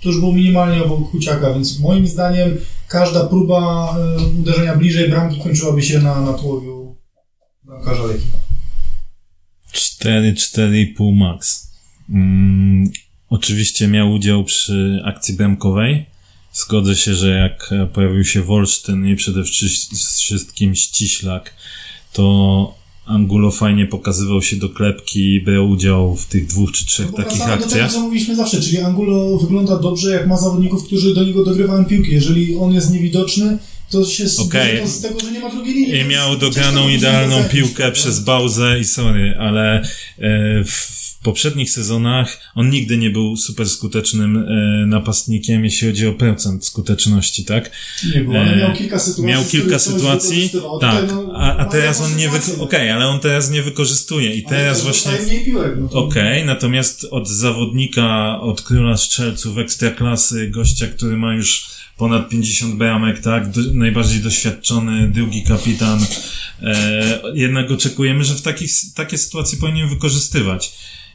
to 0.02 0.10
już 0.10 0.20
było 0.20 0.34
minimalnie 0.34 0.84
obok 0.84 1.12
Huciaka, 1.12 1.54
więc 1.54 1.80
moim 1.80 2.08
zdaniem 2.08 2.58
każda 2.88 3.24
próba 3.24 3.96
y, 4.36 4.40
uderzenia 4.40 4.76
bliżej 4.76 5.10
bramki 5.10 5.42
kończyłaby 5.42 5.84
się 5.84 6.00
na, 6.00 6.22
na 6.22 6.34
tułowiu 6.34 6.96
bramkarza 7.64 8.04
Leki. 8.04 8.26
4-4,5 9.74 11.14
max. 11.14 11.72
Mm, 12.10 12.90
oczywiście 13.30 13.88
miał 13.88 14.14
udział 14.14 14.44
przy 14.44 15.02
akcji 15.06 15.34
bramkowej. 15.34 16.06
Zgodzę 16.58 16.96
się, 16.96 17.16
że 17.16 17.30
jak 17.30 17.70
e, 17.72 17.86
pojawił 17.86 18.26
się 18.26 18.42
Wolsztyn 18.42 19.08
i 19.08 19.16
przede 19.16 19.44
wszy- 19.44 19.96
wszystkim 20.18 20.76
Ściślak, 20.76 21.54
to 22.14 22.78
Angulo 23.06 23.52
fajnie 23.52 23.86
pokazywał 23.86 24.42
się 24.42 24.56
do 24.56 24.70
klepki 24.70 25.34
i 25.34 25.42
brał 25.42 25.70
udział 25.70 26.16
w 26.16 26.26
tych 26.26 26.48
dwóch 26.48 26.72
czy 26.72 26.86
trzech 26.86 27.12
Bo 27.12 27.18
takich 27.18 27.38
wracamy 27.38 27.58
do 27.58 27.64
tego, 27.64 27.66
akcjach. 27.66 27.92
co 27.92 28.02
mówiliśmy 28.02 28.36
zawsze, 28.36 28.62
czyli 28.62 28.80
Angulo 28.80 29.38
wygląda 29.38 29.78
dobrze, 29.78 30.12
jak 30.12 30.28
ma 30.28 30.38
zawodników, 30.38 30.84
którzy 30.84 31.14
do 31.14 31.24
niego 31.24 31.46
dogrywają 31.46 31.86
piłki. 31.86 32.12
Jeżeli 32.12 32.56
on 32.56 32.74
jest 32.74 32.92
niewidoczny, 32.92 33.58
to 33.90 34.06
się 34.06 34.26
okay. 34.38 34.80
to 34.82 34.88
z 34.88 35.02
tego, 35.02 35.20
że 35.20 35.32
nie 35.32 35.40
ma 35.40 35.50
drugiej 35.50 35.74
linii. 35.74 36.00
I 36.00 36.06
miał 36.06 36.38
dograną 36.38 36.90
idealną 36.90 37.44
piłkę 37.44 37.84
tak? 37.84 37.94
przez 37.94 38.20
Bauzę 38.20 38.80
i 38.80 38.86
sorry, 38.86 39.36
ale 39.40 39.82
e, 39.82 39.84
w 40.64 41.17
poprzednich 41.28 41.72
sezonach 41.72 42.40
on 42.56 42.70
nigdy 42.70 42.98
nie 42.98 43.10
był 43.10 43.38
super 43.38 43.70
skutecznym 43.70 44.38
e, 44.38 44.86
napastnikiem, 44.86 45.64
jeśli 45.64 45.88
chodzi 45.88 46.08
o 46.08 46.14
procent 46.14 46.66
skuteczności, 46.66 47.46
tak? 47.46 47.72
Nie 48.16 48.22
było, 48.22 48.40
ale 48.40 48.54
E, 48.54 48.58
miał 48.58 48.74
kilka 48.74 49.00
sytuacji. 49.00 49.26
Miał 49.26 49.46
kilka 49.46 49.80
sytuacji, 49.80 50.50
tak, 50.82 51.06
a, 51.36 51.58
a 51.58 51.66
teraz 51.66 52.02
on 52.02 52.16
nie 52.16 52.30
wy... 52.30 52.40
sytuację, 52.40 52.64
Okej, 52.64 52.92
ale 52.92 53.08
on 53.08 53.20
teraz 53.20 53.52
nie 53.52 53.62
wykorzystuje 53.62 54.36
i 54.36 54.44
teraz 54.44 54.84
właśnie... 54.84 55.12
No 55.78 55.88
to... 55.88 56.04
Okej, 56.04 56.46
natomiast 56.46 57.08
od 57.12 57.30
zawodnika, 57.30 58.40
od 58.42 58.62
króla 58.62 58.98
strzelców 58.98 59.58
ekstraklasy, 59.58 60.50
gościa, 60.50 60.88
który 60.88 61.18
ma 61.18 61.34
już 61.34 61.78
ponad 61.98 62.30
50 62.30 62.76
bramek, 62.76 63.20
tak, 63.20 63.52
do, 63.52 63.62
najbardziej 63.74 64.20
doświadczony, 64.22 65.12
drugi 65.12 65.44
kapitan, 65.44 66.06
e, 66.62 67.22
jednak 67.34 67.72
oczekujemy, 67.72 68.24
że 68.24 68.36
w 68.36 68.42
takich, 68.42 68.72
takie 68.96 69.18
sytuacje 69.18 69.60
powinien 69.60 69.90
wykorzystywać. 69.90 70.72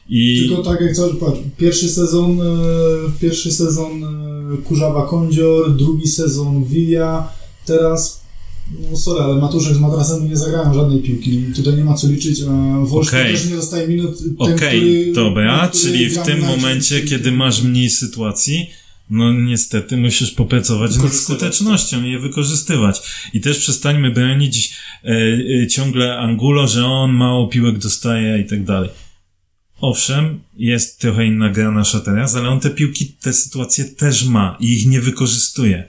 I 0.09 0.45
Tylko 0.47 0.63
tak 0.63 0.81
jak 0.81 0.95
cały 0.95 1.15
patrz, 1.15 1.39
pierwszy 1.57 1.89
sezon, 1.89 2.41
e, 2.41 2.45
pierwszy 3.21 3.51
sezon 3.51 4.03
e, 4.03 4.57
Kurzawa 4.57 5.07
Kądzior, 5.07 5.75
drugi 5.75 6.07
sezon 6.07 6.65
Wilia, 6.65 7.29
teraz 7.65 8.23
no 8.91 8.97
sorry, 8.97 9.23
ale 9.23 9.35
Matuszek 9.35 9.75
z 9.75 9.79
Matrasem 9.79 10.29
nie 10.29 10.37
zagrają 10.37 10.73
żadnej 10.73 10.99
piłki. 10.99 11.43
Tutaj 11.55 11.75
nie 11.75 11.83
ma 11.83 11.93
co 11.93 12.07
liczyć, 12.07 12.41
a 12.49 12.79
Okej. 12.95 13.33
też 13.33 13.49
nie 13.49 13.55
dostaje 13.55 13.87
minut. 13.87 14.17
Okej, 14.37 14.57
który- 14.57 15.13
dobra, 15.13 15.67
który 15.67 15.83
czyli 15.83 16.09
w 16.09 16.17
tym 16.17 16.39
momencie, 16.39 17.01
kiedy 17.01 17.31
masz 17.31 17.61
mniej 17.61 17.89
sytuacji, 17.89 18.69
no 19.09 19.33
niestety 19.33 19.97
musisz 19.97 20.31
popracować 20.31 20.97
nad 20.97 21.13
skutecznością 21.13 22.03
i 22.03 22.11
je 22.11 22.19
wykorzystywać. 22.19 23.01
I 23.33 23.41
też 23.41 23.59
przestańmy 23.59 24.11
bronić 24.11 24.73
e, 25.03 25.09
e, 25.63 25.67
ciągle 25.67 26.17
Angulo, 26.17 26.67
że 26.67 26.85
on 26.85 27.11
mało 27.11 27.47
piłek 27.47 27.77
dostaje 27.77 28.39
i 28.39 28.45
tak 28.45 28.63
dalej. 28.63 28.89
Owszem, 29.83 30.39
jest 30.57 30.99
trochę 30.99 31.25
inna 31.25 31.49
gra 31.49 31.71
nasza 31.71 31.99
teraz, 31.99 32.35
ale 32.35 32.49
on 32.49 32.59
te 32.59 32.69
piłki, 32.69 33.05
te 33.21 33.33
sytuacje 33.33 33.85
też 33.85 34.25
ma 34.25 34.57
i 34.59 34.73
ich 34.73 34.85
nie 34.87 35.01
wykorzystuje. 35.01 35.83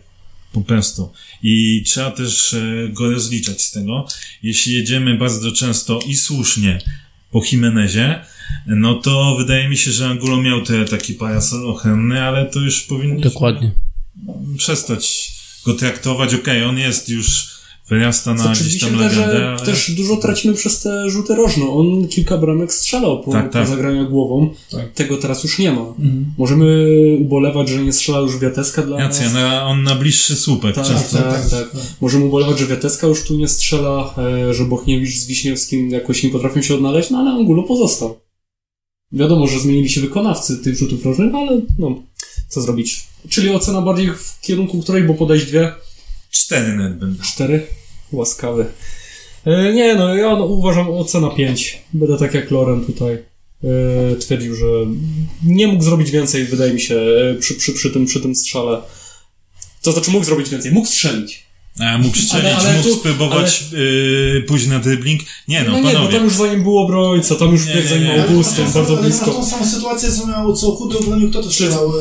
Po 0.53 0.61
prostu. 0.61 1.13
I 1.43 1.83
trzeba 1.87 2.11
też 2.11 2.55
e, 2.55 2.89
go 2.89 3.11
rozliczać 3.11 3.63
z 3.63 3.71
tego. 3.71 4.07
Jeśli 4.43 4.75
jedziemy 4.75 5.19
bardzo 5.19 5.53
często 5.53 6.01
i 6.07 6.17
słusznie 6.17 6.79
po 7.31 7.43
Jimenezie, 7.53 8.25
no 8.67 8.95
to 8.95 9.37
wydaje 9.39 9.69
mi 9.69 9.77
się, 9.77 9.93
że 9.93 10.09
Angulo 10.09 10.43
miał 10.43 10.63
te 10.63 10.85
taki 10.85 11.15
parasol 11.15 11.71
ochronny, 11.71 12.23
ale 12.23 12.47
to 12.47 12.61
już 12.61 12.83
powinniśmy 12.83 13.31
Dokładnie. 13.31 13.73
przestać 14.59 15.33
go 15.65 15.75
traktować. 15.75 16.35
Okej, 16.35 16.65
on 16.65 16.79
jest 16.79 17.09
już 17.09 17.54
wyrasta 17.89 18.35
na 18.35 18.43
Znaczy, 18.43 18.65
gdzieś 18.65 18.81
tam 18.81 18.95
legendę, 18.95 19.15
że 19.15 19.49
ale... 19.49 19.67
też 19.67 19.91
dużo 19.91 20.17
tracimy 20.17 20.55
przez 20.55 20.81
te 20.81 21.11
rzuty 21.11 21.35
rożne. 21.35 21.65
On 21.69 22.09
kilka 22.09 22.39
bramek 22.39 22.73
strzelał 22.73 23.23
po, 23.23 23.33
Tak, 23.33 23.53
tak. 23.53 23.63
po 23.63 23.69
zagraniu 23.69 24.11
głową. 24.11 24.51
Tak. 24.71 24.93
Tego 24.93 25.17
teraz 25.17 25.45
już 25.45 25.59
nie 25.59 25.73
ma. 25.73 25.81
Mhm. 25.81 26.27
Możemy 26.39 26.89
ubolewać, 27.21 27.69
że 27.69 27.85
nie 27.85 27.93
strzela 27.93 28.19
już 28.19 28.39
Wiateska 28.39 28.83
dla 28.83 28.99
Racja, 28.99 29.25
nas. 29.25 29.35
na, 29.35 29.67
on 29.67 29.83
na 29.83 29.95
bliższy 29.95 30.37
słupek 30.37 30.75
Tak, 30.75 30.87
często. 30.87 31.19
tak, 31.19 31.51
tak, 31.51 31.71
Możemy 32.01 32.25
ubolewać, 32.25 32.59
że 32.59 32.67
Wiateska 32.67 33.07
już 33.07 33.23
tu 33.23 33.37
nie 33.37 33.49
strzela, 33.49 34.15
e, 34.19 34.55
że 34.55 34.65
Bochniewicz 34.65 35.15
z 35.17 35.27
Wiśniewskim 35.27 35.91
jakoś 35.91 36.23
nie 36.23 36.31
potrafią 36.31 36.63
się 36.63 36.75
odnaleźć, 36.75 37.11
no 37.11 37.19
ale 37.19 37.31
Angulo 37.31 37.63
pozostał. 37.63 38.19
Wiadomo, 39.13 39.47
że 39.47 39.61
zmienili 39.61 39.89
się 39.89 40.01
wykonawcy 40.01 40.59
tych 40.59 40.77
rzutów 40.79 41.05
rożnych, 41.05 41.35
ale 41.35 41.61
no, 41.79 42.03
co 42.49 42.61
zrobić. 42.61 43.05
Czyli 43.29 43.51
ocena 43.51 43.83
bardziej 43.83 44.09
w 44.09 44.41
kierunku 44.43 44.83
której, 44.83 45.03
bo 45.05 45.15
podejść 45.15 45.47
dwie, 45.47 45.73
Cztery 46.35 46.77
net 46.77 46.99
będę. 46.99 47.25
cztery, 47.25 47.67
łaskawy. 48.13 48.67
E, 49.47 49.73
nie 49.73 49.95
no, 49.95 50.15
ja 50.17 50.37
no, 50.37 50.45
uważam 50.45 50.89
ocena 50.91 51.31
5. 51.31 51.83
Będę 51.93 52.19
tak 52.19 52.35
jak 52.35 52.51
Loren 52.51 52.85
tutaj 52.85 53.13
e, 53.15 54.17
twierdził, 54.17 54.55
że 54.55 54.67
nie 55.45 55.67
mógł 55.69 55.85
zrobić 55.85 56.11
więcej, 56.11 56.45
wydaje 56.45 56.73
mi 56.75 56.81
się, 56.81 56.97
e, 56.97 57.35
przy, 57.35 57.55
przy, 57.55 57.73
przy, 57.73 57.91
tym, 57.91 58.07
przy 58.07 58.21
tym 58.21 58.35
strzale. 58.35 58.81
To 59.83 59.93
znaczy 59.93 60.11
mógł 60.11 60.25
zrobić 60.25 60.49
więcej, 60.49 60.73
mógł 60.73 60.87
strzelić. 60.89 61.45
A 61.81 61.99
mógł 61.99 62.17
strzelić, 62.19 62.47
Ale- 62.47 62.57
ale 62.57 62.73
mógł 62.77 62.89
tu- 62.89 62.95
spróbować 62.97 63.65
yy, 63.73 64.45
pójść 64.49 64.67
na 64.67 64.79
dribbling. 64.79 65.21
Nie 65.49 65.63
no, 65.65 65.71
No, 65.73 65.77
nie, 65.79 65.83
bo 65.85 65.93
panowie. 65.93 66.13
tam 66.15 66.25
już 66.25 66.37
za 66.37 66.47
nim 66.47 66.63
był 66.63 66.79
obrońca, 66.79 67.35
tam 67.35 67.53
już 67.53 67.67
Nie, 67.67 67.75
biegł 67.75 67.89
za 67.89 67.95
nie, 67.97 68.01
nim. 68.01 68.11
Ale 68.11 68.23
tą 68.25 68.35
bardzo 68.35 68.51
samą- 68.51 68.87
ale 68.87 68.97
Na 68.97 69.03
blisko. 69.03 69.31
tą 69.31 69.47
samą 69.47 69.67
sytuację, 69.67 70.13
co 70.13 70.27
miał, 70.27 70.57
co 70.57 70.71
chudy 70.71 70.99
obronił, 70.99 71.31
kto 71.31 71.43
to 71.43 71.51
strzelał? 71.51 71.93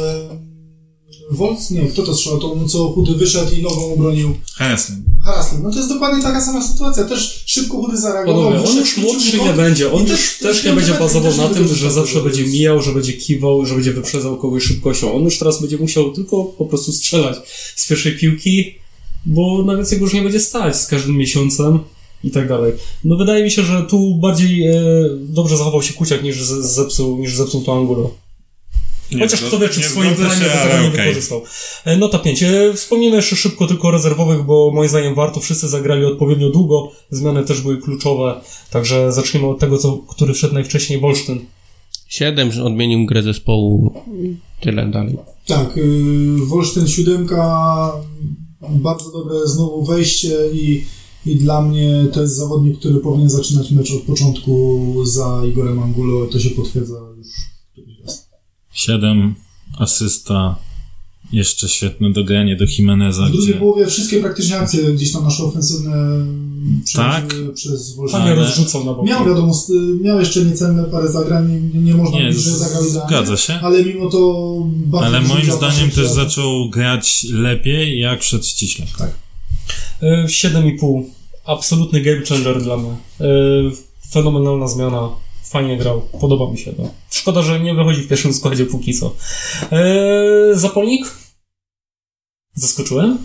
Wolc? 1.32 1.72
Nie, 1.72 1.82
kto 1.88 2.04
to 2.04 2.16
strzelał? 2.16 2.40
To 2.40 2.68
co 2.68 2.90
chudy 2.90 3.14
wyszedł 3.14 3.56
i 3.56 3.62
nogą 3.62 3.94
obronił. 3.94 4.34
Harasling. 4.56 5.00
Harasling. 5.26 5.64
No 5.64 5.72
to 5.72 5.78
jest 5.78 5.90
dokładnie 5.90 6.24
taka 6.24 6.42
sama 6.42 6.68
sytuacja. 6.68 7.04
Też 7.04 7.44
szybko 7.46 7.78
chudy 7.78 7.98
zareagował. 7.98 8.52
Panowie, 8.52 8.70
on 8.70 8.78
już 8.78 8.98
młodszy 8.98 9.38
nie 9.40 9.54
będzie. 9.54 9.92
On 9.94 10.06
też- 10.06 10.38
też 10.42 10.64
nie 10.64 10.74
będzie 10.74 10.94
bazował 10.94 11.38
na 11.38 11.48
tym, 11.50 11.68
że 11.68 11.92
zawsze 11.92 12.22
będzie 12.22 12.44
mijał, 12.44 12.82
że 12.82 12.92
będzie 12.92 13.14
kiwał, 13.14 13.66
że 13.66 13.76
będzie 13.76 13.94
wyprzedzał 13.94 14.38
kogoś 14.38 14.64
szybkością. 14.64 15.14
On 15.14 15.24
już 15.24 15.40
teraz 15.40 15.62
będzie 15.62 15.78
musiał 15.78 16.12
tylko 16.12 16.44
po 16.44 16.66
prostu 16.66 16.92
strzelać 16.94 17.38
z 17.76 17.88
pierwszej 17.88 18.18
piłki, 18.18 18.76
bo 19.26 19.64
na 19.66 19.76
więcej 19.76 20.00
go 20.00 20.06
już 20.06 20.14
nie 20.14 20.22
będzie 20.22 20.40
stać 20.40 20.76
z 20.76 20.88
każdym 20.88 21.18
miesiącem 21.18 21.80
i 22.24 22.32
tak 22.32 22.48
dalej. 22.50 22.74
No 23.04 23.16
wydaje 23.16 23.44
mi 23.44 23.52
się, 23.52 23.64
że 23.64 23.86
tu 23.90 24.16
bardziej 24.16 24.68
e, 24.68 24.74
dobrze 25.20 25.58
zachował 25.58 25.84
się 25.84 25.94
Kuciak 25.94 26.24
niż 26.24 26.44
zepsuł, 26.44 27.18
niż 27.18 27.36
zepsuł 27.36 27.62
to 27.62 27.78
Angulo. 27.78 28.23
Chociaż 29.20 29.42
Nie, 29.42 29.48
kto 29.48 29.60
wie, 29.60 29.70
czy 29.70 29.82
w 29.82 29.86
swoim 29.86 30.16
planie 30.16 30.42
by 30.42 30.70
tego 30.70 30.84
nie 30.84 30.90
wykorzystał. 30.90 31.42
E, 31.86 31.98
Nota 31.98 32.20
5. 32.20 32.44
E, 32.44 32.74
Wspomnimy 32.74 33.16
jeszcze 33.16 33.36
szybko 33.36 33.68
tylko 33.68 33.88
o 33.88 33.92
rezerwowych, 33.92 34.44
bo 34.44 34.72
moim 34.74 34.90
zdaniem 34.90 35.16
warto. 35.16 35.40
Wszyscy 35.40 35.70
zagrali 35.70 36.06
odpowiednio 36.06 36.50
długo. 36.50 36.92
Zmiany 37.10 37.44
też 37.44 37.62
były 37.62 37.78
kluczowe. 37.78 38.42
Także 38.72 39.12
zacznijmy 39.12 39.50
od 39.50 39.60
tego, 39.60 39.78
co, 39.78 39.98
który 39.98 40.34
wszedł 40.34 40.54
najwcześniej, 40.54 41.00
Wolsztyn. 41.00 41.40
Siedem, 42.08 42.52
że 42.52 42.64
odmienił 42.64 43.06
grę 43.06 43.24
zespołu. 43.24 43.94
Tyle 44.62 44.88
dalej. 44.88 45.18
Tak, 45.48 45.78
yy, 45.78 46.46
Wolsztyn 46.46 46.88
siódemka, 46.88 47.92
bardzo 48.70 49.12
dobre 49.12 49.36
znowu 49.48 49.86
wejście 49.86 50.38
i, 50.54 50.86
i 51.26 51.36
dla 51.36 51.62
mnie 51.62 52.08
to 52.14 52.22
jest 52.22 52.36
zawodnik, 52.36 52.80
który 52.80 53.00
powinien 53.00 53.30
zaczynać 53.30 53.72
mecz 53.72 53.92
od 53.92 54.02
początku 54.02 54.94
za 55.06 55.42
Igorem 55.50 55.80
Angulo. 55.80 56.26
To 56.26 56.40
się 56.40 56.50
potwierdza 56.50 56.96
już. 57.18 57.28
7, 58.74 59.36
asysta, 59.80 60.56
jeszcze 61.32 61.70
świetne 61.70 62.12
dogranie 62.12 62.56
do 62.56 62.66
Jimeneza, 62.78 63.26
W 63.26 63.32
drugiej 63.32 63.50
gdzie... 63.50 63.60
połowie 63.60 63.88
wszystkie 63.88 64.22
praktycznie 64.22 64.58
akcje 64.60 64.94
gdzieś 64.94 65.12
tam 65.12 65.24
nasze 65.24 65.44
ofensywne 65.44 65.92
Tak. 66.96 67.26
przez 67.56 67.96
Wolsztyn. 67.96 68.22
Ale- 68.22 68.36
rozrzucał 68.36 68.86
na 68.86 68.94
boki. 68.94 69.10
Miał 69.10 69.26
wiadomo, 69.26 69.52
s- 69.52 69.72
miał 70.02 70.20
jeszcze 70.20 70.46
niecenne 70.46 70.84
parę 70.84 71.12
zagrań, 71.12 71.70
nie, 71.74 71.82
nie 71.82 71.94
można 71.96 72.18
Nie, 72.20 72.26
mówić, 72.26 72.42
że 72.42 72.58
zagrał 72.58 72.84
zgadza 72.84 73.38
się. 73.38 73.54
ale 73.54 73.84
mimo 73.86 74.10
to 74.10 74.44
bardzo 74.68 75.08
Ale 75.08 75.22
moim 75.22 75.52
zdaniem 75.52 75.92
też 75.92 76.08
zaczął 76.10 76.70
grać 76.70 77.26
lepiej, 77.32 78.00
jak 78.00 78.20
przed 78.20 78.48
ściśle. 78.48 78.86
E, 80.02 80.26
7,5. 80.28 81.04
Absolutny 81.46 82.02
game 82.02 82.26
changer 82.30 82.64
dla 82.64 82.78
mnie. 82.78 82.90
E, 83.22 83.26
Fenomenalna 84.12 84.68
zmiana. 84.68 85.10
Fajnie 85.54 85.78
grał. 85.78 86.02
Podoba 86.22 86.52
mi 86.52 86.58
się 86.58 86.74
to. 86.74 86.90
Szkoda, 87.12 87.42
że 87.42 87.60
nie 87.60 87.74
wychodzi 87.76 88.02
w 88.02 88.08
pierwszym 88.08 88.34
składzie 88.34 88.66
póki 88.66 88.94
co. 88.94 89.16
E, 89.72 89.86
Zapolnik? 90.54 91.06
Zaskoczyłem? 92.56 93.18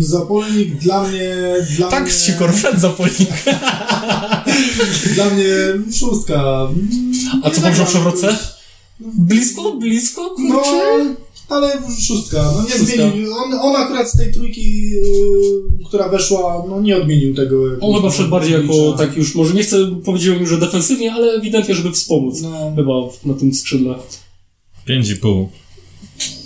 Zapolnik 0.00 0.74
dla 0.74 1.02
mnie... 1.02 1.34
Dla 1.76 1.88
Tak, 1.88 2.02
mnie, 2.04 2.12
Sikor 2.12 2.52
wszedł 2.54 2.80
Zapolnik. 2.80 3.28
Dla 5.14 5.24
mnie 5.30 5.44
szóstka. 5.98 6.68
A 7.42 7.48
Nie 7.48 7.54
co 7.54 7.60
zagrał 7.60 7.86
dobrze 7.92 7.98
jakoś- 7.98 8.38
Blisko, 9.00 9.72
blisko, 9.76 10.22
No, 10.38 10.54
kurczę. 10.54 11.14
Ale 11.50 11.72
szóstka. 12.00 12.52
No 12.56 12.62
nie 12.62 12.70
Szóstka. 12.70 12.86
zmienił. 13.10 13.32
On, 13.34 13.52
on 13.52 13.76
akurat 13.76 14.10
z 14.10 14.16
tej 14.16 14.32
trójki, 14.32 14.90
yy, 14.90 15.00
która 15.88 16.08
weszła, 16.08 16.64
no 16.68 16.80
nie 16.80 16.96
odmienił 16.96 17.34
tego. 17.34 17.62
On 17.80 17.96
chyba 17.96 18.10
wszedł 18.10 18.30
bardziej 18.30 18.52
jako 18.52 18.92
tak 18.98 19.16
już, 19.16 19.34
może 19.34 19.54
nie 19.54 19.62
chcę 19.62 20.00
powiedzieć, 20.04 20.48
że 20.48 20.58
defensywnie, 20.58 21.12
ale 21.12 21.32
ewidentnie, 21.32 21.74
żeby 21.74 21.92
wspomóc. 21.92 22.40
No, 22.42 22.72
Chyba 22.76 22.92
na 23.24 23.34
tym 23.34 23.54
skrzydle. 23.54 23.94
5,5. 24.88 25.46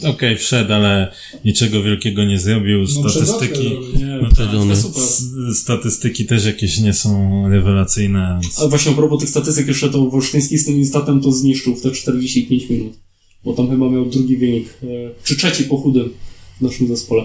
okej, 0.09 0.37
wszedł, 0.37 0.73
ale 0.73 1.13
niczego 1.45 1.83
wielkiego 1.83 2.25
nie 2.25 2.39
zrobił. 2.39 2.81
No, 2.81 3.11
Statystyki, 3.11 3.53
przewrotkę 3.53 3.99
Nie, 3.99 4.65
No, 4.67 4.75
tak, 4.75 5.55
statystyki 5.55 6.27
też 6.27 6.45
jakieś 6.45 6.79
nie 6.81 6.93
są 6.93 7.43
rewelacyjne, 7.49 8.39
więc... 8.43 8.61
A 8.61 8.69
właśnie 8.69 8.93
a 8.93 8.95
propos 8.95 9.21
tych 9.21 9.29
statystyk, 9.29 9.69
jeszcze 9.69 9.91
to 9.91 10.11
Wolsztyński 10.11 10.59
z 10.59 10.67
tym 10.67 10.77
instatem 10.77 11.21
to 11.21 11.33
zniszczył 11.33 11.77
w 11.77 11.81
te 11.83 11.91
45 11.91 12.71
minut. 12.71 13.04
Bo 13.45 13.53
tam 13.53 13.71
chyba 13.71 13.91
miał 13.91 14.07
drugi 14.07 14.37
wynik, 14.37 14.69
e, 14.69 14.87
czy 15.25 15.37
trzeci 15.37 15.65
po 15.65 15.77
chudym 15.77 16.15
w 16.59 16.63
naszym 16.63 16.89
zespole. 16.89 17.25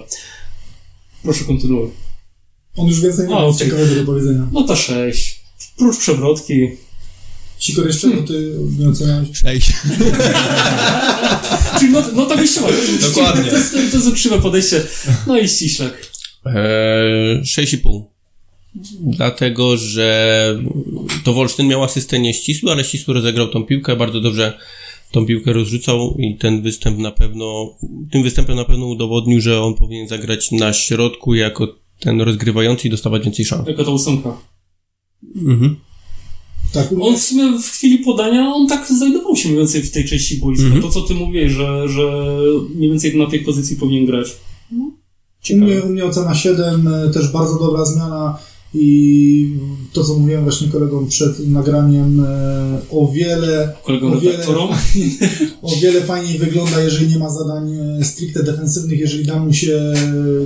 Proszę 1.24 1.44
kontynuuj. 1.44 1.90
On 2.78 2.88
już 2.88 3.02
więcej 3.02 3.28
nie 3.28 3.36
ma 3.36 3.46
okej. 3.46 3.60
ciekawego 3.60 3.96
do 3.96 4.04
powiedzenia. 4.04 4.48
No 4.52 4.64
to 4.64 4.76
6. 4.76 5.40
Prócz 5.78 5.98
przewrotki. 5.98 6.68
Sikor 7.60 7.88
jeszcze, 7.88 8.08
no 8.08 8.22
ty 8.22 8.56
nie 8.80 8.90
oceniałeś. 8.90 9.32
Cześć. 9.32 9.72
Czyli 11.80 11.92
no, 11.92 12.04
no 12.16 12.26
tak 12.26 12.38
wyjściowa. 12.38 12.68
Dokładnie. 13.02 13.52
To 13.52 13.58
jest, 13.58 13.74
to 13.74 13.98
jest 13.98 14.08
uczciwe 14.08 14.42
podejście. 14.42 14.84
No 15.28 15.40
i 15.40 15.50
ściślak. 15.50 16.12
Eee, 16.46 17.42
6,5. 17.42 18.04
Dlatego, 19.00 19.78
że 19.78 20.58
to 21.24 21.34
Wolsztyn 21.34 21.68
miał 21.68 21.84
asystę 21.84 22.20
nie 22.20 22.34
ścisły, 22.34 22.72
ale 22.72 22.84
ścisły 22.84 23.14
rozegrał 23.14 23.48
tą 23.48 23.64
piłkę, 23.64 23.96
bardzo 23.96 24.22
dobrze 24.22 24.58
tą 25.12 25.26
piłkę 25.26 25.54
rozrzucał 25.54 26.16
i 26.20 26.38
ten 26.38 26.62
występ 26.62 26.98
na 26.98 27.12
pewno, 27.12 27.76
tym 28.12 28.24
występem 28.24 28.56
na 28.56 28.66
pewno 28.66 28.86
udowodnił, 28.86 29.42
że 29.42 29.62
on 29.62 29.74
powinien 29.74 30.08
zagrać 30.08 30.52
na 30.52 30.74
środku 30.74 31.36
jako 31.36 31.68
ten 32.00 32.22
rozgrywający 32.22 32.88
i 32.88 32.92
dostawać 32.92 33.24
więcej 33.24 33.46
szans. 33.46 33.68
Jako 33.68 33.84
ta 33.84 33.92
ósemka. 33.92 34.38
Mhm. 35.36 35.76
Tak, 36.74 36.92
u 36.92 37.04
On 37.04 37.18
w 37.18 37.22
sumie 37.22 37.60
w 37.60 37.66
chwili 37.66 37.98
podania, 37.98 38.54
on 38.54 38.68
tak 38.68 38.88
znajdował 38.88 39.36
się 39.36 39.50
mniej 39.50 39.60
więcej 39.60 39.82
w 39.82 39.92
tej 39.92 40.06
części 40.06 40.38
boiska. 40.38 40.66
Mhm. 40.66 40.82
To 40.82 40.90
co 40.90 41.02
ty 41.02 41.14
mówisz, 41.14 41.52
że, 41.52 41.90
że 41.90 42.36
mniej 42.76 42.90
więcej 42.90 43.18
na 43.18 43.26
tej 43.26 43.40
pozycji 43.40 43.76
powinien 43.76 44.06
grać. 44.06 44.28
No, 44.72 44.92
u, 45.54 45.58
mnie, 45.58 45.82
u 45.82 45.90
mnie 45.90 46.06
ocena 46.06 46.36
7, 46.36 46.88
e, 46.88 47.10
też 47.14 47.32
bardzo 47.32 47.60
dobra 47.60 47.86
zmiana 47.86 48.38
i 48.74 49.58
to, 49.94 50.04
co 50.04 50.14
mówiłem 50.14 50.44
właśnie 50.44 50.68
kolegom 50.68 51.08
przed 51.08 51.48
nagraniem, 51.48 52.26
e, 52.26 52.78
o 52.92 53.08
wiele, 53.08 53.74
Kolegom 53.84 54.14
o 54.14 54.20
wiele, 54.20 54.46
o 55.62 55.76
wiele 55.82 56.02
fajniej 56.02 56.38
wygląda, 56.38 56.82
jeżeli 56.82 57.08
nie 57.08 57.20
ma 57.20 57.30
zadań 57.30 57.76
e, 58.00 58.06
stricte 58.06 58.44
defensywnych, 58.44 59.00
jeżeli 59.00 59.26
da 59.26 59.40
mu 59.40 59.54
się 59.54 59.74
e, 59.74 59.96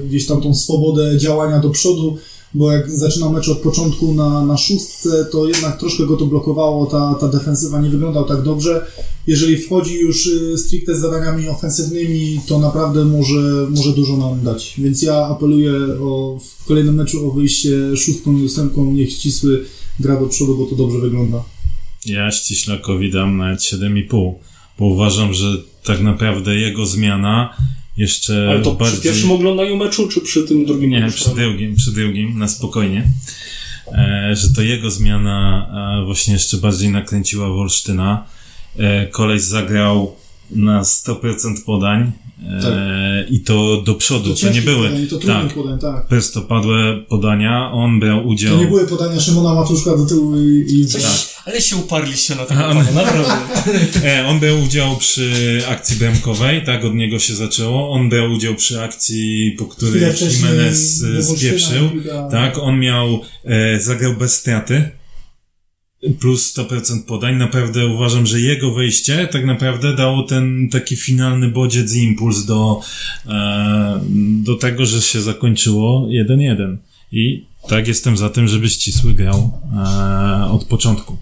gdzieś 0.08 0.26
tam 0.26 0.42
tą 0.42 0.56
swobodę 0.56 1.18
działania 1.18 1.60
do 1.60 1.70
przodu, 1.70 2.18
bo 2.54 2.72
jak 2.72 2.92
zaczynał 2.92 3.32
mecz 3.32 3.50
od 3.50 3.58
początku 3.58 4.14
na, 4.14 4.46
na 4.46 4.58
szóstce, 4.58 5.26
to 5.26 5.48
jednak 5.48 5.80
troszkę 5.80 6.06
go 6.06 6.18
to 6.18 6.26
blokowało, 6.26 6.86
ta, 6.86 7.16
ta 7.20 7.28
defensywa 7.28 7.82
nie 7.82 7.90
wyglądał 7.90 8.26
tak 8.26 8.42
dobrze. 8.42 8.86
Jeżeli 9.28 9.58
wchodzi 9.58 10.00
już 10.00 10.28
y, 10.28 10.58
stricte 10.58 10.96
z 10.96 11.00
zadaniami 11.00 11.48
ofensywnymi, 11.48 12.40
to 12.48 12.60
naprawdę 12.60 13.06
może, 13.06 13.68
może 13.70 13.94
dużo 13.94 14.18
nam 14.18 14.44
dać. 14.44 14.74
Więc 14.78 15.02
ja 15.02 15.16
apeluję 15.16 15.72
o, 16.02 16.40
w 16.60 16.66
kolejnym 16.66 16.96
meczu 16.96 17.30
o 17.30 17.32
wyjście 17.32 17.98
szóstką 17.98 18.38
i 18.38 18.46
ósemką, 18.46 18.92
niech 18.92 19.12
ścisły 19.12 19.66
gra 20.00 20.20
do 20.20 20.28
przodu, 20.28 20.58
bo 20.58 20.66
to 20.66 20.76
dobrze 20.76 21.00
wygląda. 21.00 21.44
Ja 22.06 22.32
ściślakowi 22.32 23.12
dam 23.12 23.38
nawet 23.38 23.60
7,5, 23.60 24.34
bo 24.80 24.86
uważam, 24.86 25.34
że 25.34 25.46
tak 25.84 26.02
naprawdę 26.02 26.56
jego 26.56 26.86
zmiana 26.86 27.58
jeszcze 27.98 28.48
Ale 28.50 28.62
to 28.62 28.72
bardziej... 28.72 29.00
przy 29.00 29.10
pierwszym 29.10 29.32
oglądaniu 29.32 29.78
meczu, 29.78 30.08
czy 30.08 30.22
przy 30.22 30.44
tym 30.44 30.66
drugim 30.66 30.90
Nie, 30.90 31.00
meczu? 31.00 31.16
przy 31.16 31.36
drugim, 31.36 31.76
przy 31.76 31.92
drugim, 31.92 32.40
na 32.40 32.48
spokojnie. 32.48 33.08
E, 33.92 34.36
że 34.36 34.50
to 34.50 34.62
jego 34.62 34.92
zmiana 34.92 35.68
e, 36.02 36.06
właśnie 36.06 36.34
jeszcze 36.34 36.58
bardziej 36.58 36.90
nakręciła 36.90 37.50
Wolsztyna. 37.50 38.26
E, 38.78 39.08
koleś 39.08 39.42
zagrał 39.42 40.16
na 40.52 40.82
100% 40.82 41.64
podań 41.66 42.12
e, 42.64 43.26
i 43.30 43.40
to 43.40 43.82
do 43.82 43.96
przodu. 43.96 44.24
To, 44.24 44.30
nie 44.30 44.36
ciężkie 44.36 44.62
były 44.62 44.88
podanie, 44.88 45.08
to 45.08 45.18
tak, 45.18 45.54
podań, 45.54 45.80
tak. 45.80 46.08
prostopadłe 46.08 46.98
podania. 47.10 47.72
On 47.72 48.00
brał 48.00 48.28
udział... 48.28 48.56
To 48.56 48.64
nie 48.64 48.68
były 48.68 48.88
podania 48.88 49.20
Szymona 49.20 49.54
Matuszka 49.56 49.98
do 49.98 50.06
tyłu 50.06 50.38
i... 50.38 50.66
i 50.80 50.88
Coś, 50.88 51.33
Ale 51.46 51.62
się 51.62 51.76
uparliście 51.76 52.36
na 52.36 52.46
tego 52.46 52.66
on- 52.68 52.78
pana, 52.78 52.92
naprawdę. 52.92 53.34
E, 54.10 54.28
on 54.28 54.40
brał 54.40 54.64
udział 54.64 54.98
przy 54.98 55.62
akcji 55.68 55.98
bramkowej, 55.98 56.64
tak 56.66 56.86
od 56.86 56.96
niego 56.96 57.20
się 57.20 57.36
zaczęło. 57.36 57.90
On 57.92 58.10
brał 58.10 58.32
udział 58.32 58.56
przy 58.56 58.82
akcji, 58.82 59.56
po 59.60 59.66
której 59.66 60.02
Jimenez 60.32 61.04
e, 61.04 61.24
spieprzył. 61.24 61.90
Tak, 62.32 62.58
on 62.58 62.80
miał, 62.80 63.22
e, 63.46 63.80
zagrał 63.80 64.14
bez 64.14 64.34
straty. 64.34 64.90
Plus 66.20 66.58
100% 66.58 67.06
podań. 67.08 67.36
Naprawdę 67.36 67.88
uważam, 67.88 68.26
że 68.26 68.40
jego 68.40 68.74
wejście 68.74 69.28
tak 69.32 69.46
naprawdę 69.46 69.96
dało 69.96 70.24
ten 70.24 70.70
taki 70.72 70.96
finalny 70.96 71.48
bodziec 71.48 71.96
i 71.96 72.04
impuls 72.04 72.46
do, 72.46 72.82
e, 73.28 74.02
do 74.44 74.56
tego, 74.56 74.86
że 74.86 75.02
się 75.02 75.22
zakończyło 75.22 76.08
1-1. 76.10 76.78
I 77.12 77.46
tak 77.68 77.88
jestem 77.88 78.18
za 78.18 78.30
tym, 78.30 78.48
żeby 78.48 78.70
ścisły 78.70 79.14
grał 79.14 79.52
e, 79.76 80.52
od 80.52 80.66
początku. 80.66 81.18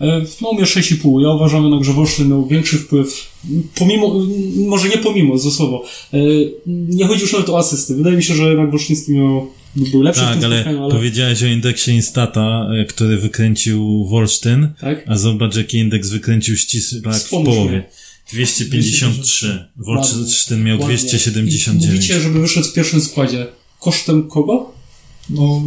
E, 0.00 0.22
No, 0.40 0.52
mnie 0.52 0.64
6,5. 0.64 1.22
Ja 1.22 1.28
uważam 1.30 1.62
jednak, 1.62 1.84
że 1.84 1.92
Wolsztyn 1.92 2.28
miał 2.28 2.46
większy 2.46 2.78
wpływ, 2.78 3.26
pomimo, 3.74 4.14
może 4.56 4.88
nie 4.88 4.98
pomimo, 4.98 5.38
ze 5.38 5.50
słowo. 5.50 5.84
E, 6.12 6.18
Nie 6.66 7.06
chodzi 7.06 7.20
już 7.22 7.32
nawet 7.32 7.48
o 7.48 7.58
asysty. 7.58 7.94
Wydaje 7.96 8.16
mi 8.16 8.22
się, 8.22 8.34
że 8.34 8.42
jednak 8.48 8.70
Wolsztyński 8.70 9.12
miał, 9.12 9.50
był 9.76 10.02
lepszy 10.02 10.20
w 10.20 10.24
Tak, 10.24 10.34
tym 10.36 10.44
ale, 10.44 10.64
ale... 10.80 10.90
powiedziałeś 10.94 11.42
o 11.42 11.46
indeksie 11.46 11.90
Instata, 11.90 12.68
e, 12.80 12.84
który 12.84 13.18
wykręcił 13.18 14.04
Wolsztyn, 14.04 14.68
Tak? 14.80 15.04
a 15.08 15.18
zobacz 15.18 15.56
jaki 15.56 15.78
indeks 15.78 16.08
wykręcił 16.10 16.56
Ścisłak 16.56 17.16
w 17.16 17.28
połowie. 17.30 17.70
mnie. 17.70 17.84
253. 18.32 19.64
Wolsztyn 19.76 20.64
miał 20.64 20.80
Ładnie. 20.80 20.96
279. 20.96 21.84
I 21.84 21.86
Mówicie, 21.86 22.20
żeby 22.20 22.40
wyszedł 22.40 22.66
w 22.68 22.72
pierwszym 22.72 23.00
składzie. 23.00 23.46
Kosztem 23.80 24.28
kogo? 24.28 24.72
No, 25.30 25.62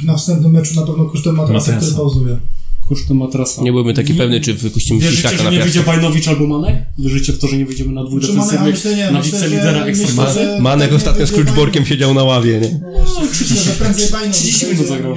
w, 0.00 0.04
na 0.04 0.16
wstępnym 0.16 0.52
meczu 0.52 0.74
na 0.80 0.86
pewno 0.86 1.04
kosztem 1.04 1.34
matrasa, 1.36 1.72
Matrasa. 1.72 1.80
który 1.86 1.96
pauzuje. 1.96 2.38
Kosztem 2.88 3.16
matrasa. 3.16 3.62
Nie 3.62 3.72
byłbym 3.72 3.94
taki 3.94 4.14
pewny, 4.14 4.40
czy 4.40 4.54
wypuścimy 4.54 5.00
Wierzycie, 5.00 5.28
że 5.28 5.44
na 5.44 5.50
nie 5.50 5.56
piasek. 5.58 5.72
wyjdzie 5.72 5.86
Bajnowicz 5.86 6.28
albo 6.28 6.46
Manek? 6.46 6.84
Wierzycie 6.98 7.32
w 7.32 7.38
to, 7.38 7.48
że 7.48 7.56
nie 7.56 7.66
wyjdziemy 7.66 7.92
na 7.92 8.04
dwóch 8.04 8.22
Czy 8.22 8.32
Manek, 8.32 8.54
a 8.54 8.64
defensywnych, 8.64 8.96
nie, 8.98 9.10
na 9.10 9.22
wicelidera 9.22 9.84
że- 10.34 10.58
Manek 10.60 10.88
pewnie 10.90 10.96
ostatnio 10.96 11.26
z 11.26 11.32
Kluczborkiem 11.32 11.86
siedział 11.86 12.14
na 12.14 12.24
ławie, 12.24 12.60
nie? 12.60 12.80
No 12.82 13.20
myślę, 13.40 13.56
że 13.62 13.70
prędzej 13.70 14.10
Bajno 14.10 14.32
30 14.34 14.66
minut 14.66 14.86
zagrał. 14.86 15.16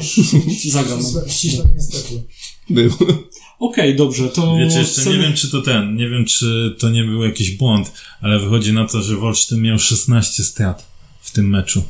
Zagrał. 0.69 0.97
no. 1.13 1.21
Ściślak 1.29 1.67
niestety. 1.75 2.23
Był. 2.69 2.91
Okej, 3.59 3.95
dobrze, 3.95 4.29
to... 4.29 4.55
Wiecie, 4.57 4.79
jeszcze 4.79 5.01
nie 5.01 5.07
chcemy- 5.11 5.23
wiem, 5.23 5.33
czy 5.33 5.49
to 5.51 5.61
ten, 5.61 5.95
nie 5.95 6.09
wiem, 6.09 6.25
czy 6.25 6.75
to 6.79 6.89
nie 6.89 7.03
był 7.03 7.23
jakiś 7.23 7.51
błąd, 7.51 7.91
ale 8.21 8.39
wychodzi 8.39 8.73
na 8.73 8.87
to, 8.87 9.01
że 9.01 9.15
Wolsztyn 9.15 9.61
miał 9.61 9.79
16 9.79 10.43
strat 10.43 10.85
w 11.21 11.31
tym 11.31 11.49
meczu. 11.49 11.83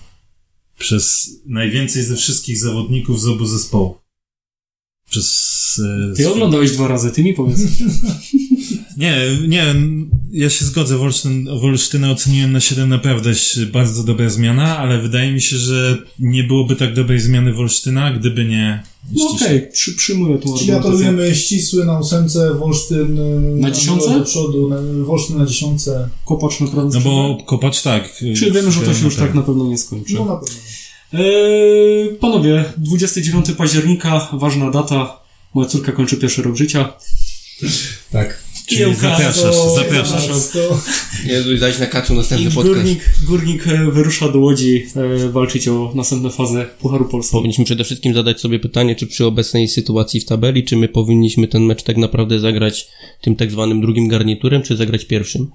Przez 0.80 1.30
najwięcej 1.45 2.03
ze 2.03 2.15
wszystkich 2.15 2.57
zawodników 2.57 3.21
z 3.21 3.28
obu 3.28 3.45
zespołów. 3.45 3.97
Przez... 5.09 5.82
e, 6.11 6.13
Ty 6.15 6.30
oglądałeś 6.30 6.71
dwa 6.71 6.88
razy, 6.88 7.11
ty 7.11 7.23
mi 7.23 7.34
powiedz. 7.34 7.59
Nie, 8.97 9.17
nie, 9.47 9.76
ja 10.32 10.49
się 10.49 10.65
zgodzę, 10.65 10.97
Wolsztyn, 10.97 11.59
Wolsztynę 11.59 12.11
oceniłem 12.11 12.51
na 12.51 12.59
7 12.59 12.89
naprawdę 12.89 13.32
bardzo 13.71 14.03
dobra 14.03 14.30
zmiana, 14.30 14.78
ale 14.78 15.01
wydaje 15.01 15.32
mi 15.32 15.41
się, 15.41 15.57
że 15.57 15.97
nie 16.19 16.43
byłoby 16.43 16.76
tak 16.76 16.93
dobrej 16.93 17.19
zmiany 17.19 17.53
Wolsztyna, 17.53 18.13
gdyby 18.13 18.45
nie 18.45 18.84
No 19.12 19.30
okej, 19.30 19.68
przy, 19.74 19.95
przyjmuję 19.95 20.38
tą 20.38 20.58
Czyli 20.58 20.72
apelujemy 20.72 21.36
ścisły 21.36 21.86
na 21.86 21.99
ósemce, 21.99 22.53
Wolsztyn 22.53 23.20
y, 23.20 23.62
Na 23.62 23.72
dziesiątce? 23.72 24.20
do 24.20 24.26
przodu, 24.26 24.70
na, 24.70 25.06
Wolsztyn 25.06 25.38
na 25.38 25.45
dziesiątce. 25.45 26.10
Kopacz 26.26 26.60
na 26.60 26.68
prawym 26.68 26.91
No 26.93 26.99
bo 26.99 26.99
skrzydle. 26.99 27.45
Kopacz 27.45 27.82
tak. 27.82 28.16
Czyli 28.18 28.51
wiemy, 28.51 28.72
że 28.72 28.82
to 28.82 28.93
się 28.93 29.06
już 29.06 29.16
tak. 29.16 29.26
tak 29.26 29.36
na 29.36 29.41
pewno 29.41 29.66
nie 29.66 29.78
skończy. 29.78 30.14
No 30.14 30.26
na 30.26 30.36
pewno. 30.36 30.56
Eee, 31.14 32.16
panowie, 32.20 32.66
29 32.78 33.45
października, 33.58 34.30
ważna 34.34 34.72
data. 34.72 35.20
Moja 35.53 35.70
córka 35.70 35.91
kończy 35.91 36.18
pierwszy 36.18 36.41
rok 36.41 36.56
życia. 36.56 36.93
Tak. 38.12 38.45
Czyli 38.66 38.95
zapraszasz, 38.95 39.41
To- 39.41 39.76
zapraszasz. 39.76 40.30
Jezu, 41.26 41.57
zaś 41.57 41.80
na 41.80 41.86
kacu 41.86 42.13
następny 42.13 42.49
I 42.49 42.53
podcast. 42.53 42.76
górnik, 42.76 43.09
górnik 43.28 43.68
e, 43.68 43.91
wyrusza 43.91 44.30
do 44.32 44.39
Łodzi 44.39 44.86
e, 45.26 45.30
walczyć 45.30 45.68
o 45.68 45.91
następne 45.95 46.30
fazy 46.30 46.66
Pucharu 46.80 47.05
Polski. 47.05 47.32
Powinniśmy 47.32 47.66
przede 47.66 47.84
wszystkim 47.84 48.13
zadać 48.13 48.39
sobie 48.39 48.59
pytanie, 48.59 48.95
czy 48.95 49.07
przy 49.07 49.26
obecnej 49.26 49.68
sytuacji 49.68 50.20
w 50.20 50.26
tabeli, 50.26 50.63
czy 50.63 50.78
my 50.78 50.88
powinniśmy 50.88 51.47
ten 51.47 51.63
mecz 51.63 51.84
tak 51.84 51.97
naprawdę 51.97 52.39
zagrać 52.39 52.88
tym 53.22 53.36
tak 53.36 53.51
zwanym 53.51 53.82
drugim 53.82 54.07
garniturem, 54.07 54.61
czy 54.61 54.76
zagrać 54.76 55.05
pierwszym? 55.05 55.51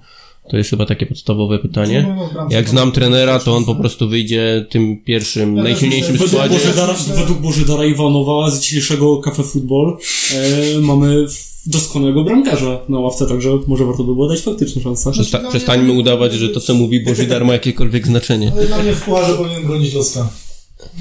To 0.49 0.57
jest 0.57 0.69
chyba 0.69 0.85
takie 0.85 1.05
podstawowe 1.05 1.59
pytanie. 1.59 2.05
No, 2.07 2.15
no, 2.15 2.27
w 2.27 2.33
bramce 2.33 2.55
Jak 2.55 2.69
znam 2.69 2.91
trenera, 2.91 3.39
to 3.39 3.55
on 3.55 3.65
po 3.65 3.75
prostu 3.75 4.09
wyjdzie 4.09 4.65
tym 4.69 4.97
pierwszym, 5.03 5.57
Ja 5.57 5.63
najsilniejszym 5.63 6.11
Według 6.11 6.29
składzie. 6.29 6.55
Bożydara, 6.55 6.93
według 7.15 7.39
Bożydara 7.39 7.85
Iwanowa 7.85 8.49
z 8.51 8.61
dzisiejszego 8.61 9.17
Cafe 9.17 9.43
Football 9.43 9.97
e, 10.35 10.79
mamy 10.79 11.25
doskonałego 11.65 12.23
bramkarza 12.23 12.79
na 12.89 12.99
ławce, 12.99 13.27
także 13.27 13.49
może 13.67 13.85
warto 13.85 14.03
by 14.03 14.13
było 14.13 14.27
dać 14.27 14.41
faktyczne 14.41 14.81
szanse. 14.81 15.11
Przesta- 15.11 15.49
przestańmy 15.49 15.93
udawać, 15.93 16.33
że 16.33 16.49
to, 16.49 16.59
co 16.59 16.73
mówi 16.73 16.99
Bożidar 17.03 17.45
ma 17.45 17.53
jakiekolwiek 17.53 18.07
znaczenie. 18.07 18.51
Ale 18.55 18.65
dla 18.67 18.77
mnie 18.83 18.93
w 18.93 19.01
pucharze 19.03 19.33
powinien 19.33 19.63
bronić 19.67 19.93
Loska. 19.93 20.29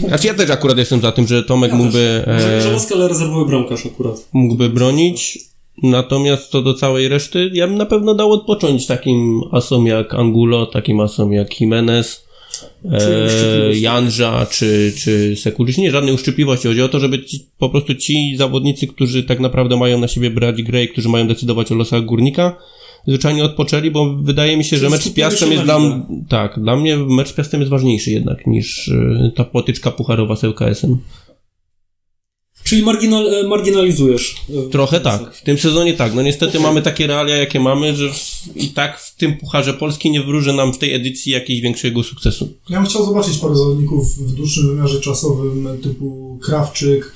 Znaczy 0.08 0.26
ja 0.26 0.34
też 0.34 0.50
akurat 0.50 0.78
jestem 0.78 1.00
za 1.00 1.12
tym, 1.12 1.26
że 1.26 1.42
Tomek 1.42 1.72
mógłby, 1.72 2.22
Może 2.26 2.56
e, 2.58 2.62
Żałowski, 2.62 2.94
ale 2.94 3.08
rezerwowy 3.08 3.46
bramkarz 3.46 3.86
akurat. 3.86 4.28
mógłby 4.32 4.68
bronić. 4.68 5.38
Natomiast 5.82 6.50
co 6.50 6.62
do 6.62 6.74
całej 6.74 7.08
reszty, 7.08 7.50
ja 7.54 7.66
bym 7.66 7.78
na 7.78 7.86
pewno 7.86 8.14
dał 8.14 8.32
odpocząć 8.32 8.86
takim 8.86 9.40
asom 9.52 9.86
jak 9.86 10.14
Angulo, 10.14 10.66
takim 10.66 11.00
asom 11.00 11.32
jak 11.32 11.60
Jimenez, 11.60 12.24
e. 12.92 13.76
Janża 13.78 14.46
czy, 14.50 14.92
czy 14.98 15.36
Sekulic. 15.36 15.78
Nie, 15.78 15.90
żadnej 15.90 16.14
uszczypliwości. 16.14 16.68
Chodzi 16.68 16.82
o 16.82 16.88
to, 16.88 17.00
żeby 17.00 17.24
ci, 17.24 17.46
po 17.58 17.68
prostu 17.70 17.94
ci 17.94 18.36
zawodnicy, 18.36 18.86
którzy 18.86 19.22
tak 19.22 19.40
naprawdę 19.40 19.76
mają 19.76 19.98
na 19.98 20.08
siebie 20.08 20.30
brać 20.30 20.62
grę 20.62 20.84
i 20.84 20.88
którzy 20.88 21.08
mają 21.08 21.28
decydować 21.28 21.72
o 21.72 21.74
losach 21.74 22.04
górnika, 22.04 22.56
zwyczajnie 23.08 23.44
odpoczęli, 23.44 23.90
bo 23.90 24.14
wydaje 24.14 24.56
mi 24.56 24.64
się, 24.64 24.76
że 24.76 24.90
mecz 24.90 25.02
z 25.02 25.10
Piastem 25.10 25.52
jest 25.52 25.64
dla 25.64 25.78
lidze. 25.78 25.90
m- 25.94 26.24
tak, 26.28 26.60
dla 26.62 26.76
mnie 26.76 26.96
mecz 26.96 27.28
z 27.28 27.32
Piastem 27.32 27.60
jest 27.60 27.70
ważniejszy 27.70 28.10
jednak 28.10 28.46
niż 28.46 28.88
y, 28.88 29.32
ta 29.36 29.44
potyczka 29.44 29.90
pucharowa 29.90 30.36
z 30.36 30.44
ŁKS-em. 30.44 30.98
Czyli 32.70 32.82
marginal, 32.82 33.34
e, 33.34 33.48
marginalizujesz. 33.48 34.36
e, 34.66 34.70
Trochę 34.70 35.00
tak. 35.00 35.34
W 35.34 35.42
tym 35.42 35.58
sezonie 35.58 35.94
tak. 35.94 36.14
No 36.14 36.22
niestety 36.22 36.60
mamy 36.60 36.82
takie 36.82 37.06
realia, 37.06 37.36
jakie 37.36 37.60
mamy, 37.60 37.96
że 37.96 38.12
w, 38.12 38.56
i 38.56 38.68
tak 38.68 39.00
w 39.00 39.16
tym 39.16 39.36
Pucharze 39.38 39.74
Polski 39.74 40.10
nie 40.10 40.22
wróży 40.22 40.52
nam 40.52 40.72
w 40.72 40.78
tej 40.78 40.94
edycji 40.94 41.32
jakiegoś 41.32 41.62
większego 41.62 42.02
sukcesu. 42.02 42.48
Ja 42.68 42.80
bym 42.80 42.90
chciał 42.90 43.06
zobaczyć 43.06 43.36
parę 43.38 43.56
zawodników 43.56 44.16
w 44.18 44.34
dłuższym 44.34 44.66
wymiarze 44.66 45.00
czasowym, 45.00 45.68
typu 45.82 46.38
Krawczyk, 46.42 47.12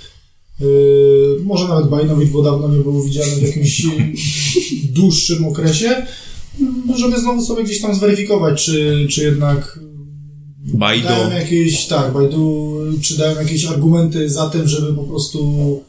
yy, 0.61 0.67
może 1.45 1.69
nawet 1.69 1.89
Bajnowicz, 1.89 2.29
bo 2.31 2.43
dawno 2.43 2.69
nie 2.69 2.83
był 2.83 3.03
widziany 3.03 3.37
w 3.37 3.43
jakimś 3.43 3.83
dłuższym 4.99 5.45
okresie, 5.45 6.07
żeby 6.97 7.21
znowu 7.21 7.45
sobie 7.45 7.65
gdzieś 7.65 7.81
tam 7.81 7.95
zweryfikować, 7.95 8.65
czy, 8.65 9.07
czy 9.11 9.23
jednak 9.23 9.79
Bajdo. 10.65 11.09
dają 11.09 11.31
jakieś, 11.31 11.87
tak, 11.87 12.13
Bajdu, 12.13 12.75
czy 13.03 13.19
dają 13.19 13.41
jakieś 13.41 13.65
argumenty 13.65 14.31
za 14.31 14.51
tym, 14.51 14.69
żeby 14.69 14.95
po 14.95 15.03
prostu 15.03 15.81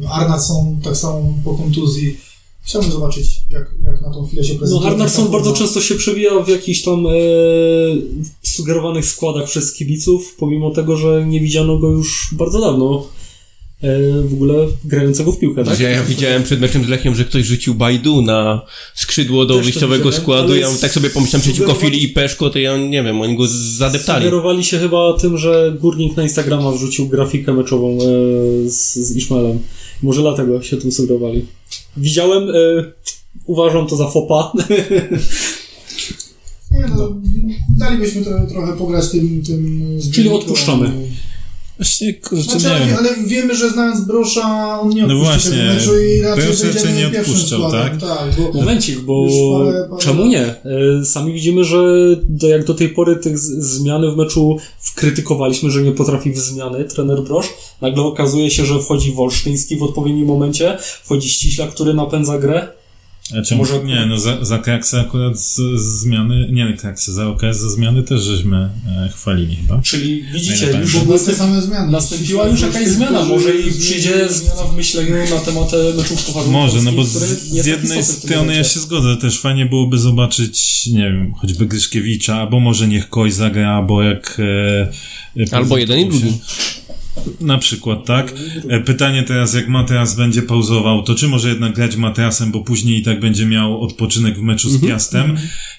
yy, 0.00 0.08
Arnason 0.08 0.80
tak 0.84 0.96
samo 0.96 1.34
po 1.44 1.54
kontuzji. 1.54 2.16
Chciałbym 2.62 2.92
zobaczyć, 2.92 3.30
jak, 3.50 3.70
jak 3.86 4.02
na 4.02 4.14
tą 4.14 4.26
chwilę 4.26 4.44
się 4.44 4.52
No, 4.52 4.58
prezentuje. 4.58 4.90
Arnarsson 4.90 5.24
taka 5.24 5.32
bardzo 5.32 5.52
często 5.52 5.80
się 5.80 5.94
przewija 5.94 6.40
w 6.40 6.48
jakichś 6.48 6.82
tam 6.82 7.06
e, 7.06 7.10
sugerowanych 8.42 9.04
składach 9.04 9.44
przez 9.44 9.72
kibiców, 9.72 10.36
pomimo 10.38 10.70
tego, 10.70 10.96
że 10.96 11.26
nie 11.26 11.40
widziano 11.40 11.78
go 11.78 11.90
już 11.90 12.28
bardzo 12.32 12.60
dawno 12.60 13.06
w 14.24 14.32
ogóle 14.34 14.66
grającego 14.84 15.32
w 15.32 15.38
piłkę, 15.38 15.64
tak? 15.64 15.80
Ja 15.80 16.02
widziałem 16.02 16.42
przed 16.42 16.60
meczem 16.60 16.84
z 16.84 17.16
że 17.16 17.24
ktoś 17.24 17.44
rzucił 17.44 17.74
Bajdu 17.74 18.22
na 18.22 18.62
skrzydło 18.94 19.46
do 19.46 19.54
Też 19.54 19.64
wyjściowego 19.64 20.12
składu. 20.12 20.56
Ja 20.56 20.68
tak 20.80 20.92
sobie 20.92 21.10
pomyślałem 21.10 21.42
przeciwko 21.42 21.74
Fili 21.74 22.04
i 22.04 22.08
Peszko, 22.08 22.50
to 22.50 22.58
ja 22.58 22.78
nie 22.78 23.02
wiem, 23.02 23.20
oni 23.20 23.36
go 23.36 23.44
zadeptali. 23.76 24.24
Sugerowali 24.24 24.64
się 24.64 24.78
chyba 24.78 25.18
tym, 25.18 25.38
że 25.38 25.76
Górnik 25.80 26.16
na 26.16 26.22
Instagrama 26.22 26.72
wrzucił 26.72 27.08
grafikę 27.08 27.52
meczową 27.52 27.98
e, 27.98 27.98
z, 28.70 28.94
z 28.94 29.16
Ishmaelem. 29.16 29.58
Może 30.02 30.20
dlatego 30.20 30.62
się 30.62 30.76
tym 30.76 30.92
sugerowali. 30.92 31.46
Widziałem, 31.96 32.50
e, 32.50 32.52
uważam 33.44 33.86
to 33.86 33.96
za 33.96 34.10
fopa. 34.10 34.52
Nie, 36.70 36.86
no, 36.96 37.16
dalibyśmy 37.68 38.24
to, 38.24 38.30
trochę 38.48 38.76
pograć 38.76 39.10
tym... 39.10 39.42
tym 39.46 39.86
Czyli 40.12 40.28
odpuszczamy. 40.28 41.09
Właśnie, 41.80 42.14
kurczę, 42.14 42.42
Znaczy, 42.44 42.66
nie 42.66 42.70
ale, 42.74 42.86
wiem. 42.86 42.96
ale 42.98 43.08
wiemy, 43.26 43.56
że 43.56 43.70
znając 43.70 44.00
Brosza, 44.00 44.80
on 44.80 44.88
nie 44.88 45.06
No 45.06 45.14
odpuści 45.14 45.24
właśnie, 45.24 45.50
tego 45.50 45.74
meczu 45.74 46.00
i 46.02 46.20
raczej 46.22 46.44
Brosz 46.44 46.62
raczej 46.74 46.94
nie 46.94 47.10
pierwszym 47.10 47.34
odpuszczał, 47.34 47.58
składem, 47.58 47.80
tak? 47.82 48.00
tak 48.00 48.28
bo 48.38 48.52
Momencik, 48.60 48.98
bo 49.00 49.26
parę- 49.26 49.88
parę- 49.90 49.98
czemu 49.98 50.26
nie? 50.26 50.42
E, 50.42 51.04
Sami 51.04 51.32
widzimy, 51.32 51.64
że 51.64 51.78
do, 52.28 52.48
jak 52.48 52.64
do 52.64 52.74
tej 52.74 52.88
pory 52.88 53.16
tych 53.16 53.38
z- 53.38 53.64
zmiany 53.64 54.10
w 54.10 54.16
meczu 54.16 54.56
krytykowaliśmy, 54.94 55.70
że 55.70 55.82
nie 55.82 55.92
potrafi 55.92 56.32
w 56.32 56.38
zmiany 56.38 56.84
trener 56.84 57.22
Brosz. 57.22 57.48
Nagle 57.80 58.02
okazuje 58.02 58.50
się, 58.50 58.64
że 58.64 58.80
wchodzi 58.82 59.12
Wolsztyński 59.12 59.76
w 59.76 59.82
odpowiednim 59.82 60.26
momencie, 60.26 60.78
wchodzi 61.02 61.28
Ściśla, 61.30 61.66
który 61.66 61.94
napędza 61.94 62.38
grę. 62.38 62.68
A 63.38 63.42
czemu, 63.42 63.62
Może- 63.62 63.84
nie, 63.84 64.06
no 64.06 64.18
za, 64.18 64.44
za 64.44 64.58
akurat 65.00 65.40
z, 65.40 65.56
z 65.56 66.00
zmiany, 66.00 66.48
nie 66.52 66.76
Kraksa, 66.76 67.12
za 67.12 67.26
OKS 67.28 67.56
za 67.56 67.70
zmiany 67.70 68.02
też 68.02 68.22
żeśmy 68.22 68.56
e, 68.56 69.08
chwalili 69.14 69.56
chyba. 69.56 69.80
Czyli 69.82 70.24
widzicie, 70.32 70.66
już 70.80 70.96
bo 70.96 71.04
były 71.04 71.18
te 71.18 71.26
następ, 71.26 71.38
same 71.38 71.62
zmiany. 71.62 71.92
nastąpiła 71.92 72.46
już 72.46 72.60
jakaś 72.60 72.88
zmiana. 72.88 73.24
Może 73.24 73.54
i 73.54 73.72
przyjdzie 73.72 74.28
zmiana 74.28 74.62
w 74.62 74.76
myśleniu 74.76 75.14
na 75.30 75.40
temat 75.40 75.74
e, 75.74 75.94
meczów 75.96 76.24
pucharowych. 76.24 76.52
Może, 76.52 76.82
no 76.82 76.92
bo 76.92 77.04
z, 77.04 77.14
jest 77.14 77.64
z 77.64 77.66
jednej 77.66 78.04
strony 78.04 78.54
ja 78.54 78.64
się 78.64 78.80
zgodzę, 78.80 79.16
też 79.16 79.40
fajnie 79.40 79.66
byłoby 79.66 79.98
zobaczyć, 79.98 80.86
nie 80.86 81.04
wiem, 81.04 81.34
choćby 81.34 81.66
Gryszkiewicza, 81.66 82.36
albo 82.36 82.60
może 82.60 82.88
niech 82.88 83.08
Koś 83.08 83.32
zagra, 83.32 83.76
albo 83.76 84.02
jak... 84.02 84.40
E, 84.40 85.42
e, 85.52 85.56
Albo 85.56 85.78
jeden 85.78 85.98
i 85.98 86.08
drugi. 86.08 86.32
Na 87.40 87.58
przykład, 87.58 88.04
tak? 88.04 88.34
E, 88.68 88.80
Pytanie 88.80 89.22
teraz, 89.22 89.54
jak 89.54 89.68
Mateas 89.68 90.16
będzie 90.16 90.42
pauzował, 90.42 91.02
to 91.02 91.14
czy 91.14 91.28
może 91.28 91.48
jednak 91.48 91.74
grać 91.74 91.96
Mateasem, 91.96 92.50
bo 92.50 92.60
później 92.60 92.98
i 92.98 93.02
tak 93.02 93.20
będzie 93.20 93.46
miał 93.46 93.80
odpoczynek 93.80 94.38
w 94.38 94.42
meczu 94.42 94.70
z 94.70 94.86
Piastem, 94.86 95.38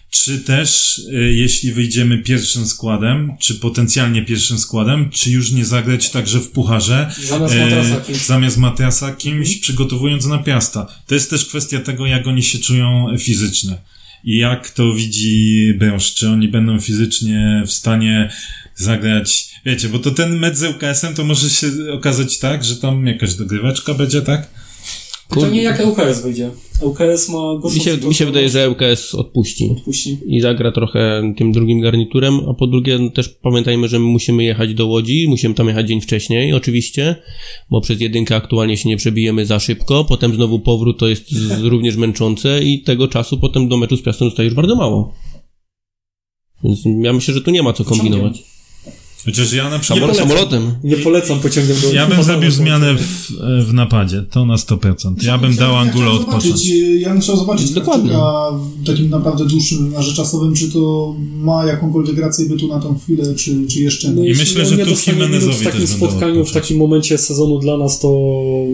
czy 0.10 0.40
też, 0.40 1.02
e, 1.14 1.14
jeśli 1.14 1.72
wyjdziemy 1.72 2.18
pierwszym 2.18 2.66
składem, 2.66 3.34
czy 3.40 3.56
potencjalnie 3.56 4.22
pierwszym 4.22 4.58
składem, 4.58 5.10
czy 5.10 5.32
już 5.32 5.52
nie 5.52 5.66
zagrać 5.66 6.10
także 6.10 6.40
w 6.40 6.52
pucharze, 6.52 7.12
Zamiast 7.24 7.56
e, 7.56 7.84
zamiast 8.14 8.58
Mateasa 8.58 9.12
kimś 9.16 9.58
przygotowując 9.58 10.26
na 10.26 10.38
Piasta. 10.38 10.88
To 11.08 11.16
jest 11.16 11.30
też 11.30 11.46
kwestia 11.46 11.80
tego, 11.80 12.06
jak 12.06 12.28
oni 12.28 12.44
się 12.44 12.60
czują 12.60 13.08
fizycznie. 13.20 13.78
I 14.24 14.38
jak 14.38 14.70
to 14.70 14.94
widzi 14.94 15.74
Brąż, 15.80 16.14
czy 16.14 16.30
oni 16.30 16.48
będą 16.48 16.80
fizycznie 16.80 17.64
w 17.66 17.72
stanie 17.72 18.30
zagrać, 18.76 19.51
wiecie, 19.66 19.90
bo 19.90 20.00
to 20.00 20.12
ten 20.12 20.40
mecz 20.40 20.56
z 20.56 20.64
UKS-em 20.64 21.16
to 21.16 21.24
może 21.24 21.50
się 21.50 21.68
okazać 21.94 22.40
tak, 22.40 22.64
że 22.64 22.76
tam 22.76 23.08
jakaś 23.08 23.34
dogryweczka 23.34 23.94
będzie, 23.94 24.22
tak? 24.22 24.62
Pytanie, 25.34 25.64
jak 25.64 25.86
ŁKS 25.86 26.22
wyjdzie. 26.24 26.50
ŁKS 26.82 27.30
ma 27.30 27.40
gorszą 27.62 27.78
Mi 27.78 27.84
się, 27.84 27.98
mi 27.98 28.16
się 28.16 28.26
wydaje, 28.26 28.50
że 28.50 28.70
ŁKS 28.70 29.16
odpuści. 29.16 29.70
Odpuści. 29.72 30.18
i 30.26 30.42
zagra 30.42 30.72
trochę 30.72 31.34
tym 31.38 31.52
drugim 31.52 31.82
garniturem, 31.82 32.40
a 32.50 32.54
po 32.54 32.68
drugie 32.68 33.00
no, 33.00 33.10
też 33.10 33.30
pamiętajmy, 33.30 33.88
że 33.88 34.00
my 34.00 34.06
musimy 34.06 34.44
jechać 34.44 34.74
do 34.74 34.88
Łodzi, 34.88 35.26
musimy 35.30 35.56
tam 35.56 35.68
jechać 35.68 35.88
dzień 35.88 36.02
wcześniej, 36.02 36.54
oczywiście, 36.54 37.16
bo 37.70 37.82
przez 37.82 38.02
jedynkę 38.02 38.36
aktualnie 38.36 38.78
się 38.78 38.90
nie 38.90 38.98
przebijemy 38.98 39.46
za 39.46 39.60
szybko, 39.60 40.06
potem 40.06 40.36
znowu 40.36 40.60
powrót 40.60 41.00
to 41.00 41.08
jest 41.08 41.32
z, 41.32 41.62
również 41.74 41.96
męczące 41.96 42.64
i 42.64 42.82
tego 42.82 43.08
czasu 43.08 43.38
potem 43.38 43.70
do 43.70 43.78
meczu 43.78 43.98
z 43.98 44.02
Piastem 44.02 44.28
zostaje 44.28 44.48
już 44.48 44.56
bardzo 44.56 44.76
mało. 44.76 45.14
Więc 46.64 46.80
ja 47.02 47.14
myślę, 47.14 47.34
że 47.34 47.42
tu 47.42 47.52
nie 47.52 47.64
ma 47.64 47.74
co 47.74 47.84
kombinować. 47.84 48.44
Chociaż 49.26 49.54
ja 49.54 49.70
na 49.70 49.80
przykład... 49.80 50.12
Samol- 50.12 50.16
samolotem. 50.16 50.72
Nie 50.84 50.98
polecam 50.98 51.40
pociągiem 51.40 51.78
do 51.82 51.94
Ja 51.94 52.08
bym 52.08 52.24
zrobił 52.24 52.52
zmianę 52.52 52.96
w, 52.96 53.32
w 53.68 53.74
napadzie, 53.74 54.24
to 54.32 54.46
na 54.46 54.56
100%. 54.56 55.14
Ja 55.24 55.38
bym 55.38 55.56
dał 55.56 55.74
zobaczyć, 55.74 56.02
odpocząć. 56.02 56.70
Ja 57.00 57.10
bym 57.10 57.22
chciał 57.22 57.38
zobaczyć 57.38 57.72
Dokładnie. 57.72 58.12
W 58.82 58.86
takim 58.88 59.10
naprawdę 59.10 59.46
dłuższym 59.46 59.90
wymiarze 59.90 60.14
czasowym, 60.14 60.56
czy 60.56 60.72
to 60.72 61.16
ma 61.20 61.66
jakąkolwiek 61.66 62.18
rację 62.18 62.46
bytu 62.46 62.68
na 62.68 62.80
tą 62.80 63.00
chwilę, 63.00 63.36
czy, 63.36 63.68
czy 63.68 63.80
jeszcze 63.80 64.08
nie. 64.10 64.14
No, 64.16 64.24
jeśli 64.24 64.44
myślę, 64.44 64.66
że 64.66 64.78
nie 64.78 64.86
tu 64.86 65.12
Jimenezowi 65.12 65.56
w 65.56 65.64
takim 65.64 65.88
spotkaniu, 65.88 66.46
w 66.46 66.52
takim 66.52 66.78
momencie 66.78 67.18
sezonu 67.18 67.60
dla 67.60 67.78
nas, 67.78 68.00
to 68.00 68.10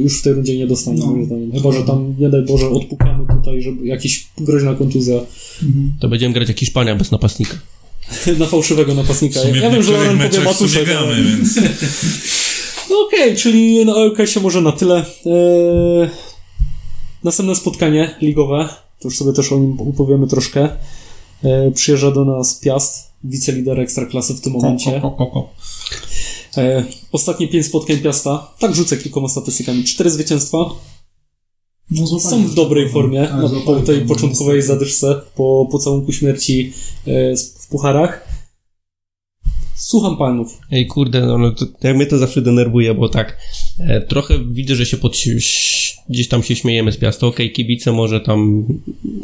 już 0.02 0.20
w 0.20 0.22
tej 0.22 0.34
rundzie 0.34 0.58
nie 0.58 0.68
dostanie, 0.68 1.00
No. 1.00 1.06
moim 1.06 1.26
zdaniem. 1.26 1.52
Chyba, 1.52 1.72
że 1.72 1.84
tam, 1.84 2.16
nie 2.20 2.30
daj 2.30 2.46
Boże, 2.46 2.70
odpukamy 2.70 3.26
tutaj, 3.36 3.62
żeby 3.62 3.88
jakiś 3.88 4.28
groźna 4.38 4.76
kontuzja 4.76 5.16
To 6.00 6.10
będziemy 6.10 6.34
grać 6.34 6.48
jak 6.48 6.60
Hiszpania 6.60 6.96
bez 6.96 7.12
napastnika. 7.12 7.58
na 8.40 8.46
fałszywego 8.46 8.94
napastnika. 8.94 9.40
Ja 9.40 9.70
wiem, 9.70 9.84
że 9.84 9.92
Loren 9.92 10.20
powie 10.20 10.40
Matuszek, 10.40 10.90
ale... 10.90 11.16
więc... 11.24 11.60
No 12.90 12.96
okej, 13.08 13.36
czyli 13.36 13.86
na 13.86 13.96
OLK-sie 13.96 14.40
może 14.40 14.62
na 14.62 14.72
tyle. 14.72 15.06
Eee, 15.26 16.10
następne 17.24 17.56
spotkanie 17.56 18.16
ligowe, 18.22 18.70
to 19.00 19.08
już 19.08 19.18
sobie 19.18 19.34
też 19.34 19.52
o 19.52 19.60
nim 19.60 19.78
opowiemy 19.82 20.28
troszkę. 20.28 20.70
Eee, 21.44 21.72
przyjeżdża 21.72 22.12
do 22.12 22.26
nas 22.26 22.56
Piast, 22.56 23.12
wicelider 23.24 23.80
Ekstraklasy 23.80 24.34
w 24.34 24.42
tym 24.42 24.54
momencie. 24.54 25.02
Ko, 25.02 25.12
ko, 25.12 25.26
ko, 25.26 25.32
ko. 25.32 25.50
E, 26.58 26.84
ostatnie 27.12 27.48
pięć 27.48 27.66
spotkań 27.66 27.98
Piasta, 27.98 28.52
tak 28.60 28.76
rzucę 28.76 28.98
kilkoma 28.98 29.28
statystykami. 29.28 29.84
Cztery 29.84 30.10
zwycięstwa, 30.10 30.58
No, 31.92 32.20
są 32.20 32.48
w 32.48 32.54
dobrej 32.54 32.90
formie, 32.90 33.28
Tak, 33.28 33.42
no, 33.42 33.62
po 33.66 33.76
tej 33.76 34.02
początkowej 34.02 34.62
zadyszce, 34.62 35.22
po 35.36 35.68
pocałunku 35.72 36.12
śmierci 36.12 36.74
e, 37.08 37.38
w 37.68 37.70
pucharach. 37.70 38.28
Słucham 39.76 40.18
panów. 40.18 40.58
Ej, 40.72 40.88
kurde, 40.88 41.22
no, 41.22 41.38
no 41.38 41.52
to, 41.52 41.66
jak 41.84 41.96
mnie 41.96 42.06
to 42.06 42.18
zawsze 42.18 42.42
denerwuje, 42.42 42.94
bo 42.94 43.10
tak, 43.10 43.38
e, 43.80 44.02
trochę 44.02 44.34
widzę, 44.52 44.76
że 44.76 44.86
się 44.86 44.98
pod, 44.98 45.18
gdzieś 46.10 46.28
tam 46.30 46.44
się 46.44 46.56
śmiejemy 46.56 46.92
z 46.92 46.98
Piasta. 46.98 47.28
Okej, 47.28 47.52
kibice 47.52 47.92
może 47.92 48.22
tam, 48.22 48.66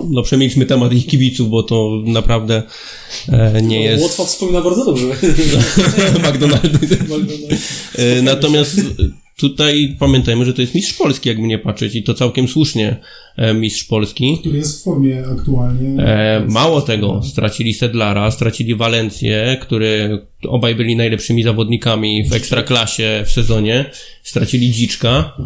no 0.10 0.22
przemilczmy 0.22 0.66
temat 0.66 0.94
ich 0.94 1.08
kibiców, 1.08 1.50
bo 1.50 1.64
to 1.64 2.02
naprawdę 2.06 2.64
e, 3.30 3.62
nie 3.62 3.78
No, 3.78 3.84
jest... 3.84 4.04
Łotwa 4.04 4.26
wspomina 4.26 4.62
bardzo 4.62 4.86
dobrze. 4.86 5.06
McDonald's. 6.26 6.96
E, 7.96 8.22
Natomiast 8.22 8.82
tutaj 9.38 9.96
pamiętajmy, 10.00 10.46
że 10.46 10.54
to 10.54 10.62
jest 10.62 10.76
mistrz 10.76 10.94
Polski, 10.94 11.30
jakby 11.30 11.48
nie 11.48 11.60
patrzeć, 11.60 11.96
i 11.96 12.04
to 12.04 12.14
całkiem 12.14 12.48
słusznie 12.48 12.98
e, 13.38 13.54
mistrz 13.54 13.84
Polski. 13.84 14.38
Który 14.40 14.58
jest 14.58 14.82
w 14.82 14.84
formie 14.84 15.24
aktualnie. 15.40 16.04
E, 16.04 16.46
mało 16.50 16.82
tego, 16.82 17.22
stracili 17.24 17.74
Sedlara, 17.74 18.32
stracili 18.32 18.76
Walencję, 18.76 19.58
który 19.62 20.20
obaj 20.48 20.76
byli 20.76 20.96
najlepszymi 20.96 21.44
zawodnikami 21.44 22.30
w 22.30 22.34
ekstraklasie 22.34 23.24
w 23.26 23.32
sezonie. 23.32 23.86
stracili 24.24 24.72
Dziczka, 24.72 25.38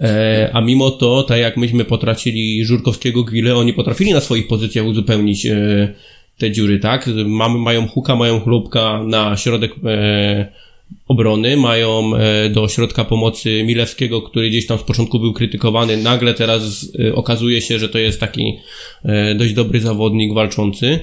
e, 0.00 0.50
a 0.52 0.60
mimo 0.60 0.90
to, 0.90 1.22
tak 1.22 1.38
jak 1.38 1.56
myśmy 1.56 1.84
potracili 1.84 2.64
Żurkowskiego 2.64 3.24
Gwile, 3.24 3.56
oni 3.56 3.72
potrafili 3.72 4.12
na 4.12 4.20
swoich 4.20 4.46
pozycjach 4.46 4.86
uzupełnić 4.86 5.46
e, 5.46 5.94
te 6.38 6.50
dziury, 6.50 6.78
tak? 6.78 7.10
Mamy, 7.26 7.58
mają 7.58 7.88
Huka, 7.88 8.16
mają 8.16 8.40
Chlubka 8.40 9.02
na 9.06 9.36
środek 9.36 9.72
e, 9.84 10.52
obrony, 11.08 11.56
mają 11.56 12.16
e, 12.16 12.50
do 12.50 12.68
środka 12.68 13.04
pomocy 13.04 13.64
Milewskiego, 13.64 14.22
który 14.22 14.48
gdzieś 14.48 14.66
tam 14.66 14.78
z 14.78 14.82
początku 14.82 15.20
był 15.20 15.32
krytykowany, 15.32 15.96
nagle 15.96 16.34
teraz 16.34 16.92
e, 16.98 17.14
okazuje 17.14 17.62
się, 17.62 17.78
że 17.78 17.88
to 17.88 17.98
jest 17.98 18.20
taki 18.20 18.58
e, 19.04 19.34
dość 19.34 19.52
dobry 19.54 19.80
zawodnik 19.80 20.34
walczący. 20.34 21.00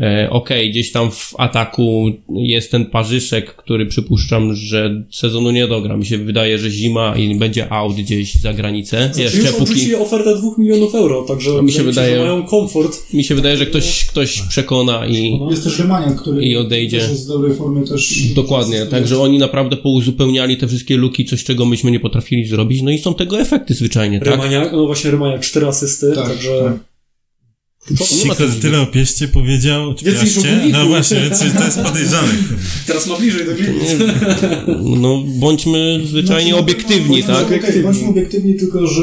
E, 0.00 0.28
Okej, 0.30 0.70
gdzieś 0.70 0.92
tam 0.92 1.10
w 1.10 1.34
ataku 1.38 2.04
jest 2.34 2.70
ten 2.70 2.86
parzyszek, 2.86 3.56
który 3.56 3.86
przypuszczam, 3.86 4.54
że 4.54 5.04
sezonu 5.10 5.50
nie 5.50 5.66
dogra. 5.68 5.96
Mi 5.96 6.06
się 6.06 6.18
wydaje, 6.18 6.58
że 6.58 6.70
zima 6.70 7.16
i 7.16 7.34
będzie 7.34 7.72
out 7.72 7.96
gdzieś 7.96 8.34
za 8.34 8.52
granicę. 8.52 9.04
Znaczy 9.14 9.20
Jeszcze 9.22 9.38
już 9.38 9.68
póki... 9.68 9.94
ofertę 9.94 10.36
2 10.36 10.48
milionów 10.58 10.94
euro, 10.94 11.22
także 11.22 11.62
Mi 11.62 11.72
się 11.72 11.82
wydaje- 11.82 12.14
że 12.16 12.20
mają 12.20 12.42
komfort. 12.46 13.12
Mi 13.14 13.24
się 13.24 13.34
wydaje, 13.34 13.56
że 13.56 13.66
ktoś, 13.66 14.06
ktoś 14.06 14.42
przekona 14.48 15.06
i... 15.06 15.40
Jest 15.50 15.64
też 15.64 15.78
Rymaniak, 15.78 16.16
który 16.22 16.44
I 16.44 16.56
odejdzie. 16.56 16.98
też 16.98 17.10
jest 17.10 17.24
w 17.24 17.28
dobrej 17.28 17.54
formie 17.56 17.86
też. 17.86 18.22
Dokładnie, 18.34 18.86
także 18.86 19.18
oni 19.18 19.38
naprawdę 19.38 19.76
pouzupełniali 19.76 20.56
te 20.56 20.68
wszystkie 20.68 20.96
luki, 20.96 21.24
coś 21.24 21.44
czego 21.44 21.64
myśmy 21.66 21.90
nie 21.90 22.00
potrafili 22.00 22.46
zrobić, 22.46 22.82
no 22.82 22.90
i 22.90 22.98
są 22.98 23.14
tego 23.14 23.40
efekty 23.40 23.74
zwyczajnie, 23.74 24.20
tak? 24.20 24.40
No 24.72 24.86
właśnie 24.86 25.10
Rymaniak, 25.10 25.40
4 25.40 25.66
asysty, 25.66 26.12
Tak, 26.14 26.28
także... 26.28 26.60
tak. 26.64 26.91
Sikor 28.04 28.48
tyle 28.60 28.80
o 28.80 28.86
pieście 28.86 29.28
powiedział, 29.28 29.94
czy 29.94 30.04
Więcej 30.04 30.24
niż 30.24 30.38
o 30.38 30.42
piaście? 30.42 30.68
No 30.72 30.86
właśnie, 30.86 31.20
więc 31.20 31.38
to 31.38 31.64
jest 31.64 31.78
podejrzane. 31.80 32.28
Teraz 32.86 33.06
ma 33.06 33.16
bliżej 33.18 33.46
do 33.46 33.54
granicy. 33.54 33.98
No, 35.00 35.22
bądźmy 35.26 36.00
zwyczajnie 36.06 36.50
Znaczy, 36.50 36.62
obiektywni, 36.64 37.22
bądźmy- 37.22 37.26
tak? 37.34 37.48
bądźmy- 37.48 37.68
Okej, 37.68 37.82
bądźmy 37.82 38.08
obiektywni, 38.08 38.54
tylko 38.54 38.86
że 38.86 39.02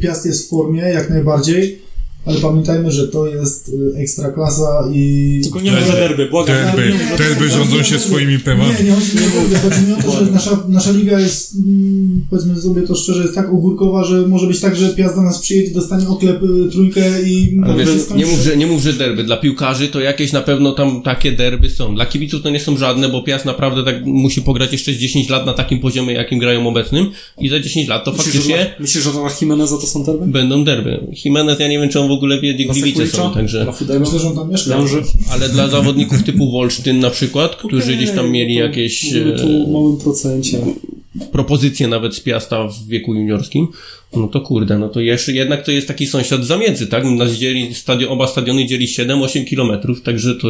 Piast 0.00 0.26
jest 0.26 0.46
w 0.46 0.50
formie, 0.50 0.82
jak 0.82 1.10
najbardziej, 1.10 1.78
ale 2.26 2.40
pamiętajmy, 2.40 2.92
że 2.92 3.08
to 3.08 3.26
jest 3.26 3.68
y, 3.68 3.98
ekstra 3.98 4.30
klasa 4.30 4.88
i... 4.94 5.40
Tylko 5.42 5.60
nie 5.60 5.72
może 5.72 5.92
derby, 5.92 6.26
błagam. 6.26 6.56
Derby. 6.56 6.92
Derby 7.18 7.48
rządzą 7.48 7.82
się 7.82 7.98
swoimi 7.98 8.38
prawami. 8.38 8.70
Nie, 8.78 8.84
nie 8.84 9.48
derby, 9.50 9.56
chodzi 9.56 9.86
mi 9.86 9.92
o 9.92 10.02
to, 10.02 10.24
że 10.24 10.30
nasza, 10.32 10.62
nasza 10.68 10.90
liga 10.90 11.20
jest, 11.20 11.54
mm, 11.66 12.26
powiedzmy 12.30 12.60
sobie 12.60 12.82
to 12.82 12.94
szczerze, 12.94 13.22
jest 13.22 13.34
tak 13.34 13.52
ogórkowa, 13.52 14.04
że 14.04 14.26
może 14.26 14.46
być 14.46 14.60
tak, 14.60 14.76
że 14.76 14.88
Piast 14.88 15.14
do 15.14 15.22
nas 15.22 15.38
przyjedzie, 15.38 15.74
dostanie 15.74 16.08
oklep 16.08 16.42
y, 16.42 16.70
trójkę 16.72 17.22
i... 17.22 17.60
Ale 17.64 17.84
wiesz, 17.84 17.88
nie 18.16 18.26
mów, 18.26 18.40
że, 18.40 18.56
nie 18.56 18.66
mów, 18.66 18.82
że 18.82 18.92
derby. 18.92 19.24
Dla 19.24 19.36
piłkarzy 19.36 19.88
to 19.88 20.00
jakieś 20.00 20.32
na 20.32 20.40
pewno 20.40 20.72
tam 20.72 21.02
takie 21.02 21.32
derby 21.32 21.70
są. 21.70 21.94
Dla 21.94 22.06
kibiców 22.06 22.42
to 22.42 22.50
nie 22.50 22.60
są 22.60 22.76
żadne, 22.76 23.08
bo 23.08 23.22
Piast 23.22 23.44
naprawdę 23.44 23.84
tak 23.84 24.06
musi 24.06 24.42
pograć 24.42 24.72
jeszcze 24.72 24.92
z 24.92 24.96
10 24.96 25.28
lat 25.28 25.46
na 25.46 25.52
takim 25.52 25.80
poziomie, 25.80 26.14
jakim 26.14 26.38
grają 26.38 26.68
obecnym 26.68 27.10
i 27.40 27.48
za 27.48 27.60
10 27.60 27.88
lat 27.88 28.04
to 28.04 28.12
Myślisz, 28.12 28.26
że 28.26 28.32
faktycznie 28.32 28.56
dla- 28.56 28.80
Myślisz, 28.80 29.04
że 29.04 29.12
dla 29.12 29.30
Jimeneza 29.40 29.76
to 29.76 29.86
są 29.86 30.04
derby? 30.04 30.26
będą 30.26 30.64
derby. 30.64 31.06
Jimenez, 31.24 31.60
ja 31.60 31.68
nie 31.68 31.78
wiem, 31.78 31.88
czy 31.88 32.00
on 32.00 32.08
w 32.08 32.10
ogóle 32.16 32.40
wie, 32.40 32.54
gdzie 32.54 32.64
Dla 32.64 32.74
Gliwice 32.74 33.06
są, 33.06 33.34
także... 33.34 33.66
Myślę, 34.00 34.18
że 34.18 34.28
on 34.28 34.36
tam 34.36 34.50
mieszka. 34.50 34.78
Lęży? 34.78 35.02
Ale 35.30 35.48
dla 35.48 35.68
zawodników 35.68 36.22
typu 36.22 36.50
Wolsztyn 36.50 37.00
na 37.00 37.10
przykład, 37.10 37.56
którzy 37.56 37.82
Okej, 37.82 37.96
gdzieś 37.96 38.10
tam 38.10 38.30
mieli 38.30 38.54
no 38.54 38.60
to 38.60 38.66
jakieś 38.66 39.10
tu 39.10 39.48
e, 39.48 39.64
o 39.64 39.70
małym 39.70 39.96
procencie. 39.96 40.58
propozycje 41.32 41.88
nawet 41.88 42.14
z 42.14 42.20
Piasta 42.20 42.68
w 42.68 42.88
wieku 42.88 43.14
juniorskim, 43.14 43.68
no 44.16 44.28
to 44.28 44.40
kurde, 44.40 44.78
no 44.78 44.88
to 44.88 45.00
jeszcze, 45.00 45.32
jednak 45.32 45.64
to 45.64 45.70
jest 45.70 45.88
taki 45.88 46.06
sąsiad 46.06 46.44
zamiedzy, 46.44 46.86
tak? 46.86 47.04
Nas 47.04 47.32
dzieli, 47.32 47.74
stadion, 47.74 48.12
oba 48.12 48.26
stadiony 48.26 48.66
dzieli 48.66 48.86
7-8 48.86 49.44
kilometrów, 49.44 50.02
także 50.02 50.34
to 50.34 50.48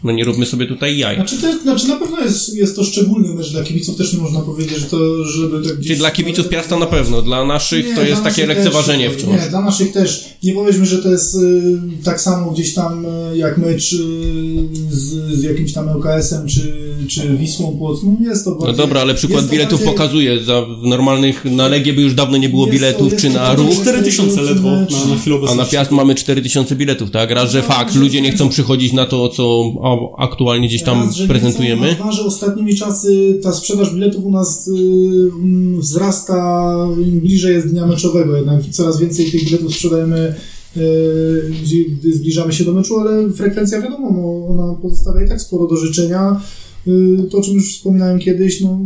jest, 0.00 0.04
no 0.04 0.12
nie 0.12 0.24
róbmy 0.24 0.46
sobie 0.46 0.66
tutaj 0.66 0.98
jaj. 0.98 1.16
Znaczy, 1.16 1.40
to 1.40 1.48
jest, 1.48 1.62
znaczy 1.62 1.88
na 1.88 1.96
pewno 1.96 2.20
jest, 2.20 2.54
jest 2.54 2.76
to 2.76 2.84
szczególny 2.84 3.34
mecz 3.34 3.50
dla 3.50 3.62
kibiców, 3.62 3.96
też 3.96 4.12
nie 4.12 4.18
można 4.18 4.40
powiedzieć, 4.40 4.78
że 4.78 4.86
to, 4.86 5.24
żeby 5.24 5.68
tak 5.68 5.76
gdzieś... 5.76 5.86
Czyli 5.86 5.98
dla 5.98 6.10
kibiców 6.10 6.48
Piasta 6.48 6.78
na 6.78 6.86
pewno, 6.86 7.22
dla 7.22 7.44
naszych 7.44 7.86
Nie, 7.86 7.94
to 7.94 8.02
jest 8.02 8.22
takie 8.22 8.46
lekceważenie 8.46 9.08
też, 9.10 9.18
wciąż. 9.18 9.42
Nie, 9.42 9.48
dla 9.48 9.60
naszych 9.60 9.92
też. 9.92 10.24
Nie 10.42 10.52
powiedzmy, 10.52 10.86
że 10.86 10.98
to 10.98 11.10
jest 11.10 11.34
y, 11.34 11.78
tak 12.04 12.20
samo 12.20 12.50
gdzieś 12.50 12.74
tam 12.74 13.06
y, 13.06 13.36
jak 13.36 13.58
mecz 13.58 13.92
y, 13.92 13.96
z, 14.90 15.38
z 15.38 15.42
jakimś 15.42 15.72
tam 15.72 15.88
LKS-em 15.88 16.48
czy, 16.48 16.89
czy 17.10 17.36
Wisłą 17.36 17.76
Płock. 17.78 18.02
No 18.04 18.28
jest 18.30 18.44
to 18.44 18.50
No 18.50 18.56
bardziej, 18.56 18.76
dobra, 18.76 19.00
ale 19.00 19.14
przykład 19.14 19.44
to 19.44 19.50
biletów 19.52 19.78
bardziej- 19.78 19.88
pokazuje, 19.94 20.44
za 20.44 20.62
w 20.62 20.86
normalnych, 20.86 21.44
na 21.44 21.68
Legie 21.68 21.92
by 21.92 22.02
już 22.02 22.14
dawno 22.14 22.36
nie 22.36 22.48
było 22.48 22.66
Jest 22.66 22.72
to- 22.78 22.80
biletów, 22.80 23.12
jest 23.12 23.24
czy 23.24 23.28
to 23.28 23.34
na 23.34 23.54
ruch, 23.54 23.74
4000 23.74 24.42
ledwo 24.42 24.70
na, 24.70 24.80
na 24.80 25.16
chwilę 25.20 25.36
a 25.50 25.54
na. 25.54 25.64
Piast 25.64 25.90
mamy 25.90 26.14
4000 26.14 26.76
biletów, 26.76 27.10
tak? 27.10 27.30
Raz, 27.30 27.50
że 27.50 27.62
fakt, 27.62 27.94
ludzie 27.94 28.20
nie 28.20 28.32
chcą 28.32 28.48
przychodzić 28.48 28.92
na 28.92 29.06
to, 29.06 29.28
co 29.28 29.64
aktualnie 30.18 30.68
gdzieś 30.68 30.82
tam 30.82 31.00
Raz, 31.02 31.14
że 31.14 31.22
nie 31.22 31.28
prezentujemy. 31.28 31.94
Dwa, 31.94 32.12
że 32.12 32.22
ostatnimi 32.24 32.76
czasy 32.76 33.38
ta 33.42 33.52
sprzedaż 33.52 33.94
biletów 33.94 34.24
u 34.24 34.30
nas 34.30 34.68
y, 34.68 34.72
mm, 35.42 35.80
wzrasta 35.80 36.74
im 37.06 37.20
bliżej 37.20 37.54
jest 37.54 37.68
dnia 37.68 37.86
meczowego. 37.86 38.36
Jednak 38.36 38.60
coraz 38.70 38.98
więcej 39.00 39.30
tych 39.30 39.44
biletów 39.44 39.74
sprzedajemy, 39.74 40.34
y, 40.76 40.80
gdy 42.00 42.12
zbliżamy 42.12 42.52
się 42.52 42.64
do 42.64 42.72
meczu, 42.72 43.00
ale 43.00 43.30
frekwencja 43.32 43.82
wiadomo, 43.82 44.10
no, 44.12 44.46
ona 44.54 44.74
pozostawia 44.82 45.24
i 45.24 45.28
tak 45.28 45.40
sporo 45.40 45.66
do 45.66 45.76
życzenia. 45.76 46.40
Y, 46.86 47.28
To, 47.30 47.38
o 47.38 47.42
czym 47.42 47.54
już 47.54 47.76
wspominałem 47.76 48.18
kiedyś, 48.18 48.60
no, 48.60 48.80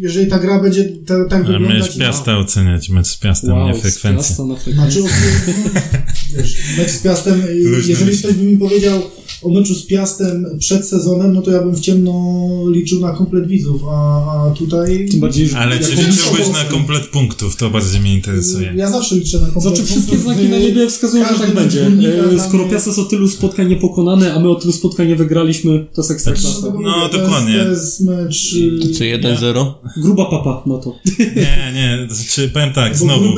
jeżeli 0.00 0.26
ta 0.26 0.38
gra 0.38 0.62
będzie 0.62 0.84
ta, 1.06 1.24
tak 1.24 1.42
A 1.42 1.44
wyglądać... 1.44 1.78
mecz 1.78 1.98
Piasta 1.98 2.38
oceniać, 2.38 2.88
mecz 2.88 3.06
z 3.06 3.16
Piastem, 3.16 3.50
Wow, 3.50 3.68
nie 3.68 3.74
z 3.74 3.80
frekwencję. 3.80 4.36
Znaczy, 4.74 5.02
wiesz, 6.36 6.56
mecz 6.78 6.90
z 6.90 6.98
Piastem, 6.98 7.40
y, 7.40 7.82
jeżeli 7.86 8.18
ktoś 8.18 8.34
by 8.34 8.44
mi 8.44 8.58
powiedział 8.58 9.02
o 9.42 9.48
meczu 9.48 9.74
z 9.74 9.86
Piastem 9.86 10.46
przed 10.58 10.88
sezonem, 10.88 11.32
no 11.32 11.42
to 11.42 11.50
ja 11.50 11.62
bym 11.62 11.74
w 11.74 11.80
ciemno 11.80 12.12
liczył 12.70 13.00
na 13.00 13.12
komplet 13.12 13.46
widzów, 13.46 13.82
a, 13.90 14.24
a 14.48 14.50
tutaj... 14.50 15.08
Tym 15.10 15.20
bardziej, 15.20 15.48
że 15.48 15.58
Ale 15.58 15.78
czy 15.78 15.94
liczyłbyś 15.94 16.48
na 16.52 16.64
komplet 16.64 17.06
punktów? 17.06 17.56
To 17.56 17.70
bardziej 17.70 18.00
mnie 18.00 18.14
interesuje. 18.14 18.72
Ja 18.76 18.90
zawsze 18.90 19.14
liczę 19.14 19.40
na 19.40 19.46
komplet 19.46 19.62
Znaczy 19.62 19.84
wszystkie 19.84 20.16
punktów 20.16 20.34
znaki 20.34 20.48
w 20.48 20.50
na 20.50 20.58
niebie 20.58 20.88
wskazują, 20.88 21.24
że 21.24 21.38
tak 21.38 21.54
będzie. 21.54 21.90
Skoro 22.48 22.68
Piast 22.68 22.86
jest 22.86 22.98
o 22.98 23.04
tylu 23.04 23.28
spotkań 23.28 23.68
niepokonany, 23.68 24.34
a 24.34 24.40
my 24.40 24.50
o 24.50 24.54
tylu 24.54 24.72
spotkań 24.72 25.08
nie 25.08 25.16
wygraliśmy, 25.16 25.86
to 25.94 26.02
jest 26.02 26.10
ekstra 26.10 26.32
klasa. 26.32 26.72
Dlatego 27.00 27.29
No, 27.30 27.40
mówię, 27.40 27.52
to. 27.64 27.68
Jest, 27.70 27.98
to 27.98 28.12
jest 28.12 28.24
mecz... 28.24 28.52
y, 28.52 28.94
Czy 28.98 29.04
1-0? 29.04 29.72
Gruba 29.96 30.24
papa 30.30 30.62
na 30.66 30.78
to. 30.78 30.98
Nie, 31.18 31.72
nie, 31.74 32.06
to 32.08 32.14
znaczy 32.14 32.48
powiem 32.48 32.72
tak, 32.72 32.92
bo 32.92 32.98
znowu. 32.98 33.34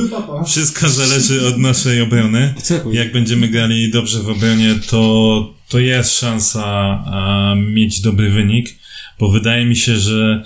Wszystko 0.47 0.89
zależy 0.89 1.47
od 1.49 1.59
naszej 1.59 2.01
obrony. 2.01 2.55
Co? 2.63 2.75
Jak 2.93 3.13
będziemy 3.13 3.49
grali 3.49 3.91
dobrze 3.91 4.19
w 4.23 4.29
obronie, 4.29 4.75
to, 4.89 5.55
to 5.69 5.79
jest 5.79 6.19
szansa 6.19 6.65
a, 7.07 7.55
mieć 7.75 8.01
dobry 8.01 8.31
wynik, 8.31 8.69
bo 9.19 9.29
wydaje 9.31 9.65
mi 9.67 9.77
się, 9.77 9.97
że 9.97 10.45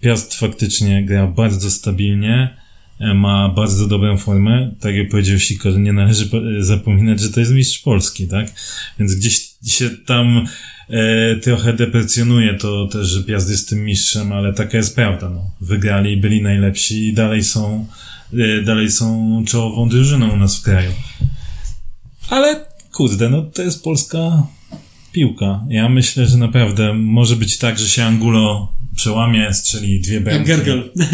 Piast 0.00 0.34
faktycznie 0.34 1.04
gra 1.04 1.26
bardzo 1.26 1.70
stabilnie, 1.70 2.56
e, 3.00 3.14
ma 3.14 3.48
bardzo 3.48 3.86
dobrą 3.86 4.16
formę. 4.18 4.74
Tak 4.80 4.94
jak 4.94 5.08
powiedział 5.08 5.38
Sikor, 5.38 5.78
nie 5.78 5.92
należy 5.92 6.26
po- 6.26 6.40
zapominać, 6.60 7.20
że 7.20 7.30
to 7.30 7.40
jest 7.40 7.52
mistrz 7.52 7.78
Polski, 7.78 8.28
tak? 8.28 8.52
Więc 8.98 9.14
gdzieś 9.14 9.51
się 9.66 9.90
tam 9.90 10.46
e, 10.88 11.36
trochę 11.36 11.72
deprecjonuje 11.72 12.54
to 12.54 12.86
też, 12.86 13.06
że 13.06 13.22
Piast 13.22 13.50
jest 13.50 13.68
tym 13.68 13.84
mistrzem, 13.84 14.32
ale 14.32 14.52
taka 14.52 14.76
jest 14.76 14.94
prawda. 14.94 15.30
No. 15.30 15.50
Wygrali, 15.60 16.16
byli 16.16 16.42
najlepsi 16.42 17.08
i 17.08 17.14
dalej 17.14 17.44
są, 17.44 17.86
e, 18.32 18.62
dalej 18.62 18.90
są 18.90 19.42
czołową 19.46 19.88
drużyną 19.88 20.30
u 20.30 20.36
nas 20.36 20.58
w 20.58 20.62
kraju. 20.62 20.90
Ale 22.30 22.64
kurde, 22.92 23.30
no 23.30 23.42
to 23.42 23.62
jest 23.62 23.84
polska 23.84 24.46
piłka. 25.12 25.64
Ja 25.68 25.88
myślę, 25.88 26.26
że 26.26 26.36
naprawdę 26.36 26.94
może 26.94 27.36
być 27.36 27.58
tak, 27.58 27.78
że 27.78 27.88
się 27.88 28.04
Angulo 28.04 28.72
przełamie, 29.02 29.54
strzeli 29.54 30.00
dwie 30.00 30.14
Jak 30.14 30.24
bramki. 30.24 30.46
Gergel. 30.48 30.90
No, 30.96 31.04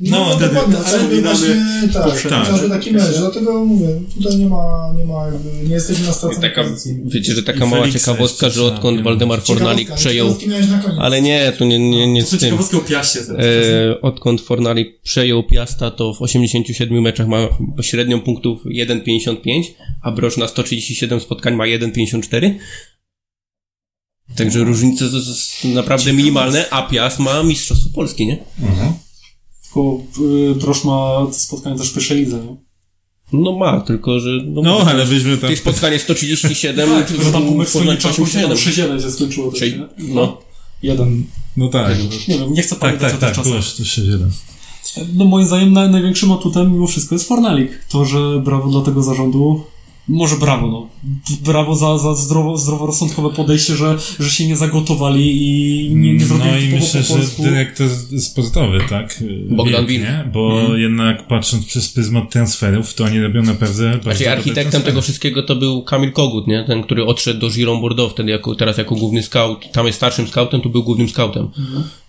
No, 0.00 0.36
dokładnie, 0.36 0.76
ale 0.86 1.20
właśnie, 1.22 1.56
tak, 1.92 2.04
poprzednio. 2.04 2.38
chociażby 2.38 2.68
taki 2.68 2.92
mecz, 2.92 3.18
dlatego 3.18 3.64
mówię, 3.64 3.88
tutaj 4.16 4.36
nie 4.38 4.46
ma, 4.46 4.92
nie 4.98 5.04
ma 5.04 5.26
jakby, 5.26 5.68
nie 5.68 5.74
jesteśmy 5.74 6.06
na 6.06 6.12
Taka, 6.40 6.62
pozycji. 6.62 6.96
wiecie, 7.04 7.34
że 7.34 7.42
taka 7.42 7.66
mała 7.66 7.90
ciekawostka, 7.90 8.50
że 8.50 8.62
odkąd. 8.64 9.02
Waldemar 9.02 9.42
Fornalik 9.42 9.94
przejął. 9.94 10.36
Ale 10.98 11.22
nie, 11.22 11.52
tu 11.58 11.64
nie, 11.64 11.78
nie, 11.78 12.12
nie 12.12 12.22
z 12.22 12.30
To 12.30 12.36
tym. 12.36 12.58
o 12.58 12.80
Piaście. 12.88 13.20
E, 13.20 14.00
odkąd 14.00 14.40
Fornalik 14.40 15.00
przejął 15.02 15.42
Piasta, 15.42 15.90
to 15.90 16.14
w 16.14 16.22
87 16.22 17.02
meczach 17.02 17.28
ma 17.28 17.38
średnią 17.82 18.20
punktów 18.20 18.64
1,55, 18.64 19.62
a 20.02 20.12
Broż 20.12 20.36
na 20.36 20.48
137 20.48 21.20
spotkań 21.20 21.54
ma 21.54 21.64
1,54. 21.64 22.54
Także 24.36 24.64
różnice 24.64 25.04
naprawdę 25.64 26.12
minimalne, 26.12 26.70
a 26.70 26.82
Piast 26.82 27.18
ma 27.18 27.42
Mistrzostwo 27.42 27.90
Polski, 27.94 28.26
nie? 28.26 28.38
Tylko 29.64 30.00
y, 30.50 30.54
Brosz 30.54 30.84
ma 30.84 31.26
te 31.32 31.38
spotkania 31.38 31.76
też 31.76 31.90
w 31.90 31.94
pierwszej 31.94 32.18
lidze, 32.18 32.36
nie? 32.38 32.56
No 33.32 33.52
ma, 33.52 33.80
tylko 33.80 34.20
że... 34.20 34.30
No, 34.46 34.62
No, 34.62 34.78
ale 34.86 35.06
byśmy 35.06 35.38
tam... 35.38 35.50
Tych 35.50 35.58
spotkań 35.58 35.98
137, 35.98 36.90
Tak, 36.98 37.06
tylko 37.08 37.24
że 37.24 37.32
tam 37.32 37.46
po 37.46 37.54
meczu 37.54 37.72
Poznań 37.78 37.96
czasu 37.96 38.26
się 38.26 38.40
tam 38.40 38.50
87. 38.52 38.98
6-1 38.98 39.02
się 39.02 39.10
skończyło 39.10 39.52
też, 39.52 39.60
nie? 39.60 39.88
No. 39.98 40.38
Jeden. 40.82 41.24
No 41.56 41.68
tak. 41.68 41.96
Nie 42.28 42.38
wiem, 42.38 42.52
nie 42.52 42.62
chcę 42.62 42.70
Tak, 42.70 42.78
pamiętać 42.78 43.12
tak, 43.12 43.14
o 43.14 43.20
tych 43.20 43.20
tak, 43.20 43.36
czasach. 43.36 43.44
było 43.52 43.62
to 43.62 43.82
6-1. 43.82 44.28
No 45.14 45.24
moim 45.24 45.46
zdaniem 45.46 45.72
naj, 45.72 45.90
największym 45.90 46.32
atutem 46.32 46.72
mimo 46.72 46.86
wszystko 46.86 47.14
jest 47.14 47.28
Fornalik. 47.28 47.70
To, 47.88 48.04
że 48.04 48.40
brawo 48.44 48.70
dla 48.70 48.80
tego 48.82 49.02
zarządu. 49.02 49.64
Może 50.08 50.36
brawo, 50.36 50.66
no. 50.66 50.88
Brawo 51.40 51.74
za, 51.74 51.98
za 51.98 52.14
zdrowo, 52.14 52.56
zdroworozsądkowe 52.56 53.30
podejście, 53.30 53.76
że, 53.76 53.96
że 54.20 54.30
się 54.30 54.46
nie 54.46 54.56
zagotowali 54.56 55.36
i 55.42 55.94
nie, 55.94 56.14
nie 56.14 56.24
zrobili 56.24 56.50
No 56.50 56.58
i 56.58 56.68
myślę, 56.68 57.02
po 57.02 57.22
że 57.22 57.50
dyrektor 57.50 57.88
sportowy, 58.18 58.80
tak? 58.88 59.24
Bogdan 59.50 59.86
nie? 59.86 60.30
Bo 60.32 60.76
jednak 60.76 61.26
patrząc 61.26 61.66
przez 61.66 61.88
pryzmat 61.88 62.30
transferów, 62.30 62.94
to 62.94 63.04
oni 63.04 63.20
robią 63.20 63.42
naprawdę 63.42 63.90
bardzo 63.90 64.02
Znaczy 64.02 64.30
architektem 64.30 64.62
transfery. 64.62 64.84
tego 64.84 65.02
wszystkiego 65.02 65.42
to 65.42 65.56
był 65.56 65.82
Kamil 65.82 66.12
Kogut, 66.12 66.46
nie? 66.46 66.64
Ten, 66.64 66.82
który 66.82 67.04
odszedł 67.04 67.40
do 67.40 67.50
Giron 67.50 67.80
Bordeaux 67.80 68.12
wtedy 68.12 68.30
jako, 68.30 68.54
teraz 68.54 68.78
jako 68.78 68.94
główny 68.94 69.22
scout. 69.22 69.72
Tam 69.72 69.86
jest 69.86 69.96
starszym 69.96 70.28
scoutem, 70.28 70.60
tu 70.60 70.70
był 70.70 70.82
głównym 70.82 71.08
scoutem. 71.08 71.48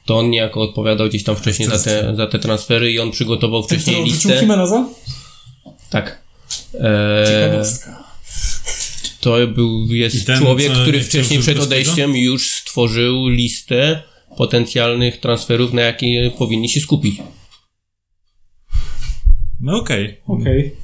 To 0.05 0.17
on 0.17 0.29
niejako 0.29 0.61
odpowiadał 0.61 1.09
gdzieś 1.09 1.23
tam 1.23 1.35
wcześniej 1.35 1.69
za 1.69 1.79
te, 1.79 2.15
za 2.15 2.27
te 2.27 2.39
transfery 2.39 2.91
i 2.91 2.99
on 2.99 3.11
przygotował 3.11 3.63
Ten, 3.63 3.79
wcześniej 3.79 4.01
odrzucił 4.01 4.29
listę. 4.29 4.41
Jimeneza? 4.41 4.89
Tak. 5.89 6.28
Eee, 6.73 7.27
Ciekawostka. 7.27 8.03
to 9.19 9.47
był, 9.47 9.85
jest 9.93 10.27
ten, 10.27 10.39
człowiek, 10.39 10.71
który 10.71 11.03
wcześniej 11.03 11.39
przed 11.39 11.59
odejściem 11.59 12.15
już 12.15 12.51
stworzył 12.51 13.27
listę 13.27 14.03
potencjalnych 14.37 15.19
transferów, 15.19 15.73
na 15.73 15.81
jakie 15.81 16.31
powinni 16.37 16.69
się 16.69 16.79
skupić. 16.79 17.21
No 19.61 19.77
okej. 19.77 20.17
Okej. 20.27 20.75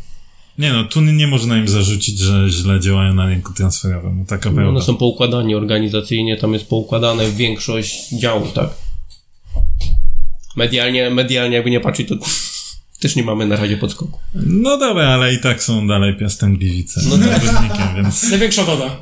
Nie 0.58 0.74
no, 0.74 0.84
tu 0.84 1.02
nie 1.02 1.28
można 1.28 1.58
im 1.58 1.68
zarzucić, 1.68 2.20
że 2.20 2.50
źle 2.50 2.80
działają 2.80 3.14
na 3.14 3.26
rynku 3.26 3.54
transferowym. 3.54 4.20
No, 4.20 4.26
taka 4.26 4.52
prawda. 4.52 4.70
One 4.70 4.82
są 4.82 4.98
poukładani 4.98 5.56
organizacyjnie, 5.56 6.38
tam 6.38 6.54
jest 6.54 6.68
poukładane 6.68 7.32
większość 7.32 8.10
działów, 8.10 8.54
tak. 8.54 8.70
Medialnie, 10.56 11.10
medialnie 11.10 11.56
jakby 11.56 11.72
nie 11.72 11.80
patrzeć, 11.80 12.08
to 12.08 12.16
też 13.06 13.16
nie 13.16 13.24
mamy 13.24 13.46
na 13.46 13.56
razie 13.56 13.78
podskoku. 13.78 14.20
No 14.36 14.78
dobra, 14.78 15.08
ale 15.08 15.34
i 15.34 15.40
tak 15.40 15.64
są 15.64 15.88
dalej 15.88 16.16
Piastem 16.18 16.58
Gliwice. 16.58 17.02
No 17.10 17.18
tak. 17.18 17.96
więc... 17.96 18.30
Największa 18.30 18.64
woda. 18.64 19.00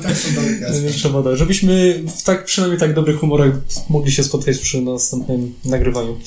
i 0.00 0.02
tak 0.02 0.16
są 0.16 0.34
dalej. 0.34 0.60
Największa 0.60 1.08
woda. 1.08 1.36
Żebyśmy 1.36 2.02
w 2.16 2.22
tak, 2.22 2.44
przynajmniej 2.44 2.80
tak 2.80 2.94
dobrych 2.94 3.18
humorach 3.18 3.50
mogli 3.90 4.12
się 4.12 4.24
spotkać 4.24 4.58
przy 4.58 4.82
następnym 4.82 5.54
nagrywaniu. 5.64 6.18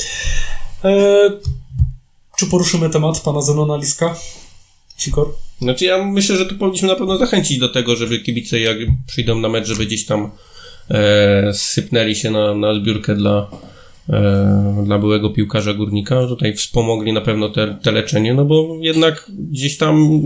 E, 0.84 0.92
czy 2.38 2.46
poruszymy 2.46 2.90
temat 2.90 3.20
pana 3.20 3.42
Zenona 3.42 3.78
Liska? 3.78 4.16
Sikor? 4.98 5.28
Znaczy 5.62 5.86
ja 5.86 6.06
myślę, 6.06 6.38
że 6.38 6.46
tu 6.46 6.56
powinniśmy 6.56 6.88
na 6.88 6.96
pewno 6.96 7.18
zachęcić 7.18 7.60
do 7.60 7.70
tego, 7.70 7.96
żeby 7.96 8.20
kibice 8.20 8.60
jak 8.60 8.78
przyjdą 9.08 9.40
na 9.40 9.50
mecz, 9.50 9.68
żeby 9.68 9.86
gdzieś 9.86 10.06
tam 10.06 10.32
e, 10.90 11.54
sypnęli 11.54 12.16
się 12.16 12.32
na, 12.32 12.56
na 12.56 12.76
zbiórkę 12.76 13.16
dla, 13.16 13.48
dla 14.86 15.00
byłego 15.00 15.30
piłkarza 15.30 15.74
górnika. 15.74 16.28
Tutaj 16.28 16.54
wspomogli 16.54 17.14
na 17.14 17.22
pewno 17.22 17.50
te, 17.50 17.78
te 17.84 17.92
leczenie, 17.92 18.34
no 18.34 18.46
bo 18.46 18.78
jednak 18.80 19.32
gdzieś 19.52 19.78
tam 19.78 20.22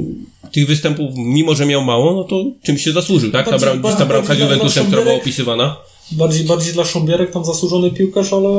tych 0.52 0.68
występów, 0.68 1.12
mimo 1.16 1.56
że 1.56 1.66
miał 1.66 1.84
mało, 1.84 2.14
no 2.14 2.24
to 2.24 2.46
czymś 2.64 2.84
się 2.84 2.92
zasłużył, 2.92 3.32
tak? 3.32 3.46
Ta, 3.46 3.52
Bardziej- 3.52 3.70
bram, 3.70 3.82
gdzieś 3.82 3.92
ta 3.92 3.98
bardziej 3.98 4.08
bramka 4.18 4.36
z 4.36 4.40
Juventusem, 4.40 4.86
która 4.86 5.02
była 5.02 5.16
opisywana. 5.16 5.76
Bardziej, 6.12 6.46
bardziej 6.46 6.74
dla 6.74 6.86
Szombierek, 6.86 7.32
tam 7.32 7.46
zasłużony 7.46 7.92
piłkarz, 7.92 8.34
ale 8.34 8.50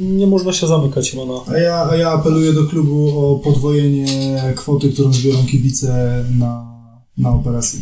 nie 0.00 0.26
można 0.26 0.52
się 0.52 0.66
zamykać 0.66 1.10
chyba 1.10 1.24
na... 1.24 1.32
A 1.54 1.58
ja, 1.58 1.88
a 1.90 1.96
ja 1.96 2.10
apeluję 2.10 2.52
do 2.52 2.64
klubu 2.64 3.18
o 3.26 3.38
podwojenie 3.38 4.06
kwoty, 4.56 4.92
którą 4.92 5.12
zbiorą 5.12 5.46
kibice 5.46 6.24
na, 6.38 6.66
na 7.18 7.30
operację. 7.30 7.80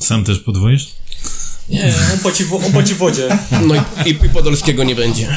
Sam 0.00 0.24
też 0.24 0.38
podwoisz? 0.38 0.88
Nie, 1.72 1.94
on 2.12 2.18
płaci, 2.18 2.44
w- 2.44 2.52
on 2.54 2.72
płaci 2.72 2.94
w 2.94 2.98
wodzie. 2.98 3.28
No 3.66 3.74
i, 4.06 4.10
i, 4.10 4.14
Podolskiego 4.14 4.84
nie 4.84 4.94
będzie. 4.94 5.28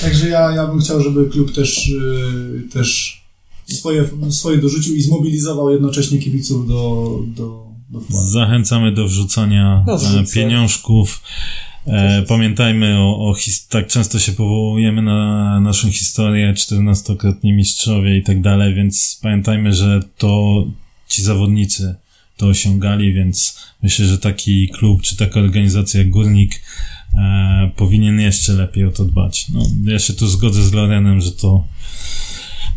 Także 0.00 0.28
ja, 0.28 0.50
ja 0.50 0.66
bym 0.66 0.80
chciał, 0.80 1.02
żeby 1.02 1.30
klub 1.30 1.54
też, 1.54 1.88
yy, 1.88 2.62
też 2.72 3.20
swoje, 3.66 4.04
swoje 4.30 4.58
dorzucił 4.58 4.94
i 4.94 5.02
zmobilizował 5.02 5.70
jednocześnie 5.70 6.18
kibiców 6.18 6.68
do, 6.68 7.18
do, 7.26 7.66
do. 7.90 8.00
Zachęcamy 8.24 8.92
do 8.92 9.06
wrzucania 9.08 9.84
No, 9.86 9.94
e, 10.20 10.24
pieniążków. 10.34 11.22
E, 11.86 12.22
pamiętajmy 12.28 12.98
o, 12.98 13.28
o 13.30 13.34
his- 13.34 13.68
tak 13.68 13.86
często 13.86 14.18
się 14.18 14.32
powołujemy 14.32 15.02
na 15.02 15.60
naszą 15.60 15.90
historię, 15.90 16.54
14-krotni 16.56 17.52
mistrzowie 17.52 18.16
i 18.18 18.22
tak 18.22 18.40
dalej, 18.42 18.74
więc 18.74 19.18
pamiętajmy, 19.22 19.72
że 19.72 20.00
to 20.18 20.64
ci 21.08 21.22
zawodnicy 21.22 21.94
to 22.36 22.46
osiągali, 22.46 23.12
więc 23.12 23.58
myślę, 23.82 24.06
że 24.06 24.18
taki 24.18 24.68
klub 24.68 25.02
czy 25.02 25.16
taka 25.16 25.40
organizacja 25.40 26.00
jak 26.00 26.10
Górnik 26.10 26.62
e, 27.14 27.70
powinien 27.76 28.20
jeszcze 28.20 28.52
lepiej 28.52 28.84
o 28.84 28.90
to 28.90 29.04
dbać. 29.04 29.46
No, 29.52 29.62
ja 29.84 29.98
się 29.98 30.12
tu 30.12 30.26
zgodzę 30.26 30.62
z 30.62 30.72
Lorenem, 30.72 31.20
że 31.20 31.32
to 31.32 31.64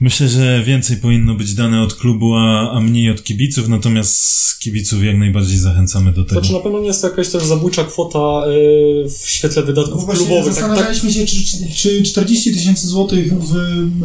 Myślę, 0.02 0.28
że 0.28 0.64
więcej 0.64 0.98
powinno 0.98 1.36
być 1.36 1.54
dane 1.54 1.82
od 1.82 1.94
klubu, 1.94 2.36
a, 2.36 2.72
a 2.72 2.80
mniej 2.80 3.12
od 3.12 3.24
kibiców, 3.24 3.68
natomiast 3.68 4.60
kibiców 4.60 5.04
jak 5.04 5.18
najbardziej 5.18 5.58
zachęcamy 5.58 6.14
do 6.14 6.24
tego. 6.24 6.40
Znaczy 6.42 6.54
na 6.54 6.60
pewno 6.60 6.80
nie 6.80 6.88
jest 6.88 7.02
to 7.02 7.10
jakaś 7.10 7.30
też 7.30 7.44
zabójcza 7.44 7.84
kwota 7.84 8.44
y, 8.48 9.10
w 9.10 9.30
świetle 9.30 9.64
wydatków 9.64 10.08
No 10.08 10.14
klubowych. 10.14 10.36
Tak, 10.36 10.46
tak, 10.46 10.54
zastanawialiśmy 10.54 11.14
się, 11.14 11.26
czy, 11.26 11.38
czy 11.76 12.04
40 12.04 12.54
tysięcy 12.54 12.88
złotych 12.88 13.34
w 13.34 13.54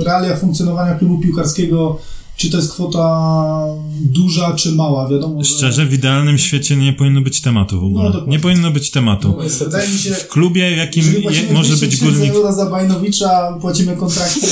realiach 0.02 0.40
funkcjonowania 0.40 0.94
klubu 0.94 1.18
piłkarskiego, 1.18 2.00
czy 2.44 2.50
to 2.50 2.56
jest 2.56 2.72
kwota 2.72 3.66
duża, 4.00 4.54
czy 4.54 4.72
mała, 4.72 5.08
wiadomo, 5.08 5.44
że... 5.44 5.50
Szczerze, 5.50 5.86
w 5.86 5.92
idealnym 5.92 6.38
świecie 6.38 6.76
nie 6.76 6.92
powinno 6.92 7.20
być 7.20 7.40
tematu 7.40 7.80
w 7.80 7.84
ogóle. 7.84 8.10
No, 8.14 8.26
nie 8.26 8.40
powinno 8.40 8.70
być 8.70 8.90
tematu. 8.90 9.36
Wydaje 9.58 9.88
mi 9.88 9.98
się, 9.98 10.14
W 10.14 10.28
klubie, 10.28 10.76
jakim 10.76 11.04
je, 11.30 11.52
może 11.52 11.76
200 11.76 11.86
być 11.86 11.96
górnik. 11.96 12.30
euro 12.30 12.52
za 12.52 12.66
Bajnowicza, 12.66 13.58
płacimy 13.60 13.96
kontrakty 13.96 14.46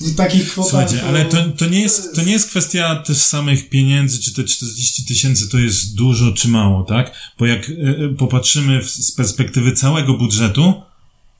w 0.00 0.14
takich 0.14 0.50
kwotach... 0.50 0.70
Słuchajcie, 0.70 1.08
ale 1.08 1.24
to, 1.24 1.36
to, 1.56 1.66
nie 1.66 1.80
jest, 1.80 2.14
to 2.14 2.22
nie 2.22 2.32
jest 2.32 2.50
kwestia 2.50 2.96
też 2.96 3.16
samych 3.16 3.68
pieniędzy, 3.68 4.18
czy 4.18 4.34
te 4.34 4.44
40 4.44 5.04
tysięcy 5.04 5.48
to 5.48 5.58
jest 5.58 5.94
dużo, 5.94 6.32
czy 6.32 6.48
mało, 6.48 6.82
tak? 6.82 7.12
Bo 7.38 7.46
jak 7.46 7.70
e, 7.70 8.08
popatrzymy 8.18 8.82
w, 8.82 8.90
z 8.90 9.12
perspektywy 9.12 9.72
całego 9.72 10.14
budżetu, 10.14 10.74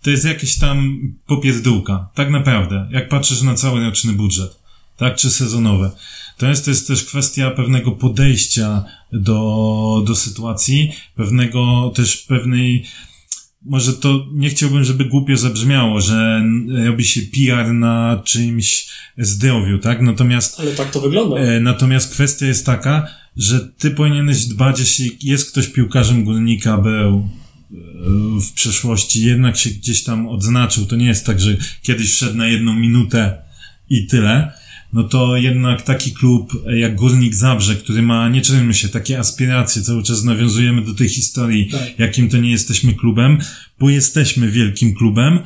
to 0.03 0.11
jest 0.11 0.25
jakieś 0.25 0.59
tam 0.59 0.99
popierdółka. 1.27 2.09
Tak 2.15 2.31
naprawdę. 2.31 2.89
Jak 2.91 3.09
patrzysz 3.09 3.43
na 3.43 3.55
cały 3.55 3.85
roczny 3.85 4.13
budżet. 4.13 4.62
Tak? 5.03 5.17
Czy 5.17 5.31
sezonowe. 5.31 5.91
To 6.39 6.47
jest, 6.47 6.65
to 6.65 6.71
jest 6.71 6.89
też 6.89 7.05
kwestia 7.05 7.51
pewnego 7.51 7.93
podejścia 7.93 8.85
do, 9.13 10.05
do 10.07 10.15
sytuacji, 10.15 10.93
pewnego 11.15 11.93
też 11.95 12.17
pewnej 12.17 12.85
może 13.65 13.93
to 13.93 14.27
nie 14.33 14.51
chciałbym, 14.51 14.85
żeby 14.85 15.05
głupio 15.05 15.37
zabrzmiało, 15.37 16.01
że 16.01 16.45
robi 16.87 17.05
się 17.05 17.21
PR 17.23 17.73
na 17.75 18.23
czymś 18.25 18.87
zdrowiu, 19.19 19.79
tak? 19.79 20.03
Natomiast 20.03 20.61
Ale 20.61 20.73
tak 20.73 20.91
to 20.91 21.01
wygląda. 21.01 21.37
E, 21.37 21.61
Natomiast 21.61 22.13
kwestia 22.13 22.47
jest 22.47 22.67
taka, 22.67 23.09
że 23.37 23.61
ty 23.79 23.91
powinieneś 23.91 24.45
dbać, 24.45 24.81
jeśli 24.81 25.17
jest 25.23 25.51
ktoś 25.51 25.67
piłkarzem 25.67 26.25
górnika, 26.25 26.79
był 26.79 27.09
e, 27.09 27.77
w 28.41 28.53
przeszłości, 28.53 29.25
jednak 29.25 29.57
się 29.57 29.71
gdzieś 29.71 30.03
tam 30.03 30.29
odznaczył. 30.29 30.87
To 30.87 30.97
nie 30.97 31.07
jest 31.07 31.27
tak, 31.27 31.41
że 31.41 31.57
kiedyś 31.83 32.13
wszedł 32.13 32.37
na 32.37 32.47
jedną 32.47 32.75
minutę 32.75 33.43
i 33.91 34.07
tyle. 34.07 34.62
No 34.93 35.05
to 35.05 35.37
jednak 35.37 35.83
taki 35.83 36.13
klub 36.13 36.53
jak 36.77 36.97
Górnik 36.97 37.35
Zabrze, 37.35 37.75
który 37.77 38.03
ma, 38.03 38.29
nie 38.29 38.43
czujemy 38.43 38.75
się, 38.75 38.89
takie 38.89 39.19
aspiracje, 39.19 39.83
cały 39.83 40.03
czas 40.03 40.25
nawiązujemy 40.25 40.83
do 40.85 40.95
tej 40.95 41.09
historii, 41.09 41.71
Tak. 41.71 41.99
jakim 41.99 42.29
to 42.29 42.37
nie 42.37 42.51
jesteśmy 42.51 42.95
klubem, 42.95 43.39
bo 43.81 43.91
jesteśmy 43.91 44.51
wielkim 44.51 44.95
klubem, 44.95 45.39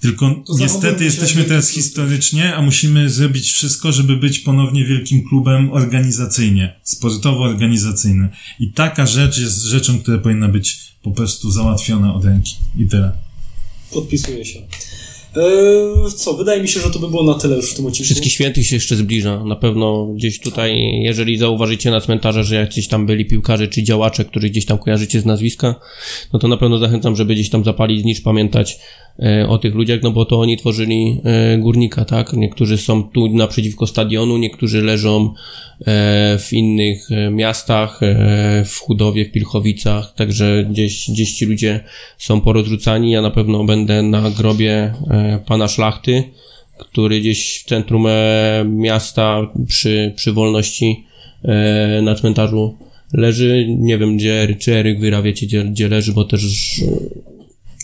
tylko 0.00 0.42
To 0.46 0.58
niestety 0.58 1.04
jesteśmy 1.04 1.44
teraz 1.44 1.68
historycznie, 1.68 2.54
a 2.56 2.62
musimy 2.62 3.10
zrobić 3.10 3.52
wszystko, 3.52 3.92
żeby 3.92 4.16
być 4.16 4.38
ponownie 4.38 4.84
wielkim 4.84 5.28
klubem 5.28 5.72
organizacyjnie, 5.72 6.74
sportowo-organizacyjny. 6.84 8.28
I 8.60 8.72
taka 8.72 9.06
rzecz 9.06 9.38
jest 9.38 9.62
rzeczą, 9.62 9.98
która 10.00 10.18
powinna 10.18 10.48
być 10.48 10.78
po 11.02 11.10
prostu 11.10 11.50
załatwiona 11.50 12.14
od 12.14 12.24
ręki. 12.24 12.56
I 12.78 12.86
tyle. 12.86 13.12
Podpisuję 13.92 14.44
się. 14.44 14.62
E, 15.36 16.10
co, 16.10 16.34
wydaje 16.34 16.62
mi 16.62 16.68
się, 16.68 16.80
że 16.80 16.90
to 16.90 16.98
by 16.98 17.08
było 17.08 17.22
na 17.22 17.34
tyle 17.34 17.56
już 17.56 17.70
w 17.70 17.74
tym 17.74 17.86
odcinku. 17.86 18.04
Wszystkich 18.04 18.32
świętych 18.32 18.66
się 18.66 18.76
jeszcze 18.76 18.96
zbliża. 18.96 19.44
Na 19.44 19.56
pewno 19.56 20.06
gdzieś 20.06 20.40
tutaj, 20.40 21.00
jeżeli 21.02 21.38
zauważycie 21.38 21.90
na 21.90 22.00
cmentarze, 22.00 22.44
że 22.44 22.54
jacyś 22.54 22.88
tam 22.88 23.06
byli 23.06 23.24
piłkarze 23.24 23.68
czy 23.68 23.82
działacze, 23.82 24.24
których 24.24 24.50
gdzieś 24.50 24.66
tam 24.66 24.78
kojarzycie 24.78 25.20
z 25.20 25.24
nazwiska, 25.24 25.74
no 26.32 26.38
to 26.38 26.48
na 26.48 26.56
pewno 26.56 26.78
zachęcam, 26.78 27.16
żeby 27.16 27.34
gdzieś 27.34 27.50
tam 27.50 27.64
zapalić 27.64 28.02
znicz, 28.02 28.22
pamiętać 28.22 28.78
e, 29.22 29.48
o 29.48 29.58
tych 29.58 29.74
ludziach, 29.74 30.02
no 30.02 30.10
bo 30.10 30.24
to 30.24 30.40
oni 30.40 30.56
tworzyli 30.56 31.20
e, 31.24 31.58
górnika, 31.58 32.04
tak? 32.04 32.32
Niektórzy 32.32 32.78
są 32.78 33.02
tu 33.02 33.28
naprzeciwko 33.28 33.86
stadionu, 33.86 34.38
niektórzy 34.38 34.82
leżą 34.82 35.34
e, 35.80 36.38
w 36.38 36.52
innych 36.52 37.08
miastach, 37.30 38.00
w 38.64 38.78
Chudowie, 38.78 39.24
w 39.24 39.32
Pilchowicach, 39.32 40.14
także 40.14 40.66
gdzieś, 40.70 41.10
gdzieś 41.10 41.32
ci 41.32 41.46
ludzie 41.46 41.84
są 42.18 42.40
porozrzucani. 42.40 43.10
Ja 43.10 43.22
na 43.22 43.30
pewno 43.30 43.64
będę 43.64 44.02
na 44.02 44.30
grobie 44.30 44.94
pana 45.46 45.68
Szlachty, 45.68 46.24
który 46.78 47.20
gdzieś 47.20 47.62
w 47.62 47.68
centrum 47.68 48.06
e, 48.06 48.64
miasta 48.68 49.40
przy, 49.66 50.12
przy 50.16 50.32
wolności 50.32 51.04
e, 51.42 52.02
na 52.02 52.14
cmentarzu 52.14 52.78
leży. 53.12 53.66
Nie 53.68 53.98
wiem, 53.98 54.16
gdzie, 54.16 54.56
czy 54.58 54.74
Eryk 54.74 55.00
Wyra 55.00 55.22
wiecie, 55.22 55.46
gdzie, 55.46 55.64
gdzie 55.64 55.88
leży, 55.88 56.12
bo 56.12 56.24
też 56.24 56.42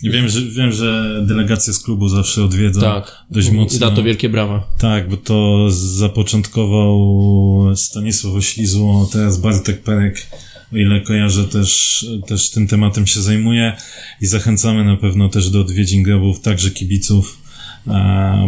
Wiem, 0.02 0.28
że, 0.28 0.40
wiem, 0.40 0.72
że 0.72 1.20
delegacja 1.26 1.72
z 1.72 1.78
klubu 1.78 2.08
zawsze 2.08 2.44
odwiedza 2.44 2.80
Tak. 2.80 3.24
dość 3.30 3.50
mocno. 3.50 3.78
Za 3.78 3.90
to 3.90 4.02
wielkie 4.02 4.28
brawa. 4.28 4.68
Tak, 4.78 5.08
bo 5.08 5.16
to 5.16 5.66
zapoczątkował 5.70 6.96
Stanisław 7.76 8.34
Oślizło, 8.34 9.08
teraz 9.12 9.40
Bartek 9.40 9.82
Perek, 9.82 10.26
o 10.74 10.76
ile 10.76 11.00
kojarzę, 11.00 11.44
też, 11.44 12.06
też 12.26 12.50
tym 12.50 12.66
tematem 12.66 13.06
się 13.06 13.22
zajmuje 13.22 13.76
i 14.20 14.26
zachęcamy 14.26 14.84
na 14.84 14.96
pewno 14.96 15.28
też 15.28 15.50
do 15.50 15.60
odwiedzin 15.60 16.02
grobów, 16.02 16.40
także 16.40 16.70
kibiców, 16.70 17.38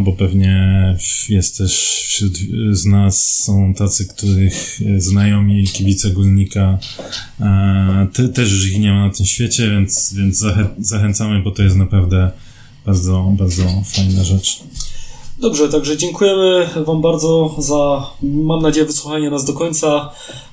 bo 0.01 0.12
pewnie 0.12 0.97
jest 1.29 1.59
też 1.59 1.72
wśród 2.09 2.39
z 2.70 2.87
nas 2.87 3.45
są 3.45 3.74
tacy, 3.74 4.09
których 4.09 4.81
znajomi 4.99 5.66
kibice 5.66 6.11
Górnika 6.11 6.79
te, 8.12 8.29
też 8.29 8.53
już 8.53 8.66
ich 8.66 8.81
nie 8.81 8.93
ma 8.93 9.07
na 9.07 9.14
tym 9.14 9.27
świecie, 9.27 9.70
więc, 9.70 10.14
więc 10.14 10.39
zachę, 10.39 10.68
zachęcamy, 10.79 11.43
bo 11.43 11.51
to 11.51 11.62
jest 11.62 11.77
naprawdę 11.77 12.31
bardzo, 12.87 13.33
bardzo 13.39 13.62
fajna 13.85 14.24
rzecz. 14.24 14.61
Dobrze, 15.39 15.68
także 15.68 15.97
dziękujemy 15.97 16.68
Wam 16.87 17.03
bardzo 17.03 17.57
za, 17.59 18.11
mam 18.22 18.62
nadzieję, 18.62 18.87
wysłuchanie 18.87 19.31
nas 19.31 19.45
do 19.45 19.53
końca. 19.53 20.11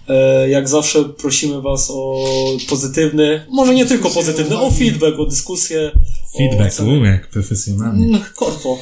E, 0.10 0.50
Jak 0.50 0.70
zawsze 0.70 1.04
prosimy 1.04 1.62
Was 1.62 1.92
o 1.92 2.26
pozytywny, 2.70 3.46
może 3.50 3.74
nie 3.74 3.86
tylko 3.86 4.10
pozytywny, 4.10 4.60
o 4.60 4.72
feedback, 4.72 5.20
o 5.20 5.26
dyskusję. 5.26 5.92
O 6.34 6.38
Feedback, 6.38 6.80
u, 6.80 7.06
jak 7.06 7.28
profesjonalnie. 7.30 8.06
Mm, 8.08 8.22
Korpo. 8.36 8.80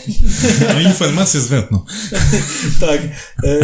No 0.74 0.82
informację 0.90 1.40
zwrotną. 1.42 1.80
Tak. 2.80 3.02
E, 3.44 3.60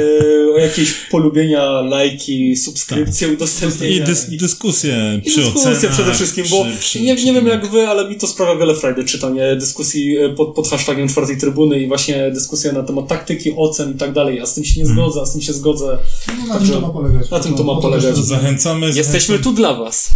o 0.56 0.58
jakieś 0.58 0.94
polubienia, 0.94 1.64
lajki, 1.82 2.56
subskrypcje, 2.56 3.28
udostępnienia. 3.28 3.96
I 3.96 4.02
dys, 4.02 4.30
dyskusje 4.30 5.20
I 5.26 5.30
przy 5.30 5.42
dyskusje 5.42 5.72
ocenach. 5.72 5.94
przede 5.96 6.14
wszystkim, 6.14 6.46
bo 6.50 6.66
przy- 6.66 6.78
przy- 6.80 7.02
nie, 7.02 7.16
nie 7.16 7.34
wiem 7.34 7.48
jak 7.48 7.72
wy, 7.72 7.88
ale 7.88 8.10
mi 8.10 8.16
to 8.18 8.28
sprawia 8.28 8.56
wiele 8.60 8.76
frajdy 8.76 9.04
czytanie 9.06 9.56
dyskusji 9.56 10.18
e, 10.18 10.30
pod, 10.30 10.56
pod 10.56 10.68
hashtagiem 10.70 11.08
czwartej 11.08 11.38
trybuny 11.38 11.80
i 11.80 11.88
właśnie 11.88 12.32
dyskusja 12.32 12.72
na 12.72 12.84
temat 12.84 13.08
taktyki, 13.08 13.54
ocen 13.58 13.92
i 13.92 13.98
tak 13.98 14.14
dalej. 14.14 14.38
Ja 14.38 14.46
z 14.46 14.54
tym 14.54 14.66
się 14.66 14.80
nie 14.80 14.86
Mhm. 14.90 15.00
zgodzę, 15.00 15.22
a 15.22 15.26
z 15.26 15.32
tym 15.34 15.42
się 15.42 15.54
zgodzę. 15.54 15.98
No, 16.40 16.54
na 16.54 16.60
tym 16.60 16.70
to 16.70 16.82
ma 16.82 16.90
polegać. 16.90 17.30
Na 17.30 17.40
tym 17.40 17.56
to 17.56 17.64
ma 17.64 17.76
Po 17.76 17.82
polegać. 17.82 18.16
też 18.16 18.24
Zachęcamy, 18.26 18.92
Jesteśmy 18.94 19.40
tu 19.40 19.54
dla 19.54 19.74
was. 19.74 20.12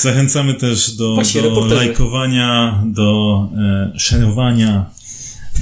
zachęcamy 0.00 0.54
też 0.54 0.90
do, 0.90 1.14
Właśnie, 1.14 1.42
do 1.42 1.48
reporterzy. 1.48 1.80
Do 2.86 3.48
e, 3.94 3.98
szerowania 3.98 4.90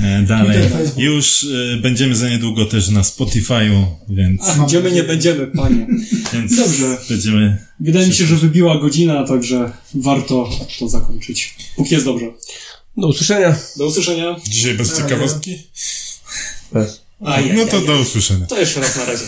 e, 0.03 0.22
dalej. 0.22 0.59
Już 0.97 1.47
e, 1.74 1.76
będziemy 1.76 2.16
za 2.16 2.28
niedługo 2.28 2.64
też 2.64 2.89
na 2.89 3.03
Spotify'u, 3.03 3.85
więc, 4.09 4.57
Mam 4.57 4.66
Gdzie 4.66 4.80
my 4.80 4.93
nie 4.93 5.03
będziemy, 5.03 5.47
panie. 5.47 5.87
więc 6.32 6.57
Dobrze. 6.57 6.97
będziemy 7.09 7.59
Wydaje 7.80 8.07
mi 8.07 8.14
się, 8.14 8.26
że 8.26 8.37
wybiła 8.37 8.78
godzina, 8.78 9.24
także 9.26 9.72
warto 9.95 10.51
to 10.78 10.89
zakończyć. 10.89 11.55
Póki 11.76 11.95
jest 11.95 12.07
dobrze. 12.07 12.26
Do 12.97 13.09
usłyszenia. 13.09 13.57
Do 13.76 13.87
usłyszenia. 13.87 14.37
dzisiaj 14.49 14.74
bez 14.74 14.97
ciekawostki? 14.97 15.59
Bez. 16.72 17.01
A, 17.24 17.41
No 17.55 17.66
to 17.66 17.80
do 17.80 18.01
usłyszenia. 18.01 18.47
To 18.47 18.61
jeszcze 18.61 18.80
raz 18.80 18.97
na 18.97 19.05
razie. 19.05 19.24